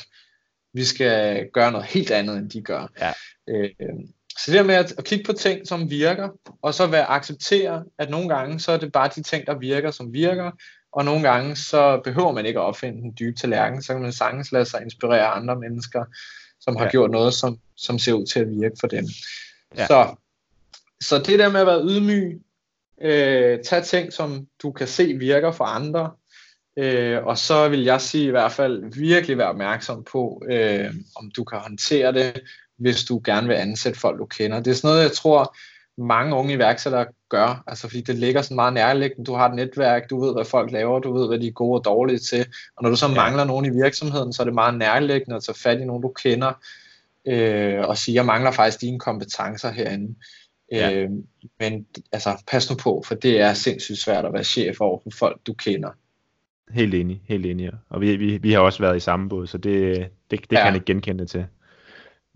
vi 0.74 0.86
skal 0.86 1.50
gøre 1.54 1.72
noget 1.72 1.88
helt 1.88 2.12
andet, 2.12 2.38
end 2.38 2.50
de 2.50 2.62
gør. 2.62 2.88
Ja. 3.00 3.14
Øh, 3.50 3.70
så 4.40 4.52
det 4.52 4.66
med 4.66 4.76
at, 4.76 4.94
at 4.98 5.04
kigge 5.04 5.26
på 5.26 5.34
ting, 5.34 5.68
som 5.68 5.90
virker, 5.90 6.30
og 6.62 6.74
så 6.74 6.88
være 6.88 7.06
acceptere, 7.06 7.84
at 7.98 8.10
nogle 8.10 8.30
gange, 8.30 8.60
så 8.60 8.72
er 8.72 8.78
det 8.78 8.92
bare 8.92 9.10
de 9.16 9.24
ting, 9.24 9.48
der 9.48 9.58
virker, 9.58 9.92
som 9.92 10.14
virker, 10.14 10.52
og 10.92 11.06
nogle 11.06 11.30
gange, 11.30 11.56
så 11.56 12.02
behøver 12.04 12.32
man 12.32 12.46
ikke 12.46 12.60
at 12.60 12.64
opfinde 12.64 13.02
den 13.02 13.16
dybe 13.20 13.38
tallerken, 13.38 13.84
så 13.84 13.94
kan 13.94 14.02
man 14.02 14.14
sagtens 14.14 14.52
lade 14.52 14.66
sig 14.66 14.82
inspirere 14.82 15.28
andre 15.28 15.56
mennesker, 15.56 16.06
som 16.60 16.76
har 16.76 16.84
ja. 16.84 16.92
gjort 16.92 17.12
noget, 17.12 17.34
som, 17.34 17.60
som 17.76 18.00
ser 18.00 18.14
ud 18.14 18.26
til 18.26 18.40
at 18.40 18.50
virke 18.50 18.76
for 18.80 18.88
dem. 18.88 19.06
Ja. 19.78 19.88
Så, 19.88 20.16
så 21.02 21.18
det 21.18 21.40
der 21.40 21.52
med 21.52 21.60
at 21.60 21.68
være 21.68 21.84
ydmyg, 21.84 22.42
øh, 23.02 23.64
tage 23.64 23.82
ting, 23.82 24.14
som 24.14 24.48
du 24.62 24.72
kan 24.72 24.88
se 24.88 25.14
virker 25.14 25.52
for 25.52 25.64
andre, 25.64 26.12
øh, 26.78 27.26
og 27.26 27.38
så 27.38 27.70
vil 27.70 27.84
jeg 27.84 28.02
sige 28.02 28.28
i 28.28 28.32
hvert 28.32 28.52
fald 28.52 28.94
virkelig 28.96 29.38
være 29.38 29.50
opmærksom 29.50 30.04
på, 30.12 30.44
øh, 30.52 30.94
om 31.16 31.32
du 31.32 31.44
kan 31.44 31.60
håndtere 31.60 32.14
det, 32.14 32.40
hvis 32.78 33.04
du 33.04 33.22
gerne 33.26 33.48
vil 33.48 33.56
ansætte 33.56 34.00
folk, 34.00 34.20
du 34.20 34.26
kender. 34.26 34.60
Det 34.60 34.72
er 34.72 34.76
sådan 34.76 34.88
noget, 34.88 35.04
jeg 35.04 35.12
tror, 35.12 35.56
mange 35.98 36.36
unge 36.36 36.54
iværksættere 36.54 37.06
gør, 37.30 37.64
altså 37.68 37.88
fordi 37.88 38.02
det 38.02 38.16
ligger 38.16 38.42
sådan 38.42 38.56
meget 38.56 38.74
nærliggende. 38.74 39.26
Du 39.26 39.34
har 39.34 39.50
et 39.50 39.56
netværk, 39.56 40.10
du 40.10 40.26
ved, 40.26 40.34
hvad 40.34 40.46
folk 40.46 40.72
laver, 40.72 41.00
du 41.00 41.14
ved, 41.14 41.28
hvad 41.28 41.40
de 41.40 41.48
er 41.48 41.52
gode 41.52 41.80
og 41.80 41.86
dårlige 41.86 42.20
til, 42.20 42.46
og 42.78 42.84
når 42.84 42.90
du 42.90 42.96
så 42.96 43.08
ja. 43.08 43.14
mangler 43.14 43.44
nogen 43.44 43.66
i 43.66 43.70
virksomheden, 43.70 44.34
så 44.34 44.44
er 44.44 44.46
det 44.46 44.54
meget 44.54 44.78
nærliggende 44.78 45.36
at 45.36 45.44
tage 45.44 45.56
fat 45.56 45.80
i 45.80 45.86
nogen, 45.86 46.04
du 46.04 46.14
kender, 46.24 46.54
øh, 47.26 47.80
og 47.80 47.98
sige, 47.98 48.16
jeg 48.16 48.26
mangler 48.26 48.52
faktisk 48.52 48.82
dine 48.82 49.00
kompetencer 49.00 49.72
herinde. 49.72 50.16
Ja. 50.72 50.94
Øh, 50.94 51.10
men 51.60 51.88
altså, 52.12 52.44
pas 52.48 52.70
nu 52.70 52.76
på, 52.76 53.04
for 53.06 53.16
det 53.16 53.42
er 53.42 53.54
sindssygt 53.54 54.00
svært 54.00 54.26
at 54.26 54.34
være 54.34 54.44
chef 54.44 54.82
over 54.82 55.00
for 55.04 55.10
folk, 55.18 55.40
du 55.48 55.54
kender. 55.54 55.90
Helt 56.70 56.94
enig, 56.94 57.22
helt 57.26 57.46
enig. 57.46 57.72
Og 57.90 58.02
vi, 58.02 58.16
vi, 58.16 58.38
vi 58.38 58.52
har 58.52 58.60
også 58.60 58.80
været 58.80 58.98
i 58.98 59.00
samme 59.00 59.30
båd, 59.30 59.48
så 59.48 59.58
det, 59.58 59.74
det, 59.96 60.10
det 60.32 60.52
ja. 60.52 60.58
kan 60.58 60.66
jeg 60.66 60.76
ikke 60.76 60.86
genkende 60.86 61.26
til. 61.26 61.46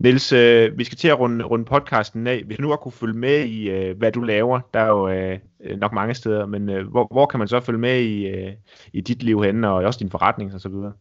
Niels, 0.02 0.32
øh, 0.32 0.78
vi 0.78 0.84
skal 0.84 0.98
til 0.98 1.08
at 1.08 1.18
runde, 1.18 1.44
runde 1.44 1.64
podcasten 1.64 2.26
af. 2.26 2.42
Hvis 2.46 2.56
du 2.56 2.62
nu 2.62 2.68
har 2.68 2.76
kunne 2.76 2.92
følge 2.92 3.18
med 3.18 3.44
i, 3.44 3.70
øh, 3.70 3.98
hvad 3.98 4.12
du 4.12 4.20
laver, 4.20 4.60
der 4.74 4.80
er 4.80 4.86
jo 4.86 5.08
øh, 5.08 5.38
nok 5.78 5.92
mange 5.92 6.14
steder, 6.14 6.46
men 6.46 6.68
øh, 6.68 6.90
hvor, 6.90 7.08
hvor 7.10 7.26
kan 7.26 7.38
man 7.38 7.48
så 7.48 7.60
følge 7.60 7.78
med 7.78 8.00
i, 8.00 8.26
øh, 8.26 8.52
i 8.92 9.00
dit 9.00 9.22
liv 9.22 9.42
henne, 9.42 9.68
og 9.68 9.74
også 9.74 9.98
din 9.98 10.10
forretning 10.10 10.54
og 10.54 10.60
så 10.60 10.68
videre? 10.68 10.92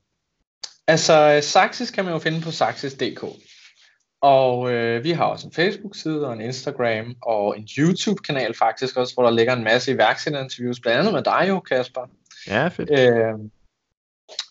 Altså, 0.88 1.40
Saxis 1.42 1.92
kan 1.92 2.06
man 2.06 2.14
jo 2.14 2.20
finde 2.20 2.42
på 2.42 2.52
saxis.dk. 2.52 3.24
Og 4.22 4.72
øh, 4.72 5.04
vi 5.04 5.12
har 5.12 5.26
også 5.26 5.48
en 5.48 5.54
Facebook-side 5.54 6.28
og 6.28 6.34
en 6.34 6.42
Instagram 6.42 7.16
og 7.22 7.58
en 7.58 7.68
YouTube-kanal 7.78 8.54
faktisk 8.58 8.98
også, 8.98 9.14
hvor 9.14 9.24
der 9.24 9.32
ligger 9.32 9.56
en 9.56 9.64
masse 9.64 9.92
iværksætterinterviews, 9.92 10.80
blandt 10.80 11.00
andet 11.00 11.14
med 11.14 11.24
dig 11.24 11.46
jo, 11.50 11.60
Kasper. 11.60 12.02
Ja, 12.48 12.68
fedt. 12.68 12.90
Øh, 13.00 13.34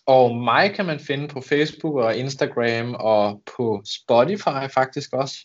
og 0.05 0.35
mig 0.35 0.73
kan 0.75 0.85
man 0.85 0.99
finde 0.99 1.27
på 1.27 1.41
Facebook 1.41 1.95
og 1.95 2.15
Instagram 2.15 2.95
og 2.99 3.41
på 3.57 3.83
Spotify 3.85 4.73
faktisk 4.73 5.13
også. 5.13 5.35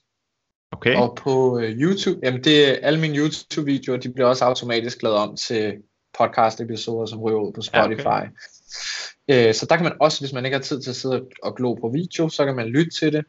Okay. 0.73 0.97
Og 0.97 1.17
på 1.17 1.59
øh, 1.59 1.71
YouTube, 1.71 2.21
jamen 2.23 2.45
det, 2.45 2.79
alle 2.83 3.01
mine 3.01 3.19
YouTube-videoer, 3.19 3.97
de 3.97 4.13
bliver 4.13 4.29
også 4.29 4.45
automatisk 4.45 5.03
lavet 5.03 5.19
om 5.19 5.37
til 5.37 5.75
podcast-episoder, 6.19 7.07
som 7.07 7.21
ryger 7.21 7.39
ud 7.39 7.53
på 7.53 7.63
Spotify. 7.63 8.07
Ja, 8.07 8.19
okay. 8.19 9.49
øh, 9.49 9.55
så 9.55 9.67
der 9.71 9.77
kan 9.77 9.85
man 9.85 9.97
også, 10.01 10.21
hvis 10.21 10.33
man 10.33 10.45
ikke 10.45 10.57
har 10.57 10.63
tid 10.63 10.83
til 10.83 10.91
at 10.91 10.97
sidde 10.97 11.27
og 11.43 11.57
glo 11.57 11.75
på 11.75 11.89
video, 11.89 12.29
så 12.29 12.45
kan 12.45 12.57
man 12.57 12.69
lytte 12.69 12.91
til 12.91 13.13
det. 13.13 13.25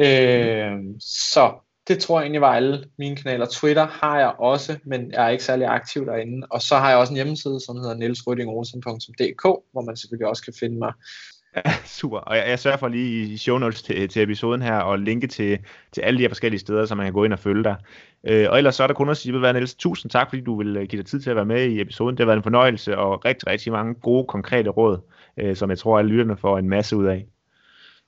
Øh, 0.00 0.78
så 1.00 1.52
det 1.88 1.98
tror 1.98 2.18
jeg 2.18 2.24
egentlig 2.24 2.40
var 2.40 2.54
alle 2.54 2.84
mine 2.98 3.16
kanaler. 3.16 3.46
Twitter 3.46 3.86
har 3.86 4.18
jeg 4.18 4.32
også, 4.38 4.78
men 4.84 5.12
jeg 5.12 5.24
er 5.24 5.28
ikke 5.28 5.44
særlig 5.44 5.66
aktiv 5.66 6.06
derinde. 6.06 6.46
Og 6.50 6.62
så 6.62 6.76
har 6.76 6.88
jeg 6.88 6.98
også 6.98 7.12
en 7.12 7.16
hjemmeside, 7.16 7.60
som 7.60 7.76
hedder 7.76 7.94
nielsrydingrosen.dk, 7.94 9.42
hvor 9.42 9.80
man 9.80 9.96
selvfølgelig 9.96 10.28
også 10.28 10.44
kan 10.44 10.54
finde 10.60 10.78
mig. 10.78 10.92
Ja, 11.56 11.62
super. 11.84 12.18
Og 12.18 12.36
jeg, 12.36 12.48
jeg 12.48 12.58
sørger 12.58 12.76
for 12.76 12.88
lige 12.88 13.32
i 13.32 13.36
show 13.36 13.58
notes 13.58 13.82
til, 13.82 14.08
til 14.08 14.22
episoden 14.22 14.62
her 14.62 14.76
og 14.76 14.98
linke 14.98 15.26
til, 15.26 15.58
til 15.92 16.00
alle 16.00 16.18
de 16.18 16.22
her 16.22 16.28
forskellige 16.28 16.60
steder, 16.60 16.86
så 16.86 16.94
man 16.94 17.06
kan 17.06 17.12
gå 17.12 17.24
ind 17.24 17.32
og 17.32 17.38
følge 17.38 17.64
dig. 17.64 17.76
Øh, 18.26 18.50
og 18.50 18.58
ellers 18.58 18.74
så 18.74 18.82
er 18.82 18.86
der 18.86 18.94
kun 18.94 19.08
at 19.08 19.16
sige, 19.16 19.42
være 19.42 19.52
Niels, 19.52 19.74
tusind 19.74 20.10
tak, 20.10 20.28
fordi 20.28 20.42
du 20.42 20.58
vil 20.58 20.76
øh, 20.76 20.86
give 20.88 21.02
dig 21.02 21.06
tid 21.10 21.20
til 21.20 21.30
at 21.30 21.36
være 21.36 21.44
med 21.44 21.64
i 21.64 21.80
episoden. 21.80 22.16
Det 22.16 22.20
har 22.20 22.26
været 22.26 22.36
en 22.36 22.42
fornøjelse 22.42 22.98
og 22.98 23.24
rigtig, 23.24 23.46
rigtig 23.46 23.72
mange 23.72 23.94
gode, 23.94 24.26
konkrete 24.26 24.70
råd, 24.70 24.98
øh, 25.36 25.56
som 25.56 25.70
jeg 25.70 25.78
tror, 25.78 25.98
at 25.98 26.04
lytterne 26.04 26.36
får 26.36 26.58
en 26.58 26.68
masse 26.68 26.96
ud 26.96 27.06
af. 27.06 27.26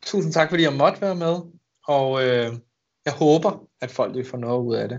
Tusind 0.03 0.33
tak, 0.33 0.51
fordi 0.51 0.63
jeg 0.63 0.73
måtte 0.73 1.01
være 1.01 1.15
med, 1.15 1.37
og 1.89 2.23
øh, 2.25 2.53
jeg 3.05 3.13
håber, 3.13 3.66
at 3.83 3.91
folk 3.91 4.15
vil 4.15 4.25
få 4.31 4.37
noget 4.37 4.65
ud 4.65 4.75
af 4.75 4.89
det. 4.89 4.99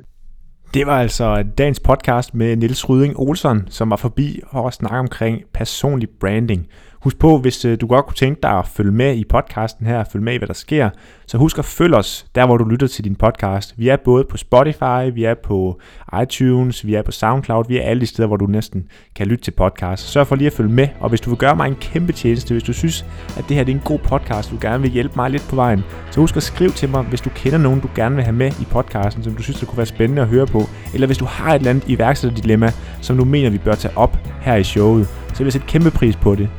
Det 0.74 0.88
var 0.88 1.00
altså 1.00 1.44
dagens 1.58 1.80
podcast 1.80 2.34
med 2.34 2.56
Niels 2.56 2.90
Ryding 2.90 3.20
Olsen, 3.20 3.68
som 3.70 3.90
var 3.90 3.96
forbi 3.96 4.42
og 4.50 4.74
snakke 4.74 4.98
omkring 4.98 5.42
personlig 5.54 6.10
branding. 6.20 6.68
Husk 7.04 7.20
på, 7.20 7.38
hvis 7.38 7.66
øh, 7.66 7.78
du 7.82 7.88
godt 7.88 8.06
kunne 8.06 8.16
tænke 8.16 8.40
dig 8.44 8.52
at 8.52 8.68
følge 8.68 8.92
med 8.92 9.16
i 9.16 9.24
podcasten 9.30 9.86
her, 9.86 10.04
følge 10.12 10.26
med 10.26 10.34
i, 10.34 10.38
hvad 10.38 10.48
der 10.48 10.54
sker, 10.54 10.90
så 11.28 11.38
husk 11.38 11.60
at 11.60 11.66
følge 11.66 11.96
os 11.96 12.26
der, 12.36 12.46
hvor 12.46 12.58
du 12.58 12.66
lytter 12.66 12.88
til 12.88 13.04
din 13.04 13.16
podcast. 13.16 13.74
Vi 13.78 13.90
er 13.90 13.98
både 14.06 14.24
på 14.30 14.38
Spotify, 14.38 15.14
vi 15.14 15.24
er 15.24 15.34
på 15.44 15.80
iTunes, 16.24 16.86
vi 16.86 16.96
er 16.96 17.02
på 17.02 17.12
SoundCloud, 17.12 17.66
vi 17.68 17.78
er 17.78 17.84
alle 17.84 18.02
de 18.02 18.06
steder, 18.06 18.28
hvor 18.28 18.38
du 18.38 18.46
næsten 18.46 18.88
kan 19.16 19.28
lytte 19.28 19.44
til 19.44 19.52
podcast. 19.52 20.10
Sørg 20.10 20.28
for 20.28 20.36
lige 20.36 20.48
at 20.48 20.54
følge 20.54 20.72
med, 20.72 20.88
og 21.00 21.10
hvis 21.10 21.22
du 21.22 21.30
vil 21.30 21.40
gøre 21.40 21.56
mig 21.56 21.68
en 21.68 21.76
kæmpe 21.76 22.14
tjeneste, 22.14 22.54
hvis 22.54 22.64
du 22.64 22.74
synes, 22.74 23.06
at 23.38 23.46
det 23.48 23.58
her 23.58 23.64
det 23.64 23.72
er 23.72 23.76
en 23.76 23.84
god 23.86 24.00
podcast, 24.00 24.52
du 24.52 24.58
gerne 24.62 24.82
vil 24.82 24.92
hjælpe 24.92 25.14
mig 25.16 25.32
lidt 25.32 25.48
på 25.50 25.56
vejen, 25.56 25.84
så 26.12 26.20
husk 26.20 26.38
at 26.38 26.44
skrive 26.44 26.72
til 26.72 26.90
mig, 26.90 27.04
hvis 27.04 27.22
du 27.22 27.30
kender 27.30 27.58
nogen, 27.58 27.80
du 27.80 27.90
gerne 27.96 28.16
vil 28.16 28.24
have 28.24 28.36
med 28.36 28.52
i 28.62 28.66
podcasten, 28.72 29.24
som 29.24 29.36
du 29.36 29.44
synes, 29.44 29.60
det 29.60 29.68
kunne 29.68 29.78
være 29.78 29.86
spændende 29.86 30.22
at 30.22 30.28
høre 30.28 30.48
på, 30.48 30.64
eller 30.94 31.08
hvis 31.08 31.18
du 31.18 31.26
har 31.26 31.54
et 31.54 31.56
eller 31.56 31.70
andet 31.70 31.84
iværksætterdilemma, 31.88 32.72
som 33.02 33.18
du 33.18 33.26
mener, 33.26 33.50
vi 33.50 33.58
bør 33.58 33.76
tage 33.76 33.98
op 33.98 34.18
her 34.42 34.56
i 34.56 34.64
showet, 34.64 35.08
så 35.08 35.38
vil 35.38 35.46
jeg 35.46 35.54
sætte 35.54 35.68
kæmpe 35.68 35.92
pris 35.92 36.16
på 36.16 36.36
det. 36.36 36.50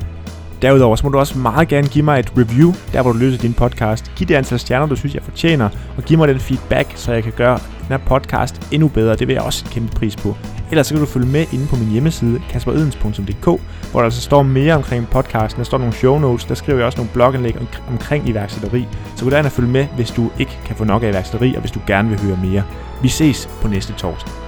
Derudover 0.62 0.96
så 0.96 1.06
må 1.06 1.10
du 1.10 1.18
også 1.18 1.38
meget 1.38 1.68
gerne 1.68 1.88
give 1.88 2.04
mig 2.04 2.20
et 2.20 2.32
review, 2.38 2.72
der 2.92 3.02
hvor 3.02 3.12
du 3.12 3.18
lytter 3.18 3.38
din 3.38 3.54
podcast. 3.54 4.12
Giv 4.16 4.26
det 4.26 4.34
antal 4.34 4.58
stjerner, 4.58 4.86
du 4.86 4.96
synes, 4.96 5.14
jeg 5.14 5.22
fortjener, 5.22 5.68
og 5.96 6.02
giv 6.02 6.18
mig 6.18 6.28
den 6.28 6.40
feedback, 6.40 6.92
så 6.94 7.12
jeg 7.12 7.22
kan 7.22 7.32
gøre 7.36 7.58
den 7.58 7.86
her 7.88 7.98
podcast 7.98 8.68
endnu 8.72 8.88
bedre. 8.88 9.16
Det 9.16 9.28
vil 9.28 9.34
jeg 9.34 9.42
også 9.42 9.64
kæmpe 9.64 9.96
pris 9.96 10.16
på. 10.16 10.36
Ellers 10.70 10.86
så 10.86 10.94
kan 10.94 11.00
du 11.00 11.06
følge 11.06 11.26
med 11.26 11.46
inde 11.52 11.66
på 11.66 11.76
min 11.76 11.88
hjemmeside, 11.88 12.40
kasperedens.dk, 12.50 13.44
hvor 13.44 14.00
der 14.00 14.04
altså 14.04 14.20
står 14.20 14.42
mere 14.42 14.74
omkring 14.74 15.08
podcasten. 15.10 15.58
Der 15.58 15.64
står 15.64 15.78
nogle 15.78 15.94
show 15.94 16.18
notes, 16.18 16.44
der 16.44 16.54
skriver 16.54 16.78
jeg 16.78 16.86
også 16.86 16.98
nogle 16.98 17.10
blogindlæg 17.12 17.56
omkring 17.90 18.28
iværksætteri. 18.28 18.86
Så 19.16 19.24
gå 19.24 19.30
derhen 19.30 19.46
og 19.46 19.52
følge 19.52 19.70
med, 19.70 19.86
hvis 19.96 20.10
du 20.10 20.30
ikke 20.38 20.58
kan 20.64 20.76
få 20.76 20.84
nok 20.84 21.02
af 21.02 21.08
iværksætteri, 21.08 21.54
og 21.54 21.60
hvis 21.60 21.70
du 21.70 21.80
gerne 21.86 22.08
vil 22.08 22.20
høre 22.20 22.38
mere. 22.44 22.62
Vi 23.02 23.08
ses 23.08 23.48
på 23.62 23.68
næste 23.68 23.92
torsdag. 23.92 24.47